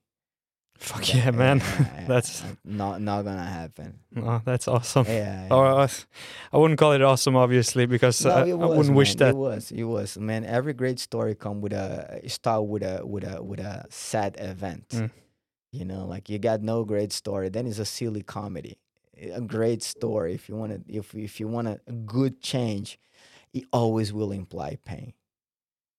Fuck 0.78 1.02
That- 1.02 1.14
yeah, 1.14 1.30
man. 1.30 1.58
yeah, 1.60 2.04
That's- 2.08 2.42
uh, 2.42 2.54
not 2.64 3.00
not 3.00 3.22
gonna 3.24 3.44
happen. 3.60 4.00
oh, 4.16 4.40
that's 4.44 4.66
awesome. 4.66 5.06
Yeah. 5.06 5.46
Or 5.50 5.66
uh, 5.66 5.88
I 6.52 6.56
wouldn't 6.58 6.78
call 6.80 6.92
it 6.92 7.02
awesome, 7.02 7.36
obviously, 7.36 7.86
because 7.86 8.24
No, 8.24 8.30
uh, 8.32 8.44
it 8.46 8.52
I 8.52 8.54
wouldn't 8.54 8.96
wish 8.96 9.14
that. 9.16 9.28
It 9.30 9.36
was. 9.36 9.70
It 9.70 9.84
was. 9.84 10.18
Man, 10.18 10.44
every 10.44 10.72
great 10.72 10.98
story 10.98 11.34
come 11.36 11.60
with 11.60 11.72
a 11.72 12.20
start 12.26 12.64
with 12.66 12.82
a 12.82 13.06
with 13.06 13.22
a 13.24 13.40
with 13.42 13.60
a 13.60 13.84
sad 13.90 14.34
event. 14.40 14.88
Mm. 14.88 15.10
You 15.70 15.84
know, 15.84 16.04
like 16.06 16.28
you 16.28 16.38
got 16.40 16.62
no 16.62 16.84
great 16.84 17.12
story, 17.12 17.48
then 17.48 17.66
it's 17.68 17.78
a 17.78 17.84
silly 17.84 18.22
comedy. 18.22 18.76
A 19.30 19.40
great 19.40 19.82
story, 19.82 20.34
if 20.34 20.48
you 20.48 20.56
want 20.56 20.72
to, 20.72 20.92
if 20.92 21.14
if 21.14 21.38
you 21.38 21.48
want 21.48 21.68
a, 21.68 21.80
good 22.06 22.40
change, 22.40 22.98
it 23.52 23.64
always 23.72 24.12
will 24.12 24.32
imply 24.32 24.78
pain. 24.84 25.12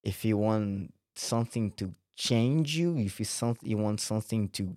If 0.03 0.25
you 0.25 0.37
want 0.37 0.93
something 1.15 1.71
to 1.73 1.93
change 2.15 2.75
you, 2.75 2.97
if 2.97 3.19
you 3.19 3.25
something 3.25 3.69
you 3.69 3.77
want 3.77 4.01
something 4.01 4.49
to 4.49 4.75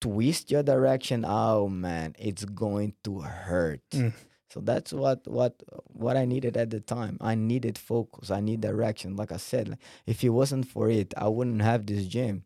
twist 0.00 0.50
your 0.50 0.62
direction, 0.62 1.24
oh 1.26 1.68
man, 1.68 2.14
it's 2.18 2.44
going 2.44 2.94
to 3.04 3.20
hurt. 3.20 3.88
Mm. 3.90 4.12
So 4.50 4.60
that's 4.60 4.92
what 4.92 5.26
what 5.28 5.62
what 5.86 6.16
I 6.16 6.24
needed 6.24 6.56
at 6.56 6.70
the 6.70 6.80
time. 6.80 7.18
I 7.20 7.34
needed 7.34 7.76
focus. 7.76 8.30
I 8.30 8.40
need 8.40 8.60
direction. 8.60 9.14
Like 9.14 9.30
I 9.30 9.36
said, 9.36 9.78
if 10.06 10.24
it 10.24 10.30
wasn't 10.30 10.66
for 10.66 10.88
it, 10.90 11.12
I 11.16 11.28
wouldn't 11.28 11.62
have 11.62 11.86
this 11.86 12.06
gym 12.06 12.44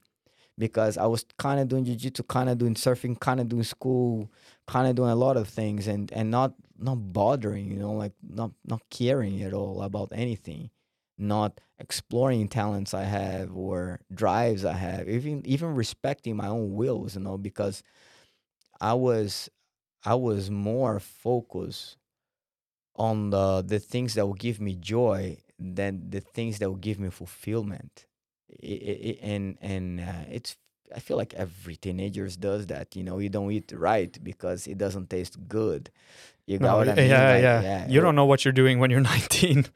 because 0.59 0.99
I 0.99 1.07
was 1.07 1.25
kind 1.39 1.61
of 1.61 1.69
doing 1.69 1.85
jiu-jitsu, 1.85 2.25
kind 2.25 2.49
of 2.49 2.59
doing 2.59 2.75
surfing, 2.75 3.19
kind 3.19 3.41
of 3.41 3.49
doing 3.49 3.65
school, 3.65 4.31
kind 4.67 4.89
of 4.89 4.95
doing 4.97 5.11
a 5.11 5.17
lot 5.17 5.37
of 5.37 5.49
things 5.49 5.87
and 5.89 6.13
and 6.13 6.31
not 6.31 6.55
not 6.79 6.97
bothering, 7.13 7.71
you 7.71 7.79
know, 7.79 7.93
like 7.93 8.13
not 8.23 8.53
not 8.65 8.83
caring 8.91 9.43
at 9.43 9.53
all 9.55 9.83
about 9.83 10.11
anything. 10.13 10.71
Not 11.19 11.61
exploring 11.79 12.49
talents 12.49 12.95
I 12.95 13.05
have 13.05 13.55
or 13.55 14.01
drives 14.13 14.65
I 14.65 14.73
have, 14.73 15.09
even 15.09 15.45
even 15.47 15.75
respecting 15.75 16.37
my 16.37 16.49
own 16.49 16.75
wills, 16.75 17.15
you 17.15 17.21
know, 17.23 17.39
because 17.39 17.83
I 18.81 18.95
was 18.95 19.49
I 20.05 20.15
was 20.17 20.51
more 20.51 21.01
focused 21.01 21.99
on 22.97 23.31
the 23.31 23.63
the 23.63 23.79
things 23.79 24.15
that 24.15 24.27
will 24.27 24.35
give 24.35 24.61
me 24.61 24.77
joy 24.77 25.39
than 25.59 26.11
the 26.11 26.21
things 26.21 26.59
that 26.59 26.69
will 26.69 26.77
give 26.77 26.99
me 27.01 27.11
fulfillment. 27.11 28.07
And 28.63 29.59
and 29.61 30.01
uh, 30.01 30.25
it's 30.31 30.57
I 30.95 31.01
feel 31.01 31.17
like 31.17 31.33
every 31.35 31.77
teenagers 31.77 32.37
does 32.37 32.67
that. 32.67 32.95
You 32.97 33.03
know, 33.05 33.19
you 33.19 33.29
don't 33.31 33.51
eat 33.51 33.73
right 33.75 34.13
because 34.23 34.67
it 34.67 34.77
doesn't 34.79 35.09
taste 35.11 35.37
good. 35.49 35.91
You 36.47 36.59
got 36.59 36.67
No, 36.73 36.77
what 36.79 36.89
I 36.89 36.95
mean? 36.95 37.09
yeah, 37.09 37.33
Like, 37.33 37.43
yeah, 37.43 37.87
You 37.89 38.01
don't 38.01 38.15
know 38.15 38.27
what 38.27 38.45
you're 38.45 38.53
doing 38.53 38.79
when 38.79 38.91
you're 38.91 39.01
19. 39.15 39.67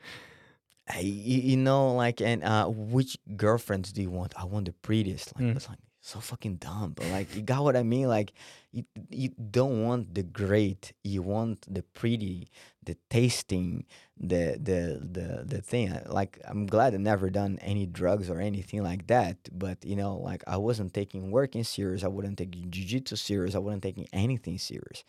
I- 0.89 1.01
you, 1.01 1.57
know, 1.57 1.95
like, 1.95 2.21
and 2.21 2.45
uh, 2.45 2.67
which 2.69 3.17
girlfriends 3.37 3.93
do 3.93 4.03
you 4.03 4.11
want? 4.11 4.35
I 4.37 4.45
want 4.45 4.67
the 4.67 4.73
prettiest. 4.73 5.33
Like, 5.37 5.45
Mm. 5.57 5.69
like 5.69 5.79
so 6.07 6.21
fucking 6.21 6.57
dumb, 6.57 6.93
but 6.97 7.07
like, 7.09 7.35
you 7.35 7.43
got 7.43 7.65
what 7.65 7.77
I 7.77 7.83
mean? 7.83 8.09
Like, 8.09 8.33
you 8.73 8.85
you 9.11 9.31
don't 9.51 9.83
want 9.85 10.15
the 10.15 10.23
great. 10.23 10.93
You 11.03 11.23
want 11.23 11.67
the 11.73 11.83
pretty, 11.83 12.51
the 12.83 12.97
tasting, 13.11 13.87
the 14.17 14.59
the 14.63 15.01
the 15.03 15.45
the 15.45 15.61
thing. 15.63 15.99
Like, 16.07 16.41
I'm 16.47 16.67
glad 16.67 16.95
I 16.95 16.99
never 16.99 17.31
done 17.31 17.59
any 17.61 17.87
drugs 17.87 18.31
or 18.31 18.41
anything 18.41 18.83
like 18.83 19.07
that. 19.09 19.37
But 19.53 19.85
you 19.85 19.97
know, 19.97 20.17
like, 20.17 20.45
I 20.47 20.59
wasn't 20.59 20.95
taking 20.95 21.31
working 21.31 21.65
serious. 21.65 22.05
I 22.05 22.09
wasn't 22.09 22.39
taking 22.39 22.71
jujitsu 22.71 23.19
serious. 23.19 23.55
I 23.55 23.59
wasn't 23.59 23.83
taking 23.83 24.07
anything 24.13 24.59
serious 24.59 25.05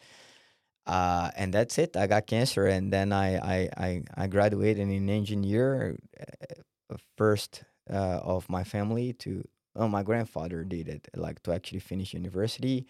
uh, 0.86 1.32
and 1.36 1.54
that's 1.54 1.78
it. 1.78 1.98
I 1.98 2.08
got 2.08 2.28
cancer, 2.28 2.66
and 2.66 2.92
then 2.92 3.12
I 3.12 3.36
I 3.38 3.70
I, 3.78 4.04
I 4.16 4.28
graduated 4.28 4.88
in 4.88 5.10
engineer, 5.10 5.98
uh, 6.20 6.96
first 7.18 7.64
uh, 7.90 8.20
of 8.24 8.50
my 8.50 8.64
family 8.64 9.14
to. 9.14 9.48
Oh, 9.78 9.88
my 9.88 10.04
grandfather 10.04 10.64
did 10.64 10.88
it, 10.90 11.08
like 11.16 11.42
to 11.44 11.54
actually 11.54 11.80
finish 11.80 12.14
university. 12.14 12.88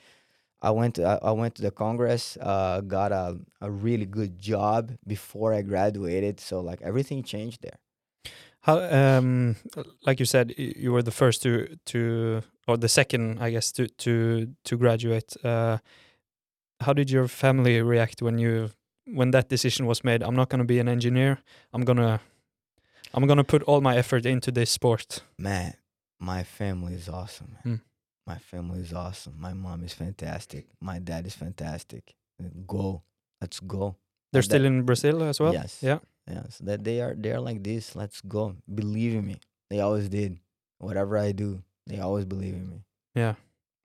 I 0.61 0.71
went 0.71 0.95
to, 0.95 1.03
I, 1.03 1.29
I 1.29 1.31
went 1.31 1.55
to 1.55 1.61
the 1.61 1.71
Congress, 1.71 2.37
uh, 2.41 2.81
got 2.81 3.11
a, 3.11 3.37
a 3.61 3.69
really 3.69 4.05
good 4.05 4.39
job 4.39 4.91
before 5.05 5.53
I 5.53 5.61
graduated. 5.61 6.39
So 6.39 6.61
like 6.61 6.81
everything 6.81 7.23
changed 7.23 7.61
there. 7.61 7.77
How, 8.61 8.79
um, 8.79 9.55
like 10.05 10.19
you 10.19 10.25
said, 10.25 10.53
you 10.57 10.91
were 10.91 11.03
the 11.03 11.11
first 11.11 11.43
to 11.43 11.77
to, 11.85 12.41
or 12.67 12.75
the 12.75 12.89
second, 12.89 13.39
I 13.39 13.51
guess, 13.51 13.71
to 13.73 13.87
to 13.87 14.47
to 14.63 14.77
graduate. 14.77 15.37
Uh, 15.43 15.77
how 16.81 16.93
did 16.93 17.09
your 17.09 17.27
family 17.27 17.81
react 17.81 18.21
when 18.21 18.39
you 18.39 18.71
when 19.05 19.31
that 19.31 19.47
decision 19.49 19.85
was 19.85 20.03
made? 20.03 20.21
I'm 20.21 20.35
not 20.35 20.49
going 20.49 20.59
to 20.59 20.65
be 20.65 20.79
an 20.79 20.89
engineer. 20.89 21.39
I'm 21.71 21.83
gonna 21.85 22.19
I'm 23.13 23.25
gonna 23.25 23.43
put 23.43 23.63
all 23.63 23.81
my 23.81 23.95
effort 23.95 24.25
into 24.25 24.51
this 24.51 24.69
sport. 24.69 25.23
Man, 25.37 25.75
my 26.19 26.43
family 26.43 26.93
is 26.93 27.09
awesome. 27.09 27.57
Hmm. 27.63 27.75
My 28.25 28.37
family 28.37 28.79
is 28.81 28.93
awesome. 28.93 29.35
My 29.39 29.53
mom 29.53 29.83
is 29.83 29.93
fantastic. 29.93 30.65
My 30.81 30.99
dad 30.99 31.25
is 31.25 31.35
fantastic. 31.35 32.15
Go, 32.67 33.03
let's 33.41 33.59
go. 33.59 33.95
They're 34.33 34.41
still 34.41 34.61
that- 34.61 34.67
in 34.67 34.83
Brazil 34.83 35.23
as 35.23 35.39
well. 35.39 35.53
Yes. 35.53 35.79
Yeah. 35.81 35.99
Yes. 36.29 36.57
That 36.59 36.83
they 36.83 36.99
are 37.01 37.15
they're 37.17 37.39
like 37.39 37.63
this. 37.63 37.95
Let's 37.95 38.19
go. 38.21 38.55
Believe 38.73 39.15
in 39.15 39.25
me. 39.25 39.39
They 39.69 39.79
always 39.79 40.09
did. 40.09 40.39
Whatever 40.79 41.17
I 41.17 41.31
do, 41.31 41.63
they 41.87 41.99
always 41.99 42.25
believe 42.25 42.53
in 42.53 42.69
me. 42.69 42.83
Yeah. 43.15 43.35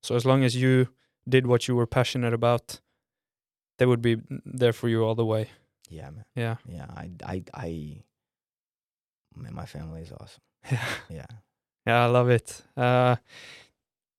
So 0.02 0.16
as 0.16 0.26
long 0.26 0.42
as 0.42 0.56
you 0.56 0.88
did 1.28 1.46
what 1.46 1.68
you 1.68 1.76
were 1.76 1.86
passionate 1.86 2.34
about, 2.34 2.80
they 3.78 3.86
would 3.86 4.02
be 4.02 4.20
there 4.44 4.72
for 4.72 4.88
you 4.88 5.04
all 5.04 5.14
the 5.14 5.24
way. 5.24 5.50
Yeah, 5.88 6.10
man. 6.10 6.24
Yeah. 6.34 6.56
Yeah. 6.66 6.86
I 6.90 7.10
I 7.24 7.44
I 7.54 8.02
man, 9.36 9.54
my 9.54 9.66
family 9.66 10.02
is 10.02 10.12
awesome. 10.12 10.42
Yeah. 10.70 10.84
Yeah. 11.08 11.26
Yeah, 11.86 12.04
I 12.04 12.06
love 12.06 12.30
it. 12.30 12.62
Uh, 12.76 13.16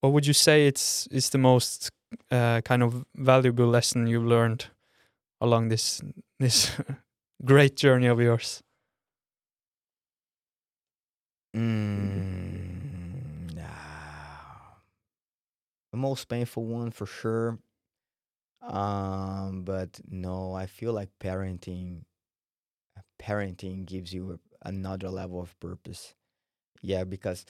what 0.01 0.13
would 0.13 0.27
you 0.27 0.33
say 0.33 0.67
it's 0.67 1.07
is 1.07 1.29
the 1.29 1.37
most 1.37 1.91
uh, 2.31 2.61
kind 2.61 2.83
of 2.83 3.05
valuable 3.15 3.67
lesson 3.67 4.07
you've 4.07 4.25
learned 4.25 4.67
along 5.41 5.69
this 5.69 6.01
this 6.39 6.71
great 7.45 7.75
journey 7.77 8.07
of 8.07 8.19
yours? 8.19 8.63
Mm, 11.55 13.53
nah. 13.55 14.77
The 15.91 15.97
most 15.97 16.27
painful 16.27 16.65
one 16.65 16.91
for 16.91 17.05
sure. 17.05 17.59
Um, 18.61 19.63
but 19.63 19.99
no, 20.09 20.53
I 20.53 20.65
feel 20.65 20.93
like 20.93 21.09
parenting 21.19 22.05
parenting 23.21 23.85
gives 23.85 24.13
you 24.13 24.39
another 24.63 25.09
level 25.09 25.41
of 25.41 25.57
purpose. 25.59 26.13
Yeah, 26.83 27.05
because 27.05 27.45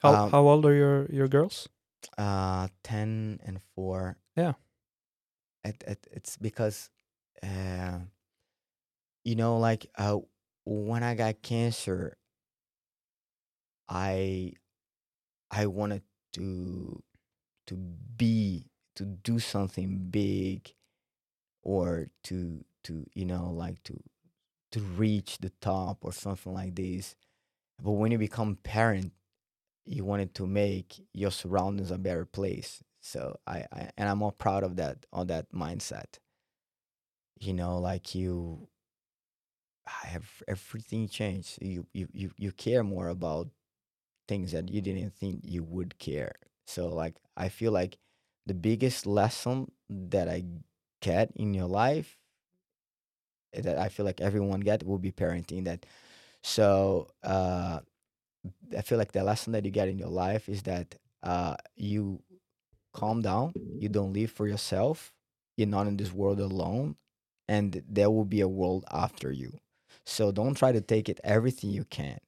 How 0.00 0.14
Um, 0.14 0.30
how 0.30 0.48
old 0.48 0.66
are 0.66 0.74
your 0.74 1.06
your 1.12 1.28
girls? 1.28 1.68
uh 2.16 2.68
10 2.82 3.40
and 3.44 3.60
4 3.74 4.18
Yeah. 4.36 4.54
it, 5.64 5.82
it, 5.86 6.06
it's 6.12 6.36
because 6.36 6.90
uh 7.42 8.00
you 9.24 9.36
know 9.36 9.58
like 9.58 9.86
uh 9.98 10.16
when 10.64 11.02
i 11.02 11.14
got 11.14 11.42
cancer 11.42 12.16
i 13.88 14.52
i 15.50 15.66
wanted 15.66 16.02
to 16.32 17.02
to 17.66 17.76
be 17.76 18.66
to 18.96 19.04
do 19.04 19.38
something 19.38 20.08
big 20.10 20.74
or 21.62 22.08
to 22.24 22.64
to 22.84 23.06
you 23.14 23.24
know 23.24 23.50
like 23.50 23.82
to 23.84 24.00
to 24.72 24.80
reach 24.80 25.38
the 25.38 25.50
top 25.60 25.98
or 26.04 26.12
something 26.12 26.52
like 26.54 26.74
this 26.76 27.16
but 27.82 27.92
when 27.92 28.12
you 28.12 28.18
become 28.18 28.56
parent 28.62 29.12
you 29.84 30.04
wanted 30.04 30.34
to 30.34 30.46
make 30.46 31.00
your 31.14 31.30
surroundings 31.30 31.90
a 31.90 31.98
better 31.98 32.26
place. 32.26 32.82
So 33.00 33.38
I, 33.46 33.64
I 33.72 33.90
and 33.96 34.08
I'm 34.08 34.18
more 34.18 34.32
proud 34.32 34.64
of 34.64 34.76
that 34.76 35.06
on 35.12 35.28
that 35.28 35.52
mindset. 35.52 36.18
You 37.40 37.54
know, 37.54 37.78
like 37.78 38.14
you 38.14 38.68
I 39.86 40.08
have 40.08 40.42
everything 40.46 41.08
changed. 41.08 41.58
You 41.62 41.86
you 41.92 42.08
you 42.12 42.30
you 42.36 42.52
care 42.52 42.84
more 42.84 43.08
about 43.08 43.48
things 44.28 44.52
that 44.52 44.70
you 44.70 44.80
didn't 44.80 45.14
think 45.14 45.42
you 45.44 45.62
would 45.64 45.98
care. 45.98 46.34
So 46.66 46.88
like 46.88 47.16
I 47.36 47.48
feel 47.48 47.72
like 47.72 47.98
the 48.46 48.54
biggest 48.54 49.06
lesson 49.06 49.72
that 49.90 50.28
I 50.28 50.44
get 51.00 51.32
in 51.36 51.54
your 51.54 51.68
life 51.68 52.18
eh, 53.52 53.60
that 53.62 53.78
I 53.78 53.88
feel 53.88 54.06
like 54.06 54.20
everyone 54.20 54.60
get 54.60 54.84
will 54.84 54.98
be 54.98 55.12
parenting 55.12 55.64
that 55.64 55.86
so 56.48 57.08
uh 57.22 57.80
I 58.76 58.82
feel 58.82 58.98
like 58.98 59.12
the 59.12 59.24
lesson 59.24 59.52
that 59.52 59.64
you 59.64 59.70
get 59.70 59.88
in 59.88 59.98
your 59.98 60.08
life 60.10 60.48
is 60.48 60.62
that 60.62 60.94
uh, 61.22 61.56
you 61.76 62.22
calm 62.94 63.22
down, 63.22 63.52
you 63.78 63.88
don't 63.88 64.12
live 64.12 64.30
for 64.30 64.46
yourself, 64.46 65.12
you're 65.56 65.68
not 65.68 65.86
in 65.86 65.96
this 65.96 66.12
world 66.12 66.40
alone, 66.40 66.96
and 67.48 67.82
there 67.88 68.10
will 68.10 68.24
be 68.24 68.40
a 68.40 68.48
world 68.48 68.84
after 68.92 69.32
you. 69.32 69.58
So 70.06 70.32
don't 70.32 70.54
try 70.54 70.72
to 70.72 70.80
take 70.80 71.08
it 71.08 71.20
everything 71.24 71.70
you 71.70 71.84
can. 71.84 72.18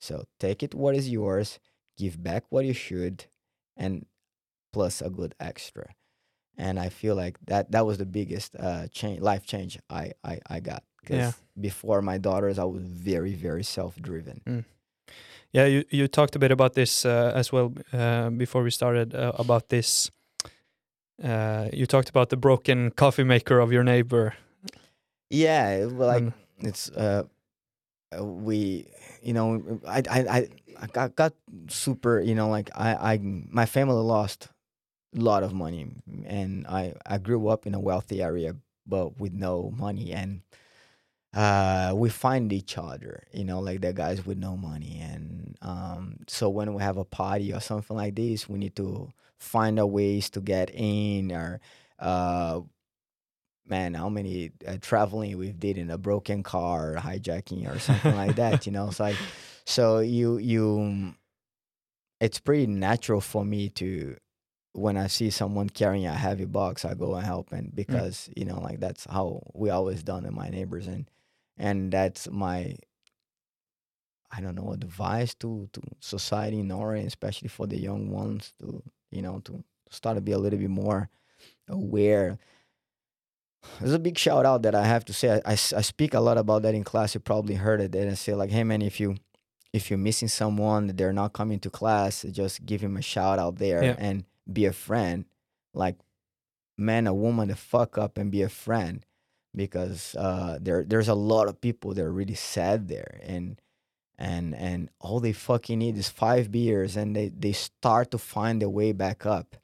So 0.00 0.24
take 0.40 0.62
it 0.62 0.74
what 0.74 0.94
is 0.94 1.08
yours, 1.08 1.58
give 1.96 2.22
back 2.22 2.44
what 2.50 2.64
you 2.64 2.74
should, 2.74 3.26
and 3.76 4.06
plus 4.72 5.00
a 5.00 5.10
good 5.10 5.34
extra. 5.40 5.94
And 6.58 6.78
I 6.78 6.88
feel 6.88 7.14
like 7.14 7.36
that 7.46 7.70
that 7.72 7.84
was 7.86 7.98
the 7.98 8.06
biggest 8.06 8.56
uh, 8.58 8.86
change, 8.88 9.20
life 9.20 9.44
change 9.46 9.78
I 9.90 10.12
I, 10.24 10.40
I 10.48 10.60
got. 10.60 10.82
'Cause 11.04 11.16
Yeah. 11.16 11.32
before 11.60 12.02
my 12.02 12.18
daughters, 12.18 12.58
I 12.58 12.64
was 12.64 12.82
very 12.82 13.34
very 13.34 13.62
self 13.64 13.94
driven. 14.00 14.64
Yeah, 15.52 15.66
you, 15.68 15.84
you 15.90 16.08
talked 16.08 16.36
a 16.36 16.38
bit 16.38 16.50
about 16.50 16.74
this 16.74 17.04
uh, 17.04 17.32
as 17.34 17.52
well 17.52 17.72
uh, 17.92 18.30
before 18.30 18.62
we 18.62 18.70
started 18.70 19.14
uh, 19.14 19.32
about 19.38 19.68
this. 19.68 20.10
Uh, 21.22 21.68
you 21.72 21.86
talked 21.86 22.08
about 22.10 22.28
the 22.28 22.36
broken 22.36 22.90
coffee 22.90 23.24
maker 23.24 23.58
of 23.60 23.72
your 23.72 23.84
neighbor. 23.84 24.34
Yeah, 25.30 25.86
well, 25.86 26.08
like 26.08 26.22
and- 26.22 26.32
it's 26.58 26.90
uh, 26.90 27.22
we, 28.20 28.86
you 29.22 29.32
know, 29.32 29.80
I 29.86 30.02
I 30.10 30.20
I, 30.38 30.48
I 30.80 30.86
got, 30.92 31.16
got 31.16 31.32
super, 31.68 32.20
you 32.20 32.34
know, 32.34 32.48
like 32.48 32.70
I 32.74 33.14
I 33.14 33.18
my 33.22 33.66
family 33.66 34.02
lost 34.02 34.48
lot 35.14 35.42
of 35.42 35.52
money, 35.52 35.86
and 36.26 36.66
I 36.66 36.94
I 37.06 37.18
grew 37.18 37.48
up 37.48 37.66
in 37.66 37.74
a 37.74 37.80
wealthy 37.80 38.22
area, 38.22 38.56
but 38.86 39.18
with 39.18 39.32
no 39.32 39.72
money, 39.76 40.12
and 40.12 40.42
uh, 41.34 41.92
we 41.94 42.08
find 42.08 42.52
each 42.52 42.78
other, 42.78 43.24
you 43.32 43.44
know, 43.44 43.60
like 43.60 43.80
the 43.80 43.92
guys 43.92 44.24
with 44.24 44.38
no 44.38 44.56
money, 44.56 45.00
and 45.02 45.56
um, 45.62 46.18
so 46.28 46.48
when 46.48 46.74
we 46.74 46.82
have 46.82 46.96
a 46.96 47.04
party 47.04 47.52
or 47.52 47.60
something 47.60 47.96
like 47.96 48.14
this, 48.16 48.48
we 48.48 48.58
need 48.58 48.76
to 48.76 49.10
find 49.38 49.78
a 49.78 49.86
ways 49.86 50.30
to 50.30 50.40
get 50.40 50.70
in 50.72 51.30
or 51.30 51.60
uh 51.98 52.60
man, 53.68 53.94
how 53.94 54.08
many 54.08 54.52
uh, 54.66 54.76
traveling 54.80 55.36
we 55.36 55.52
did 55.52 55.78
in 55.78 55.90
a 55.90 55.98
broken 55.98 56.42
car, 56.42 56.94
or 56.94 56.96
hijacking, 56.96 57.72
or 57.72 57.78
something 57.78 58.14
like 58.14 58.36
that. 58.36 58.66
You 58.66 58.72
know, 58.72 58.88
it's 58.88 59.00
like 59.00 59.16
so 59.66 59.98
you 60.00 60.38
you. 60.38 61.14
It's 62.18 62.40
pretty 62.40 62.66
natural 62.66 63.20
for 63.20 63.44
me 63.44 63.68
to 63.70 64.16
when 64.76 64.96
I 64.96 65.06
see 65.06 65.30
someone 65.30 65.68
carrying 65.68 66.06
a 66.06 66.14
heavy 66.14 66.44
box, 66.44 66.84
I 66.84 66.94
go 66.94 67.14
and 67.14 67.24
help, 67.24 67.52
and 67.52 67.68
mm. 67.68 67.74
because 67.74 68.28
you 68.36 68.44
know, 68.44 68.60
like 68.60 68.80
that's 68.80 69.04
how 69.04 69.42
we 69.54 69.70
always 69.70 70.02
done 70.02 70.24
in 70.24 70.34
my 70.34 70.48
neighbors, 70.48 70.86
and 70.86 71.08
and 71.56 71.92
that's 71.92 72.28
my. 72.30 72.76
I 74.30 74.40
don't 74.40 74.56
know 74.56 74.72
advice 74.72 75.34
to 75.36 75.68
to 75.72 75.80
society 76.00 76.58
in 76.60 76.68
Norway, 76.68 77.04
especially 77.06 77.48
for 77.48 77.66
the 77.66 77.78
young 77.78 78.10
ones 78.10 78.52
to 78.60 78.82
you 79.10 79.22
know 79.22 79.40
to 79.44 79.64
start 79.90 80.16
to 80.16 80.20
be 80.20 80.32
a 80.32 80.38
little 80.38 80.58
bit 80.58 80.70
more 80.70 81.08
aware 81.68 82.38
there's 83.80 83.92
a 83.92 83.98
big 83.98 84.16
shout 84.18 84.46
out 84.46 84.62
that 84.62 84.74
I 84.74 84.84
have 84.84 85.04
to 85.06 85.12
say. 85.12 85.40
I 85.44 85.52
I 85.52 85.54
speak 85.54 86.14
a 86.14 86.20
lot 86.20 86.38
about 86.38 86.62
that 86.62 86.74
in 86.74 86.84
class. 86.84 87.14
You 87.14 87.20
probably 87.20 87.54
heard 87.56 87.80
it. 87.80 87.94
And 87.94 88.10
I 88.10 88.14
say 88.14 88.34
like, 88.34 88.50
hey 88.50 88.64
man, 88.64 88.82
if 88.82 89.00
you 89.00 89.16
if 89.72 89.90
you're 89.90 89.98
missing 89.98 90.28
someone, 90.28 90.92
they're 90.94 91.12
not 91.12 91.32
coming 91.32 91.58
to 91.60 91.70
class, 91.70 92.24
just 92.30 92.64
give 92.64 92.80
him 92.80 92.96
a 92.96 93.02
shout 93.02 93.38
out 93.38 93.56
there 93.56 93.82
Yeah. 93.82 93.96
and 93.98 94.24
be 94.50 94.64
a 94.64 94.72
friend. 94.72 95.24
Like, 95.74 95.96
man, 96.76 97.06
a 97.06 97.14
woman, 97.14 97.48
to 97.48 97.56
fuck 97.56 97.98
up 97.98 98.18
and 98.18 98.30
be 98.30 98.42
a 98.42 98.48
friend, 98.48 99.04
because 99.54 100.14
uh, 100.16 100.58
there 100.60 100.84
there's 100.84 101.08
a 101.08 101.14
lot 101.14 101.48
of 101.48 101.60
people 101.60 101.94
that 101.94 102.04
are 102.04 102.12
really 102.12 102.34
sad 102.34 102.88
there, 102.88 103.20
and 103.22 103.60
and 104.18 104.54
and 104.54 104.90
all 105.00 105.20
they 105.20 105.32
fucking 105.32 105.78
need 105.78 105.96
is 105.96 106.08
five 106.08 106.50
beers, 106.50 106.96
and 106.96 107.14
they 107.14 107.28
they 107.28 107.52
start 107.52 108.10
to 108.12 108.18
find 108.18 108.60
their 108.62 108.70
way 108.70 108.92
back 108.92 109.26
up 109.26 109.56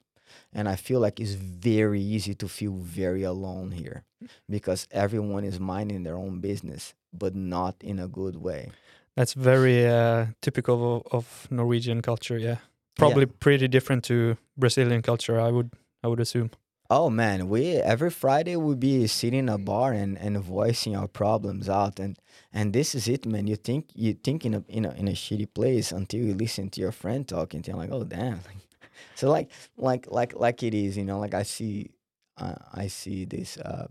and 0.53 0.69
I 0.69 0.75
feel 0.75 0.99
like 0.99 1.19
it's 1.19 1.33
very 1.33 2.01
easy 2.01 2.35
to 2.35 2.47
feel 2.47 2.73
very 2.73 3.23
alone 3.23 3.71
here 3.71 4.03
because 4.49 4.87
everyone 4.91 5.43
is 5.43 5.59
minding 5.59 6.03
their 6.03 6.15
own 6.15 6.39
business, 6.39 6.93
but 7.11 7.35
not 7.35 7.75
in 7.81 7.99
a 7.99 8.07
good 8.07 8.37
way. 8.37 8.71
That's 9.15 9.33
very 9.33 9.87
uh, 9.87 10.27
typical 10.41 11.03
of, 11.11 11.13
of 11.13 11.47
Norwegian 11.51 12.01
culture. 12.01 12.37
Yeah, 12.37 12.57
probably 12.97 13.25
pretty 13.25 13.67
different 13.67 14.03
to 14.05 14.37
Brazilian 14.57 15.01
culture. 15.01 15.39
I 15.39 15.49
would 15.49 15.71
I 16.03 16.07
would 16.07 16.19
assume. 16.19 16.51
Oh 16.89 17.09
man, 17.09 17.49
we 17.49 17.75
every 17.77 18.11
Friday 18.11 18.55
we 18.55 18.75
be 18.75 19.07
sitting 19.07 19.39
in 19.39 19.49
a 19.49 19.57
bar 19.57 19.93
and, 19.93 20.17
and 20.17 20.37
voicing 20.39 20.95
our 20.95 21.07
problems 21.07 21.69
out 21.69 21.99
and 21.99 22.17
and 22.51 22.73
this 22.73 22.93
is 22.93 23.07
it, 23.07 23.25
man. 23.25 23.47
You 23.47 23.55
think 23.55 23.89
you 23.95 24.13
think 24.13 24.45
in 24.45 24.53
a 24.53 24.63
in 24.67 24.85
a 24.85 24.91
in 24.91 25.07
a 25.07 25.13
shitty 25.13 25.53
place 25.53 25.91
until 25.91 26.21
you 26.21 26.33
listen 26.33 26.69
to 26.71 26.81
your 26.81 26.91
friend 26.91 27.27
talking 27.27 27.61
to 27.63 27.71
you 27.71 27.77
like, 27.77 27.91
oh 27.91 28.03
damn. 28.03 28.41
so 29.15 29.29
like 29.29 29.49
like 29.77 30.07
like 30.11 30.35
like 30.35 30.61
it 30.61 30.73
is, 30.73 30.97
you 30.97 31.05
know, 31.05 31.19
like 31.19 31.33
I 31.33 31.43
see 31.43 31.91
uh, 32.37 32.55
I 32.73 32.87
see 32.87 33.25
this 33.25 33.57
uh, 33.57 33.87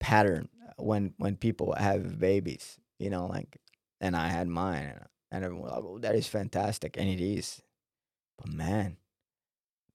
pattern 0.00 0.48
when 0.76 1.14
when 1.16 1.36
people 1.36 1.74
have 1.74 2.20
babies, 2.20 2.78
you 2.98 3.10
know, 3.10 3.26
like 3.26 3.56
and 4.00 4.14
I 4.16 4.28
had 4.28 4.48
mine 4.48 5.00
and, 5.32 5.44
everyone 5.44 5.70
like, 5.70 5.82
oh 5.82 5.98
that 5.98 6.14
is 6.14 6.28
fantastic 6.28 6.96
and 6.96 7.08
it 7.08 7.20
is. 7.20 7.62
But 8.38 8.52
man, 8.52 8.98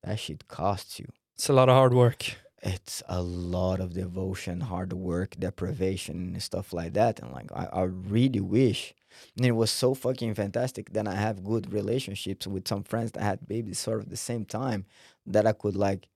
that 0.03 0.19
shit 0.19 0.47
costs 0.47 0.99
you 0.99 1.07
It's 1.35 1.49
a 1.49 1.53
lot 1.53 1.69
of 1.69 1.75
hard 1.75 1.93
work. 1.93 2.23
it's 2.63 3.03
a 3.07 3.21
lot 3.21 3.79
of 3.79 3.93
devotion, 3.93 4.61
hard 4.61 4.91
work, 4.93 5.35
deprivation, 5.39 6.15
and 6.33 6.43
stuff 6.43 6.73
like 6.73 6.93
that. 6.93 7.19
And 7.19 7.31
like, 7.31 7.51
I, 7.53 7.65
I 7.71 7.83
really 7.83 8.39
wish. 8.41 8.93
And 9.35 9.45
it 9.45 9.51
was 9.51 9.71
so 9.71 9.93
fucking 9.93 10.33
fantastic 10.33 10.93
that 10.93 11.07
I 11.07 11.15
have 11.15 11.43
good 11.43 11.71
relationships 11.71 12.47
with 12.47 12.67
some 12.67 12.83
friends 12.83 13.11
that 13.11 13.23
had 13.23 13.47
babies 13.47 13.79
sort 13.79 13.99
of 13.99 14.09
the 14.09 14.17
same 14.17 14.45
time 14.45 14.85
that 15.25 15.45
I 15.47 15.53
could 15.53 15.75
like, 15.75 16.07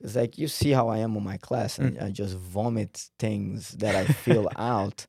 cause 0.00 0.16
like 0.16 0.38
you 0.38 0.48
see 0.48 0.70
how 0.70 0.88
I 0.88 0.98
am 0.98 1.16
on 1.16 1.24
my 1.24 1.36
class, 1.36 1.78
mm. 1.78 1.86
and 1.86 2.00
I 2.00 2.10
just 2.10 2.36
vomit 2.36 3.10
things 3.18 3.70
that 3.72 3.94
I 3.94 4.04
feel 4.06 4.48
out, 4.56 5.06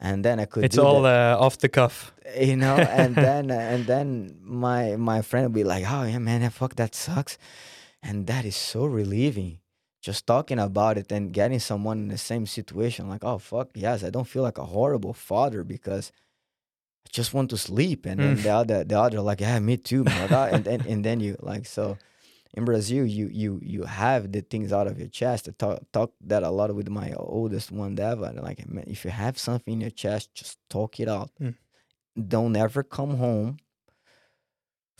and 0.00 0.24
then 0.24 0.40
I 0.40 0.46
could. 0.46 0.64
It's 0.64 0.76
do 0.76 0.82
all 0.82 1.04
uh, 1.06 1.36
off 1.44 1.58
the 1.58 1.68
cuff. 1.68 2.12
you 2.38 2.56
know 2.56 2.76
and 2.76 3.14
then 3.26 3.50
and 3.50 3.86
then 3.86 4.08
my 4.42 4.96
my 4.96 5.20
friend 5.22 5.44
would 5.46 5.54
be 5.62 5.64
like 5.74 5.84
oh 5.94 6.04
yeah 6.04 6.18
man 6.18 6.40
that 6.42 6.52
fuck 6.52 6.74
that 6.76 6.94
sucks 6.94 7.36
and 8.02 8.26
that 8.26 8.44
is 8.44 8.56
so 8.56 8.84
relieving 8.84 9.58
just 10.00 10.26
talking 10.26 10.58
about 10.58 10.96
it 10.96 11.12
and 11.12 11.32
getting 11.32 11.58
someone 11.60 11.98
in 12.04 12.08
the 12.08 12.16
same 12.18 12.46
situation 12.46 13.08
like 13.08 13.24
oh 13.24 13.38
fuck 13.38 13.68
yes 13.74 14.02
i 14.04 14.10
don't 14.10 14.28
feel 14.28 14.42
like 14.48 14.58
a 14.58 14.64
horrible 14.76 15.12
father 15.12 15.64
because 15.64 16.12
i 17.06 17.08
just 17.12 17.34
want 17.34 17.50
to 17.50 17.56
sleep 17.56 18.06
and 18.06 18.20
then 18.20 18.36
Mm. 18.36 18.42
the 18.42 18.50
other 18.60 18.84
the 18.84 18.98
other 18.98 19.20
like 19.20 19.40
yeah 19.40 19.58
me 19.58 19.76
too 19.76 20.04
and 20.06 20.64
then 20.64 20.80
and 20.92 21.04
then 21.04 21.18
you 21.20 21.36
like 21.52 21.66
so 21.66 21.98
in 22.54 22.64
brazil 22.64 23.04
you 23.06 23.28
you 23.28 23.60
you 23.62 23.84
have 23.84 24.32
the 24.32 24.40
things 24.40 24.72
out 24.72 24.86
of 24.86 24.98
your 24.98 25.08
chest 25.08 25.48
i 25.48 25.52
talk 25.58 25.80
talk 25.92 26.12
that 26.20 26.42
a 26.42 26.50
lot 26.50 26.74
with 26.74 26.88
my 26.88 27.12
oldest 27.16 27.70
one 27.70 27.94
deva 27.94 28.32
like 28.42 28.68
man, 28.68 28.84
if 28.86 29.04
you 29.04 29.10
have 29.10 29.38
something 29.38 29.74
in 29.74 29.80
your 29.80 29.90
chest 29.90 30.34
just 30.34 30.58
talk 30.68 30.98
it 31.00 31.08
out 31.08 31.30
Mm. 31.40 31.54
don't 32.28 32.56
ever 32.56 32.82
come 32.82 33.16
home 33.16 33.58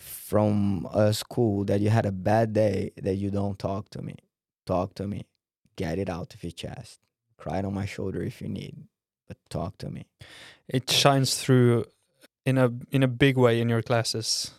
from 0.01 0.89
a 0.93 1.13
school 1.13 1.65
that 1.65 1.81
you 1.81 1.91
had 1.91 2.07
a 2.07 2.13
bad 2.13 2.53
day 2.53 2.93
that 2.97 3.17
you 3.17 3.31
don't 3.31 3.59
talk 3.59 3.91
to 3.91 4.01
me. 4.01 4.17
Talk 4.67 4.95
to 4.95 5.07
me. 5.07 5.27
Get 5.77 5.99
it 5.99 6.09
out 6.09 6.33
of 6.35 6.43
your 6.43 6.53
chest. 6.53 7.01
Cry 7.37 7.59
it 7.59 7.65
on 7.65 7.75
my 7.75 7.85
shoulder 7.87 8.23
if 8.23 8.41
you 8.41 8.49
need, 8.49 8.77
but 9.29 9.37
talk 9.51 9.77
to 9.79 9.91
me. 9.91 10.07
It 10.69 10.91
shines 10.91 11.37
through 11.37 11.85
in 12.47 12.57
a 12.59 12.73
in 12.91 13.03
a 13.03 13.09
big 13.09 13.37
way 13.37 13.61
in 13.61 13.69
your 13.69 13.83
classes. 13.83 14.53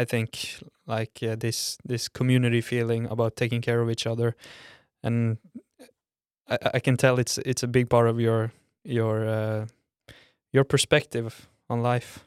I 0.00 0.04
think 0.04 0.60
like 0.86 1.18
uh, 1.22 1.36
this 1.36 1.76
this 1.88 2.08
community 2.08 2.60
feeling 2.60 3.06
about 3.10 3.36
taking 3.36 3.60
care 3.62 3.80
of 3.82 3.90
each 3.90 4.06
other, 4.06 4.34
and 5.02 5.38
I, 6.48 6.58
I 6.74 6.80
can 6.80 6.96
tell 6.96 7.18
it's 7.18 7.38
it's 7.38 7.62
a 7.62 7.68
big 7.68 7.88
part 7.88 8.08
of 8.08 8.20
your 8.20 8.52
your 8.84 9.26
uh, 9.28 9.66
your 10.52 10.64
perspective 10.64 11.48
on 11.68 11.82
life. 11.82 12.20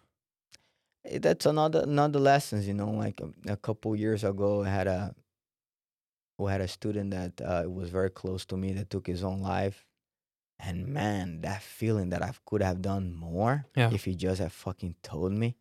Eh, 1.05 1.19
That's 1.19 1.45
another 1.45 1.81
another 1.83 2.19
lessons, 2.19 2.67
you 2.67 2.73
know. 2.73 2.91
Like 2.91 3.21
um, 3.21 3.33
a, 3.47 3.53
a 3.53 3.57
couple 3.57 3.95
years 3.95 4.23
ago, 4.23 4.63
I 4.63 4.69
had 4.69 4.87
a 4.87 5.15
we 6.37 6.51
had 6.51 6.61
a 6.61 6.67
student 6.67 7.11
that 7.11 7.41
uh, 7.41 7.69
was 7.69 7.89
very 7.89 8.09
close 8.09 8.45
to 8.47 8.57
me 8.57 8.73
that 8.73 8.89
took 8.89 9.07
his 9.07 9.23
own 9.23 9.41
life, 9.41 9.85
and 10.59 10.87
man, 10.87 11.41
that 11.41 11.61
feeling 11.61 12.09
that 12.09 12.21
I 12.21 12.31
could 12.45 12.61
have 12.63 12.81
done 12.81 13.13
more 13.13 13.65
Yeah. 13.75 13.93
if 13.93 14.05
he 14.05 14.15
just 14.15 14.41
had 14.41 14.51
fucking 14.51 14.95
told 15.03 15.31
me, 15.33 15.55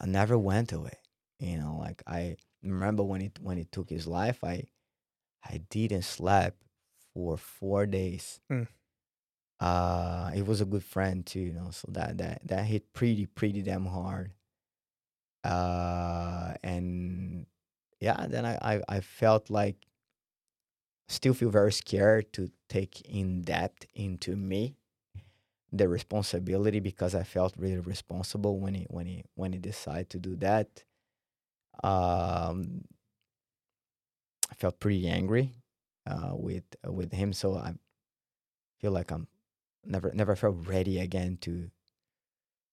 I 0.00 0.06
never 0.06 0.38
went 0.38 0.72
away. 0.72 0.98
You 1.38 1.56
know, 1.58 1.76
like 1.78 2.02
I 2.06 2.36
remember 2.62 3.02
when 3.02 3.22
it 3.22 3.38
when 3.40 3.56
he 3.56 3.64
took 3.64 3.88
his 3.88 4.06
life, 4.06 4.44
I 4.44 4.64
I 5.44 5.62
didn't 5.70 6.02
sleep 6.02 6.52
for 7.14 7.36
four 7.38 7.86
days. 7.86 8.40
Mm. 8.50 8.68
Uh, 9.58 10.30
he 10.30 10.42
was 10.42 10.60
a 10.60 10.66
good 10.66 10.84
friend 10.84 11.24
too, 11.24 11.40
you 11.40 11.52
know, 11.52 11.70
so 11.70 11.88
that 11.92 12.18
that 12.18 12.46
that 12.46 12.64
hit 12.64 12.92
pretty 12.92 13.26
pretty 13.26 13.62
damn 13.62 13.86
hard. 13.86 14.32
Uh, 15.44 16.54
and 16.62 17.46
yeah, 18.00 18.26
then 18.28 18.44
I, 18.44 18.58
I 18.62 18.82
I 18.88 19.00
felt 19.00 19.50
like 19.50 19.86
still 21.08 21.34
feel 21.34 21.50
very 21.50 21.72
scared 21.72 22.32
to 22.34 22.50
take 22.68 23.00
in 23.02 23.42
depth 23.42 23.86
into 23.94 24.36
me 24.36 24.76
the 25.72 25.88
responsibility 25.88 26.80
because 26.80 27.14
I 27.14 27.22
felt 27.22 27.54
really 27.56 27.78
responsible 27.78 28.58
when 28.58 28.74
he 28.74 28.86
when 28.90 29.06
he 29.06 29.24
when 29.34 29.52
he 29.52 29.58
decided 29.58 30.10
to 30.10 30.18
do 30.18 30.36
that. 30.36 30.84
Um, 31.82 32.82
I 34.50 34.54
felt 34.54 34.80
pretty 34.80 35.08
angry 35.08 35.52
uh, 36.06 36.32
with 36.34 36.64
with 36.86 37.12
him, 37.12 37.32
so 37.32 37.54
I 37.56 37.74
feel 38.80 38.92
like 38.92 39.10
I'm 39.10 39.28
never 39.84 40.12
never 40.12 40.36
felt 40.36 40.66
ready 40.66 40.98
again 40.98 41.38
to 41.42 41.70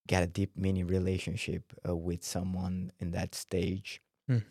get 0.08 0.24
a 0.24 0.28
deep 0.28 0.58
meaning 0.58 0.88
relationship 0.88 1.74
uh, 1.88 1.96
with 1.96 2.24
someone 2.24 2.92
in 3.00 3.12
that 3.12 3.36
stage. 3.36 4.02
Mm. 4.30 4.44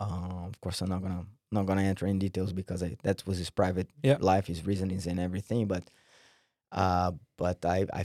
Uh, 0.00 0.46
of 0.46 0.60
course, 0.60 0.80
I'm 0.80 0.88
not 0.88 1.02
gonna 1.02 1.26
not 1.52 1.66
gonna 1.66 1.82
enter 1.82 2.06
in 2.06 2.18
details 2.18 2.52
because 2.52 2.82
I, 2.82 2.96
that 3.02 3.26
was 3.26 3.38
his 3.38 3.50
private 3.50 3.88
Yeah. 4.02 4.16
life, 4.20 4.46
his 4.46 4.66
reasonings, 4.66 5.06
and 5.06 5.20
everything. 5.20 5.66
But 5.66 5.90
uh, 6.72 7.12
but 7.36 7.64
I 7.64 7.86
I 7.92 8.04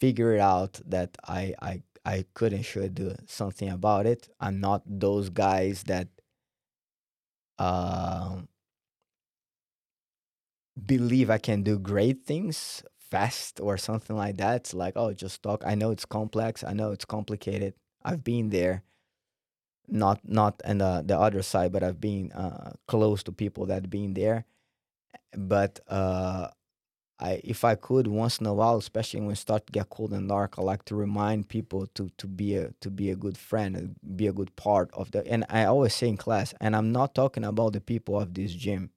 figured 0.00 0.40
out 0.40 0.80
that 0.86 1.16
I 1.26 1.54
I 1.62 1.82
I 2.04 2.24
could 2.34 2.52
and 2.52 2.64
should 2.64 2.94
do 2.94 3.14
something 3.26 3.68
about 3.68 4.06
it. 4.06 4.28
I'm 4.40 4.60
not 4.60 4.82
those 4.86 5.30
guys 5.30 5.84
that 5.84 6.08
um 7.58 8.48
believe 10.86 11.30
I 11.30 11.38
can 11.38 11.62
do 11.62 11.78
great 11.78 12.22
things 12.22 12.82
fast 12.98 13.60
or 13.60 13.76
something 13.76 14.16
like 14.16 14.36
that. 14.38 14.56
It's 14.56 14.74
like, 14.74 14.94
oh, 14.96 15.12
just 15.12 15.42
talk. 15.42 15.62
I 15.66 15.74
know 15.74 15.90
it's 15.90 16.04
complex. 16.06 16.64
I 16.64 16.72
know 16.72 16.92
it's 16.92 17.04
complicated. 17.04 17.74
I've 18.02 18.24
been 18.24 18.50
there. 18.50 18.82
Not 19.88 20.20
not 20.24 20.62
on 20.64 20.78
the, 20.78 21.02
the 21.04 21.18
other 21.18 21.42
side, 21.42 21.72
but 21.72 21.82
I've 21.82 22.00
been 22.00 22.32
uh, 22.32 22.72
close 22.86 23.22
to 23.24 23.32
people 23.32 23.66
that 23.66 23.90
been 23.90 24.14
there. 24.14 24.46
But 25.36 25.80
uh, 25.88 26.48
I 27.22 27.40
if 27.44 27.64
I 27.64 27.76
could 27.76 28.08
once 28.08 28.38
in 28.38 28.46
a 28.46 28.52
while, 28.52 28.76
especially 28.76 29.20
when 29.20 29.30
it 29.30 29.36
start 29.36 29.66
to 29.66 29.72
get 29.72 29.90
cold 29.90 30.12
and 30.12 30.28
dark, 30.28 30.58
I 30.58 30.62
like 30.62 30.84
to 30.86 30.96
remind 30.96 31.48
people 31.48 31.86
to 31.94 32.10
to 32.18 32.26
be 32.26 32.56
a 32.56 32.72
to 32.80 32.90
be 32.90 33.10
a 33.10 33.16
good 33.16 33.38
friend, 33.38 33.76
and 33.76 33.96
be 34.16 34.26
a 34.26 34.32
good 34.32 34.54
part 34.56 34.90
of 34.92 35.12
the. 35.12 35.26
And 35.26 35.44
I 35.48 35.64
always 35.64 35.94
say 35.94 36.08
in 36.08 36.16
class, 36.16 36.52
and 36.60 36.74
I'm 36.74 36.90
not 36.90 37.14
talking 37.14 37.44
about 37.44 37.74
the 37.74 37.80
people 37.80 38.18
of 38.18 38.34
this 38.34 38.52
gym, 38.52 38.90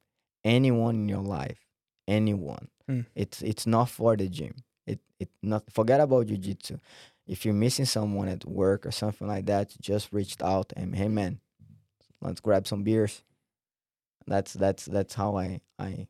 anyone 0.44 0.96
in 0.96 1.08
your 1.08 1.22
life, 1.22 1.60
anyone. 2.08 2.68
Hmm. 2.88 3.02
It's 3.14 3.42
it's 3.42 3.66
not 3.66 3.88
for 3.88 4.16
the 4.16 4.28
gym. 4.28 4.54
It 4.86 5.00
it 5.20 5.30
not 5.42 5.62
forget 5.72 6.00
about 6.00 6.26
jujitsu. 6.26 6.80
If 7.28 7.44
you're 7.44 7.54
missing 7.54 7.86
someone 7.86 8.28
at 8.28 8.44
work 8.44 8.86
or 8.86 8.90
something 8.90 9.28
like 9.28 9.46
that, 9.46 9.74
just 9.80 10.12
reached 10.12 10.42
out 10.42 10.72
and 10.76 10.96
hey 10.96 11.08
man, 11.08 11.38
let's 12.20 12.40
grab 12.40 12.66
some 12.66 12.82
beers. 12.82 13.22
That's 14.26 14.52
that's 14.52 14.84
that's 14.86 15.14
how 15.14 15.36
I 15.36 15.60
I 15.78 16.08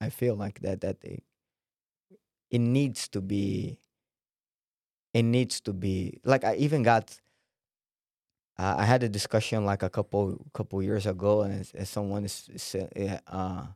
I 0.00 0.10
feel 0.10 0.34
like 0.36 0.60
that 0.60 0.80
that 0.82 0.98
it, 1.02 1.22
it 2.50 2.58
needs 2.60 3.08
to 3.08 3.20
be 3.20 3.78
it 5.14 5.22
needs 5.22 5.60
to 5.62 5.72
be 5.72 6.20
like 6.24 6.44
I 6.44 6.54
even 6.56 6.82
got 6.82 7.18
uh, 8.58 8.74
I 8.78 8.84
had 8.84 9.02
a 9.02 9.08
discussion 9.08 9.64
like 9.64 9.82
a 9.82 9.90
couple 9.90 10.44
couple 10.52 10.82
years 10.82 11.06
ago 11.06 11.42
and 11.42 11.66
someone 11.86 12.24
is, 12.24 12.48
is 12.52 12.74
uh, 12.74 13.18
uh 13.26 13.66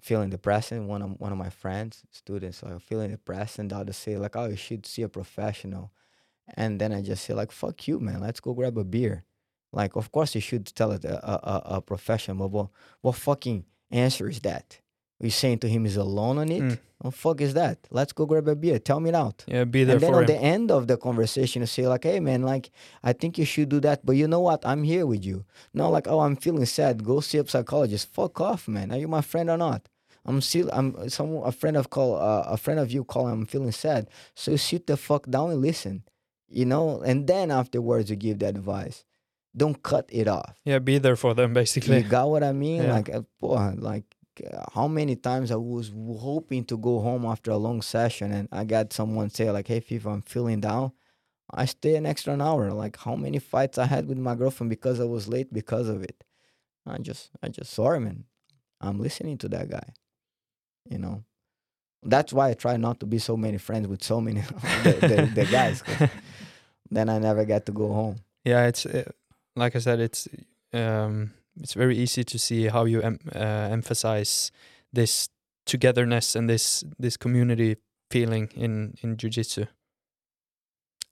feeling 0.00 0.30
depressed 0.30 0.72
and 0.72 0.88
one 0.88 1.02
of 1.02 1.18
one 1.20 1.32
of 1.32 1.38
my 1.38 1.50
friends 1.50 2.02
students 2.12 2.62
are 2.62 2.78
feeling 2.78 3.10
depressed 3.10 3.58
and 3.58 3.70
the 3.70 3.76
other 3.76 3.92
say 3.92 4.16
like 4.16 4.36
oh 4.36 4.46
you 4.46 4.56
should 4.56 4.86
see 4.86 5.02
a 5.02 5.08
professional. 5.08 5.92
And 6.56 6.80
then 6.80 6.92
I 6.92 7.02
just 7.02 7.24
say 7.24 7.34
like 7.34 7.52
fuck 7.52 7.88
you 7.88 8.00
man 8.00 8.20
let's 8.20 8.40
go 8.40 8.54
grab 8.54 8.78
a 8.78 8.84
beer. 8.84 9.24
Like 9.72 9.96
of 9.96 10.12
course 10.12 10.34
you 10.34 10.40
should 10.40 10.66
tell 10.66 10.92
it 10.92 11.04
a, 11.04 11.16
a, 11.28 11.34
a- 11.34 11.76
a 11.76 11.82
professional 11.82 12.36
but 12.38 12.48
what, 12.50 12.68
what 13.02 13.16
fucking 13.16 13.64
answer 13.90 14.28
is 14.28 14.40
that 14.40 14.78
you 15.20 15.30
saying 15.30 15.58
to 15.58 15.68
him 15.68 15.84
he's 15.84 15.96
alone 15.96 16.38
on 16.38 16.50
it 16.50 16.62
Mm. 16.62 16.78
what 16.98 17.14
fuck 17.14 17.40
is 17.40 17.54
that 17.54 17.78
let's 17.90 18.12
go 18.12 18.26
grab 18.26 18.46
a 18.48 18.54
beer 18.54 18.78
tell 18.78 19.00
me 19.00 19.08
it 19.10 19.14
out 19.14 19.44
Yeah, 19.48 19.64
be 19.64 19.84
there 19.84 19.96
and 19.96 20.02
then 20.02 20.10
for 20.12 20.16
on 20.18 20.22
him. 20.22 20.26
the 20.28 20.38
end 20.54 20.70
of 20.70 20.86
the 20.86 20.96
conversation, 20.96 21.62
you 21.62 21.66
say 21.66 21.86
like, 21.88 22.04
"Hey, 22.04 22.20
man, 22.20 22.42
like 22.42 22.70
I 23.02 23.12
think 23.12 23.38
you 23.38 23.44
should 23.44 23.68
do 23.68 23.80
that, 23.80 24.04
but 24.06 24.12
you 24.20 24.26
know 24.28 24.40
what? 24.40 24.60
I'm 24.64 24.82
here 24.84 25.06
with 25.06 25.24
you." 25.24 25.44
No, 25.74 25.90
like, 25.90 26.06
"Oh, 26.08 26.20
I'm 26.20 26.36
feeling 26.36 26.66
sad. 26.66 27.04
Go 27.04 27.20
see 27.20 27.38
a 27.38 27.46
psychologist." 27.46 28.08
Fuck 28.12 28.40
off, 28.40 28.68
man. 28.68 28.92
Are 28.92 28.98
you 28.98 29.08
my 29.08 29.22
friend 29.22 29.48
or 29.50 29.56
not? 29.56 29.88
I'm 30.26 30.40
still. 30.40 30.68
I'm 30.72 31.08
some 31.08 31.30
a 31.36 31.52
friend 31.52 31.76
of 31.76 31.88
call 31.90 32.16
uh, 32.16 32.44
a 32.46 32.56
friend 32.56 32.78
of 32.80 32.90
you 32.92 33.02
call. 33.04 33.26
I'm 33.28 33.46
feeling 33.46 33.72
sad. 33.72 34.08
So 34.34 34.54
sit 34.56 34.86
the 34.86 34.96
fuck 34.96 35.24
down 35.30 35.50
and 35.52 35.60
listen, 35.62 36.02
you 36.48 36.66
know. 36.66 37.00
And 37.00 37.26
then 37.26 37.50
afterwards, 37.50 38.10
you 38.10 38.16
give 38.16 38.38
the 38.40 38.46
advice. 38.48 39.04
Don't 39.58 39.82
cut 39.82 40.06
it 40.20 40.28
off. 40.28 40.54
yeah, 40.64 40.78
be 40.78 40.98
there 40.98 41.16
for 41.16 41.34
them 41.34 41.52
basically. 41.62 41.98
You 41.98 42.08
got 42.08 42.30
what 42.30 42.42
I 42.42 42.52
mean? 42.52 42.82
Yeah. 42.82 42.94
Like, 42.96 43.08
uh, 43.14 43.22
boy, 43.40 43.74
like 43.76 44.04
uh, 44.46 44.64
how 44.72 44.86
many 44.88 45.16
times 45.16 45.50
I 45.50 45.56
was 45.56 45.92
hoping 46.28 46.64
to 46.66 46.76
go 46.78 47.00
home 47.00 47.24
after 47.26 47.50
a 47.50 47.56
long 47.56 47.82
session, 47.82 48.32
and 48.32 48.48
I 48.52 48.64
got 48.64 48.92
someone 48.92 49.30
say 49.30 49.50
like, 49.50 49.68
"Hey, 49.68 49.80
Fifa, 49.80 50.06
I'm 50.12 50.22
feeling 50.22 50.60
down." 50.60 50.92
I 51.50 51.64
stay 51.64 51.96
an 51.96 52.06
extra 52.06 52.34
an 52.34 52.42
hour. 52.42 52.72
Like 52.72 52.96
how 52.98 53.16
many 53.16 53.38
fights 53.38 53.78
I 53.78 53.86
had 53.86 54.06
with 54.06 54.18
my 54.18 54.34
girlfriend 54.34 54.70
because 54.70 55.00
I 55.00 55.04
was 55.04 55.28
late 55.28 55.52
because 55.52 55.88
of 55.88 56.02
it. 56.02 56.22
I 56.86 56.98
just, 56.98 57.30
I 57.42 57.48
just 57.48 57.72
sorry, 57.72 58.00
man. 58.00 58.24
I'm 58.80 58.98
listening 59.00 59.38
to 59.38 59.48
that 59.48 59.68
guy. 59.70 59.92
You 60.88 60.98
know, 60.98 61.24
that's 62.02 62.32
why 62.32 62.50
I 62.50 62.54
try 62.54 62.76
not 62.76 63.00
to 63.00 63.06
be 63.06 63.18
so 63.18 63.36
many 63.36 63.58
friends 63.58 63.88
with 63.88 64.02
so 64.04 64.20
many 64.20 64.40
the, 64.84 64.92
the, 65.00 65.30
the 65.34 65.44
guys. 65.50 65.82
then 66.90 67.08
I 67.08 67.18
never 67.18 67.44
get 67.44 67.66
to 67.66 67.72
go 67.72 67.92
home. 67.92 68.16
yeah 68.44 68.66
it's 68.66 68.86
like 69.58 69.76
i 69.76 69.78
said 69.80 70.00
it's 70.00 70.28
um 70.72 71.32
it's 71.60 71.74
very 71.74 71.96
easy 71.96 72.24
to 72.24 72.38
see 72.38 72.68
how 72.68 72.84
you 72.84 73.00
em- 73.02 73.18
uh, 73.34 73.68
emphasize 73.70 74.52
this 74.92 75.28
togetherness 75.66 76.36
and 76.36 76.48
this 76.48 76.84
this 76.98 77.16
community 77.16 77.76
feeling 78.10 78.48
in 78.54 78.94
in 79.02 79.16
jiu-jitsu 79.16 79.66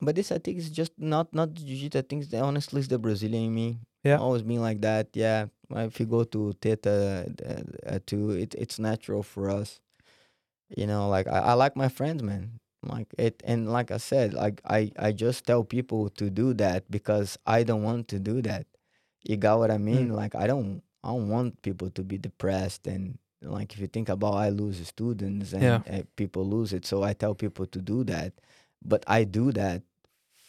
But 0.00 0.14
this, 0.14 0.30
I 0.30 0.38
think, 0.38 0.58
is 0.58 0.70
just 0.70 0.92
not 0.98 1.32
not 1.32 1.54
jiu-jitsu. 1.54 1.98
I 1.98 2.02
think, 2.02 2.24
honestly, 2.34 2.80
it's 2.80 2.88
the 2.88 2.98
Brazilian 2.98 3.44
in 3.44 3.54
me. 3.54 3.78
Yeah. 4.04 4.18
always 4.18 4.42
been 4.42 4.60
like 4.60 4.82
that. 4.82 5.08
Yeah, 5.14 5.46
if 5.70 5.98
you 5.98 6.06
go 6.06 6.22
to 6.24 6.52
Teta 6.60 7.26
uh, 7.26 7.94
uh, 7.94 7.98
too, 8.06 8.30
it 8.30 8.54
it's 8.54 8.78
natural 8.78 9.22
for 9.22 9.48
us. 9.50 9.80
You 10.76 10.86
know, 10.86 11.08
like 11.08 11.26
I, 11.26 11.38
I 11.38 11.52
like 11.54 11.76
my 11.76 11.88
friends, 11.88 12.22
man. 12.22 12.60
Like 12.88 13.08
it, 13.18 13.42
and 13.44 13.70
like 13.72 13.90
I 13.90 13.98
said, 13.98 14.34
like 14.34 14.60
I 14.64 14.92
I 14.98 15.12
just 15.12 15.46
tell 15.46 15.64
people 15.64 16.08
to 16.10 16.30
do 16.30 16.54
that 16.54 16.90
because 16.90 17.38
I 17.46 17.62
don't 17.62 17.82
want 17.82 18.08
to 18.08 18.18
do 18.18 18.42
that. 18.42 18.66
You 19.24 19.36
got 19.36 19.58
what 19.58 19.70
I 19.70 19.78
mean? 19.78 20.12
Like 20.14 20.34
I 20.34 20.46
don't 20.46 20.82
I 21.04 21.08
don't 21.08 21.28
want 21.28 21.62
people 21.62 21.90
to 21.90 22.02
be 22.02 22.18
depressed 22.18 22.86
and 22.86 23.18
like 23.42 23.72
if 23.74 23.80
you 23.80 23.86
think 23.86 24.08
about 24.08 24.34
I 24.34 24.48
lose 24.50 24.84
students 24.86 25.52
and 25.52 25.62
Yeah. 25.62 25.98
uh, 25.98 26.02
people 26.16 26.44
lose 26.46 26.72
it, 26.72 26.86
so 26.86 27.02
I 27.02 27.12
tell 27.12 27.34
people 27.34 27.66
to 27.66 27.80
do 27.80 28.04
that 28.04 28.32
but 28.84 29.04
I 29.06 29.24
do 29.24 29.52
that 29.52 29.82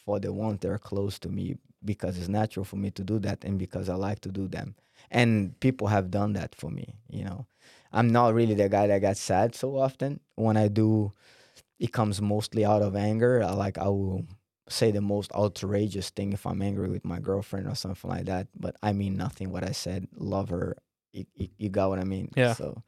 for 0.05 0.19
the 0.19 0.31
ones 0.33 0.59
that 0.61 0.69
are 0.71 0.77
close 0.77 1.19
to 1.19 1.29
me 1.29 1.57
because 1.83 2.17
it's 2.17 2.27
natural 2.27 2.65
for 2.65 2.77
me 2.77 2.91
to 2.91 3.03
do 3.03 3.19
that 3.19 3.43
and 3.43 3.57
because 3.59 3.89
I 3.89 3.95
like 3.95 4.19
to 4.21 4.29
do 4.29 4.47
them. 4.47 4.75
And 5.11 5.57
people 5.59 5.87
have 5.87 6.11
done 6.11 6.33
that 6.33 6.55
for 6.55 6.69
me, 6.69 6.95
you 7.09 7.23
know. 7.23 7.45
I'm 7.93 8.09
not 8.09 8.33
really 8.33 8.53
the 8.53 8.67
guy 8.69 8.87
that 8.87 8.99
gets 9.01 9.21
sad 9.21 9.55
so 9.55 9.77
often. 9.77 10.19
When 10.35 10.57
I 10.57 10.67
do, 10.67 11.13
it 11.79 11.91
comes 11.93 12.21
mostly 12.21 12.65
out 12.65 12.81
of 12.81 12.95
anger. 12.95 13.45
Like 13.45 13.77
I 13.77 13.87
will 13.87 14.25
say 14.69 14.91
the 14.91 15.01
most 15.01 15.31
outrageous 15.33 16.09
thing 16.09 16.33
if 16.33 16.45
I'm 16.45 16.61
angry 16.61 16.89
with 16.89 17.05
my 17.05 17.19
girlfriend 17.19 17.67
or 17.67 17.75
something 17.75 18.09
like 18.09 18.25
that. 18.25 18.47
But 18.55 18.75
I 18.83 18.93
mean 18.93 19.15
nothing 19.17 19.51
what 19.51 19.63
I 19.63 19.71
said. 19.71 20.07
Love 20.17 20.49
her. 20.49 20.75
You, 21.13 21.25
you, 21.35 21.47
you 21.57 21.69
got 21.69 21.89
what 21.89 21.99
I 21.99 22.03
mean? 22.03 22.31
Yeah. 22.35 22.53
So 22.53 22.83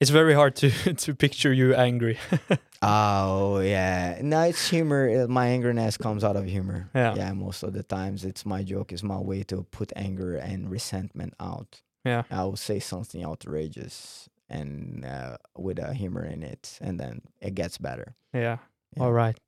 it's 0.00 0.10
very 0.10 0.34
hard 0.34 0.56
to 0.56 0.70
to 1.04 1.14
picture 1.14 1.52
you 1.52 1.74
angry 1.74 2.18
Oh 2.82 3.60
yeah, 3.60 4.18
no, 4.22 4.40
it's 4.42 4.68
humor. 4.68 5.24
Uh, 5.24 5.28
My 5.28 5.48
angerness 5.48 5.96
comes 5.98 6.24
out 6.24 6.34
of 6.36 6.44
humor. 6.46 6.90
Yeah. 6.94 7.14
yeah. 7.14 7.32
Most 7.32 7.62
of 7.62 7.72
the 7.74 7.84
times, 7.84 8.24
it's 8.24 8.44
my 8.44 8.64
joke. 8.64 8.92
It's 8.92 9.04
my 9.04 9.18
way 9.18 9.44
to 9.44 9.62
put 9.70 9.92
anger 9.94 10.34
and 10.36 10.68
resentment 10.70 11.34
out. 11.38 11.82
yeah 12.04 12.22
I 12.30 12.42
will 12.44 12.56
say 12.56 12.80
something 12.80 13.24
outrageous 13.24 14.28
and 14.58 15.04
uh, 15.04 15.36
with 15.56 15.78
a 15.78 15.92
humor 15.94 16.24
in 16.24 16.42
it, 16.42 16.78
and 16.80 16.98
then 17.00 17.20
it 17.40 17.54
gets 17.54 17.78
better. 17.78 18.14
yeah, 18.34 18.58
Yeah. 18.96 19.02
all 19.04 19.12
right 19.12 19.38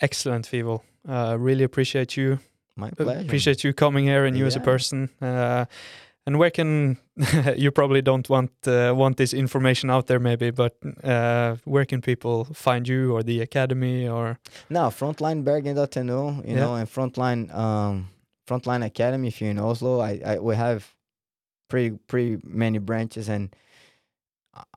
excellent 0.00 0.46
Fievel. 0.46 0.80
uh 1.08 1.36
really 1.48 1.64
appreciate 1.64 2.16
you 2.20 2.38
My 2.76 2.88
Uh, 2.88 2.94
pleasure. 3.04 3.20
appreciate 3.26 3.64
you 3.64 3.72
coming 3.74 4.06
here 4.06 4.24
and 4.28 4.36
you 4.36 4.46
as 4.46 4.56
a 4.56 4.60
person. 4.60 5.08
Uh, 5.20 5.64
and 6.26 6.36
where 6.38 6.50
can 6.50 6.96
you 7.64 7.70
probably 7.72 8.02
don't 8.02 8.28
want 8.28 8.50
uh, 8.66 8.92
want 8.96 9.16
this 9.16 9.32
information 9.34 9.90
out 9.90 10.06
there 10.06 10.20
maybe, 10.20 10.50
but 10.52 10.72
uh, 11.04 11.56
where 11.64 11.84
can 11.86 12.00
people 12.00 12.44
find 12.54 12.86
you 12.88 13.12
or 13.16 13.22
the 13.24 13.40
academy 13.42 14.08
or 14.08 14.36
No, 14.70 14.90
frontlinebergen.no, 14.90 16.42
you 16.44 16.54
Yeah. 16.54 16.60
know, 16.60 16.74
and 16.74 16.88
frontline 16.88 17.50
um 17.54 18.08
frontline 18.46 18.84
academy 18.84 19.28
if 19.28 19.40
you're 19.40 19.50
in 19.50 19.58
Oslo. 19.58 20.00
I, 20.00 20.20
I 20.24 20.38
we 20.38 20.54
have 20.56 20.94
pretty 21.68 21.98
pretty 22.06 22.38
many 22.44 22.78
branches 22.78 23.28
and 23.28 23.48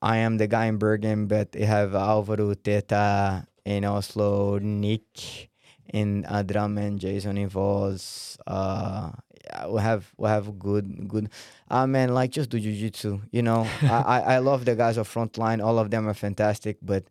I 0.01 0.17
am 0.17 0.38
the 0.38 0.47
guy 0.47 0.65
in 0.65 0.77
Bergen, 0.77 1.27
but 1.27 1.51
they 1.51 1.65
have 1.65 1.95
Alvaro 1.95 2.53
Teta 2.53 3.45
in 3.65 3.86
Oslo, 3.86 4.59
Nick 4.59 5.49
in 5.93 6.25
uh, 6.25 6.43
Drammen, 6.43 6.97
Jason 6.97 7.38
in 7.38 7.49
Voss. 7.49 8.38
Uh 8.47 9.11
yeah, 9.45 9.67
we 9.67 9.82
have 9.82 10.11
we 10.17 10.29
have 10.29 10.59
good 10.59 11.07
good 11.07 11.29
uh 11.69 11.88
man 11.88 12.13
like 12.13 12.29
just 12.32 12.49
do 12.51 12.59
jiu-jitsu 12.59 13.19
you 13.32 13.41
know 13.41 13.65
I, 13.82 13.88
I 13.88 14.19
I 14.19 14.38
love 14.38 14.65
the 14.65 14.75
guys 14.75 14.97
of 14.97 15.09
frontline 15.11 15.63
all 15.65 15.79
of 15.79 15.89
them 15.89 16.07
are 16.07 16.13
fantastic 16.13 16.77
but 16.82 17.05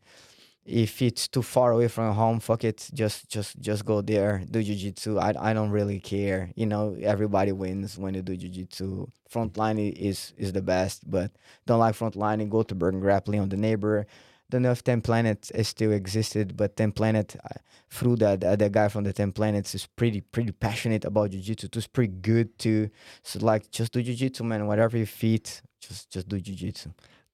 if 0.70 1.02
it's 1.02 1.28
too 1.28 1.42
far 1.42 1.72
away 1.72 1.88
from 1.88 2.14
home, 2.14 2.40
fuck 2.40 2.64
it. 2.64 2.88
Just 2.94 3.28
just 3.28 3.60
just 3.60 3.84
go 3.84 4.00
there, 4.00 4.42
do 4.50 4.62
jiu-jitsu. 4.62 5.18
I 5.18 5.34
I 5.50 5.52
don't 5.52 5.70
really 5.70 6.00
care. 6.00 6.50
You 6.54 6.66
know, 6.66 6.96
everybody 7.02 7.52
wins 7.52 7.98
when 7.98 8.14
you 8.14 8.22
do 8.22 8.36
jiu-jitsu. 8.36 9.06
Frontline 9.32 9.92
is 9.92 10.32
is 10.38 10.52
the 10.52 10.62
best, 10.62 11.10
but 11.10 11.32
don't 11.66 11.80
like 11.80 11.96
frontline 11.96 12.48
go 12.48 12.62
to 12.62 12.74
Bergen 12.74 13.00
Grappling 13.00 13.40
on 13.40 13.48
the 13.48 13.56
neighbor. 13.56 14.06
Don't 14.50 14.62
know 14.62 14.72
if 14.72 14.82
Ten 14.82 15.00
Planets 15.00 15.50
is 15.52 15.68
still 15.68 15.92
existed, 15.92 16.56
but 16.56 16.76
Ten 16.76 16.90
Planet, 16.92 17.36
uh, 17.44 17.58
through 17.88 18.16
that 18.16 18.40
the 18.58 18.68
guy 18.68 18.88
from 18.88 19.04
the 19.04 19.12
Ten 19.12 19.32
Planets 19.32 19.74
is 19.74 19.86
pretty 19.86 20.20
pretty 20.20 20.52
passionate 20.52 21.04
about 21.04 21.30
jiu-jitsu. 21.30 21.68
too. 21.68 21.78
It's 21.78 21.86
pretty 21.86 22.12
good 22.12 22.58
too. 22.58 22.90
So 23.22 23.38
like, 23.40 23.70
just 23.70 23.92
do 23.92 24.02
jiu-jitsu, 24.02 24.44
man. 24.44 24.66
Whatever 24.66 24.96
you 24.98 25.06
feet, 25.06 25.62
just 25.80 26.10
just 26.10 26.28
do 26.28 26.40
jiu-jitsu. 26.40 26.90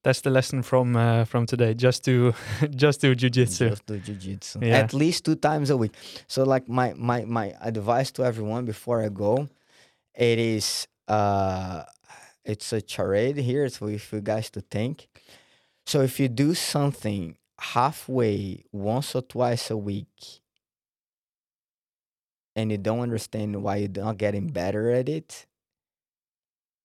That's 0.07 0.21
the 0.21 0.31
lesson 0.31 0.63
from 0.63 0.95
uh, 0.95 1.25
from 1.25 1.47
today. 1.47 1.75
Just 1.75 2.05
do 2.05 2.33
just 2.71 3.01
do 3.01 3.13
jujitsu. 3.17 3.71
Just 3.71 3.87
do 3.87 3.99
jiu-jitsu. 3.99 4.61
Yeah. 4.63 4.79
At 4.79 4.95
least 4.95 5.25
two 5.25 5.35
times 5.35 5.69
a 5.69 5.77
week. 5.77 5.95
So 6.29 6.45
like 6.45 6.69
my 6.69 6.95
my 6.95 7.25
my 7.25 7.55
advice 7.61 8.13
to 8.13 8.25
everyone 8.25 8.67
before 8.67 9.03
I 9.03 9.09
go, 9.09 9.49
it 10.15 10.39
is 10.39 10.87
uh 11.09 11.83
it's 12.45 12.73
a 12.73 12.81
charade 12.87 13.39
here 13.39 13.69
so 13.69 13.89
if 13.89 14.13
you 14.13 14.21
guys 14.21 14.49
to 14.51 14.61
think. 14.61 15.09
So 15.87 16.03
if 16.03 16.21
you 16.21 16.29
do 16.29 16.55
something 16.55 17.37
halfway 17.59 18.65
once 18.71 19.13
or 19.17 19.23
twice 19.23 19.73
a 19.73 19.77
week 19.77 20.41
and 22.55 22.71
you 22.71 22.79
don't 22.79 23.01
understand 23.01 23.61
why 23.61 23.77
you're 23.77 24.05
not 24.05 24.19
getting 24.19 24.47
better 24.47 24.93
at 24.93 25.09
it, 25.09 25.47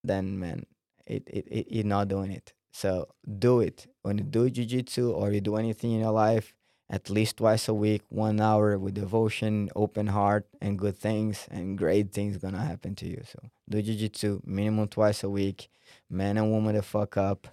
then 0.04 0.40
man, 0.40 0.66
it, 1.06 1.22
it, 1.28 1.46
it 1.52 1.68
you're 1.70 1.86
not 1.86 2.08
doing 2.08 2.32
it. 2.32 2.54
So 2.72 3.08
do 3.40 3.60
it. 3.60 3.88
When 4.02 4.18
you 4.18 4.24
do 4.24 4.50
jiu-jitsu 4.50 5.12
or 5.12 5.32
you 5.32 5.42
do 5.42 5.56
anything 5.58 5.92
in 5.92 6.00
your 6.00 6.12
life, 6.12 6.54
at 6.90 7.10
least 7.10 7.38
twice 7.38 7.68
a 7.70 7.74
week, 7.74 8.02
one 8.10 8.42
hour 8.42 8.78
with 8.78 8.96
devotion, 8.96 9.70
open 9.76 10.08
heart, 10.08 10.46
and 10.62 10.78
good 10.78 10.98
things, 10.98 11.48
and 11.52 11.78
great 11.78 12.12
things 12.12 12.38
gonna 12.38 12.60
happen 12.66 12.96
to 12.96 13.08
you. 13.08 13.22
So 13.26 13.40
do 13.70 13.82
jiu-jitsu 13.82 14.42
minimum 14.46 14.88
twice 14.90 15.24
a 15.24 15.30
week, 15.30 15.70
man 16.10 16.38
and 16.38 16.52
woman 16.52 16.76
the 16.76 16.82
fuck 16.82 17.16
up, 17.18 17.48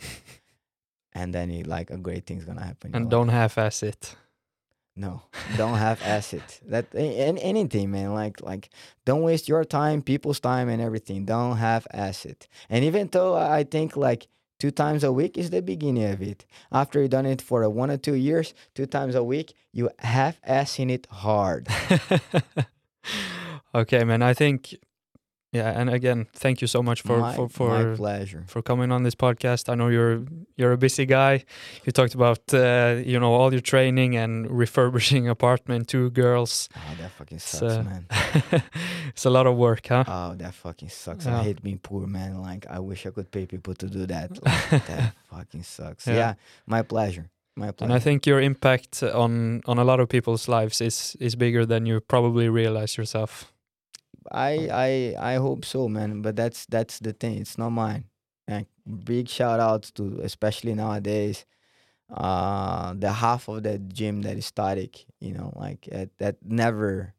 and 1.13 1.35
then 1.35 1.51
you, 1.51 1.65
like 1.65 1.91
a 1.91 1.97
great 1.99 2.27
thing's 2.27 2.45
gonna 2.45 2.65
happen. 2.65 2.95
And 2.95 3.09
don't 3.11 3.27
life. 3.29 3.37
half-ass 3.37 3.83
it. 3.83 4.17
No, 4.97 5.23
don't 5.57 5.77
have 5.79 6.03
acid. 6.03 6.43
That 6.67 6.87
a- 6.93 7.29
an- 7.29 7.39
anything, 7.39 7.93
man. 7.93 8.15
Like 8.15 8.41
like, 8.41 8.71
don't 9.05 9.23
waste 9.23 9.49
your 9.49 9.65
time, 9.65 10.03
people's 10.03 10.41
time, 10.41 10.69
and 10.69 10.83
everything. 10.83 11.25
Don't 11.25 11.57
have 11.59 11.87
acid. 11.93 12.49
And 12.69 12.85
even 12.85 13.07
though 13.07 13.37
I 13.37 13.63
think 13.63 13.97
like 13.97 14.27
two 14.59 14.71
times 14.71 15.05
a 15.05 15.13
week 15.13 15.39
is 15.39 15.51
the 15.51 15.63
beginning 15.63 16.11
of 16.11 16.21
it. 16.21 16.45
After 16.73 17.01
you've 17.01 17.11
done 17.11 17.27
it 17.27 17.41
for 17.41 17.63
a 17.63 17.71
one 17.71 17.91
or 17.91 17.97
two 17.97 18.15
years, 18.15 18.55
two 18.75 18.87
times 18.87 19.15
a 19.15 19.23
week, 19.23 19.55
you 19.73 19.91
have 20.01 20.41
assing 20.49 20.91
it 20.91 21.07
hard. 21.11 21.69
okay, 23.75 24.05
man. 24.05 24.23
I 24.23 24.35
think, 24.35 24.75
yeah. 25.53 25.81
And 25.81 25.89
again, 25.89 26.27
thank 26.35 26.61
you 26.61 26.67
so 26.67 26.83
much 26.83 27.03
for 27.03 27.19
my, 27.19 27.35
for 27.49 27.69
my 27.69 27.83
for 27.83 27.97
pleasure. 27.97 28.45
for 28.47 28.63
coming 28.63 28.93
on 28.93 29.03
this 29.03 29.15
podcast. 29.15 29.69
I 29.69 29.75
know 29.75 29.89
you're 29.89 30.23
you're 30.57 30.73
a 30.73 30.77
busy 30.77 31.07
guy. 31.07 31.45
You 31.85 31.93
talked 31.93 32.15
about 32.15 32.41
uh, 32.53 33.01
you 33.05 33.19
know 33.19 33.33
all 33.33 33.53
your 33.53 33.63
training 33.63 34.17
and 34.17 34.51
refurbishing 34.51 35.29
apartment, 35.37 35.89
two 35.89 36.11
girls. 36.11 36.69
Oh, 36.77 36.95
that 37.01 37.11
fucking 37.13 37.39
sucks, 37.39 37.63
uh, 37.63 37.83
man. 37.83 38.07
it's 39.09 39.25
a 39.25 39.31
lot 39.31 39.47
of 39.47 39.57
work, 39.57 39.87
huh? 39.87 40.05
Oh, 40.07 40.35
that 40.37 40.55
fucking 40.55 40.91
sucks. 40.91 41.25
Yeah. 41.25 41.41
I 41.41 41.45
hate 41.45 41.63
being 41.63 41.79
poor, 41.79 42.07
man. 42.07 42.43
Like 42.43 42.67
I 42.69 42.79
wish 42.81 43.07
I 43.07 43.11
could 43.11 43.31
pay 43.31 43.47
people 43.47 43.75
to 43.75 43.87
do 43.89 44.07
that. 44.07 44.31
Like, 44.71 44.87
that 44.87 45.15
fucking 45.31 45.63
sucks. 45.63 46.07
Yeah. 46.07 46.15
yeah, 46.15 46.35
my 46.67 46.83
pleasure. 46.83 47.31
My 47.57 47.71
pleasure. 47.71 47.93
and 47.93 47.93
I 47.93 47.99
think 47.99 48.27
your 48.27 48.41
impact 48.41 49.03
on 49.03 49.63
on 49.67 49.79
a 49.79 49.85
lot 49.85 50.01
of 50.01 50.09
people's 50.09 50.47
lives 50.49 50.81
is 50.81 51.17
is 51.21 51.37
bigger 51.37 51.65
than 51.67 51.87
you 51.87 52.01
probably 52.01 52.49
realize 52.49 52.97
yourself. 52.99 53.53
I 54.31 54.69
I 55.17 55.33
I 55.33 55.35
hope 55.37 55.65
so, 55.65 55.89
man. 55.89 56.23
But 56.23 56.37
that's 56.37 56.67
that's 56.67 56.99
the 56.99 57.13
thing. 57.13 57.39
It's 57.39 57.59
not 57.59 57.71
mine. 57.71 58.05
And 58.47 58.67
big 59.05 59.29
shout 59.29 59.61
outs 59.61 59.91
to 59.93 60.21
especially 60.23 60.75
nowadays, 60.75 61.45
uh, 62.11 62.95
the 62.95 63.13
half 63.13 63.49
of 63.49 63.65
that 63.65 63.89
gym 63.91 64.23
that 64.23 64.37
is 64.39 64.47
static. 64.47 65.07
You 65.21 65.35
know, 65.35 65.53
like 65.57 65.89
that 66.19 66.37
never. 66.45 67.15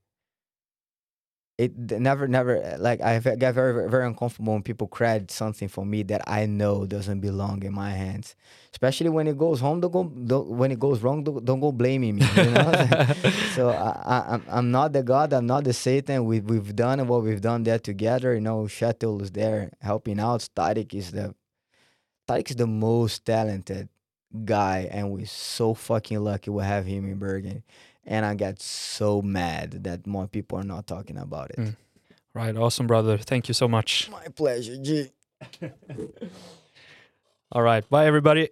It 1.59 1.77
never, 1.77 2.25
never 2.25 2.63
uh, 2.63 2.77
like 2.79 3.01
I 3.01 3.19
get 3.19 3.53
very, 3.53 3.89
very, 3.89 4.07
uncomfortable 4.07 4.53
when 4.53 4.63
people 4.63 4.87
credit 4.87 5.29
something 5.29 5.67
for 5.67 5.85
me 5.85 6.03
that 6.03 6.21
I 6.25 6.45
know 6.45 6.85
doesn't 6.85 7.19
belong 7.19 7.63
in 7.63 7.73
my 7.73 7.91
hands. 7.91 8.37
Especially 8.71 9.09
when 9.09 9.27
it 9.27 9.37
goes 9.37 9.59
home, 9.59 9.81
don't 9.81 9.91
go. 9.91 10.05
Don't, 10.05 10.47
when 10.51 10.71
it 10.71 10.79
goes 10.79 11.01
wrong, 11.01 11.21
don't, 11.21 11.43
don't 11.43 11.59
go 11.59 11.73
blaming 11.73 12.15
me. 12.15 12.25
You 12.37 12.51
know. 12.51 12.71
so 13.55 13.71
I, 13.71 13.89
I, 14.15 14.25
I'm 14.29 14.43
I'm 14.47 14.71
not 14.71 14.93
the 14.93 15.03
God. 15.03 15.33
I'm 15.33 15.47
not 15.47 15.65
the 15.65 15.73
Satan. 15.73 16.23
We 16.23 16.39
we've 16.39 16.73
done 16.73 17.05
what 17.09 17.23
we've 17.23 17.41
done 17.41 17.63
there 17.63 17.79
together. 17.79 18.33
You 18.33 18.39
know, 18.39 18.65
Shuttle 18.67 19.21
is 19.21 19.31
there 19.31 19.69
helping 19.81 20.21
out. 20.21 20.41
Static 20.41 20.93
is 20.93 21.11
the 21.11 21.35
Static 22.23 22.51
is 22.51 22.55
the 22.55 22.67
most 22.67 23.25
talented 23.25 23.89
guy, 24.45 24.87
and 24.89 25.11
we're 25.11 25.25
so 25.25 25.73
fucking 25.73 26.19
lucky 26.23 26.51
we 26.51 26.63
have 26.63 26.85
him 26.85 27.03
in 27.11 27.17
Bergen. 27.19 27.63
And 28.09 28.25
I 28.25 28.33
got 28.33 28.59
so 28.59 29.21
mad 29.21 29.83
that 29.83 30.07
more 30.07 30.27
people 30.27 30.57
are 30.57 30.63
not 30.63 30.87
talking 30.87 31.17
about 31.17 31.51
it. 31.51 31.57
Mm. 31.57 31.75
right, 32.33 32.57
awesome, 32.57 32.87
brother. 32.87 33.19
Thank 33.19 33.47
you 33.47 33.53
so 33.53 33.67
much. 33.67 34.09
My 34.09 34.25
pleasure, 34.35 34.77
G. 34.77 35.11
All 37.51 37.61
right, 37.61 37.87
bye, 37.87 38.07
everybody. 38.07 38.49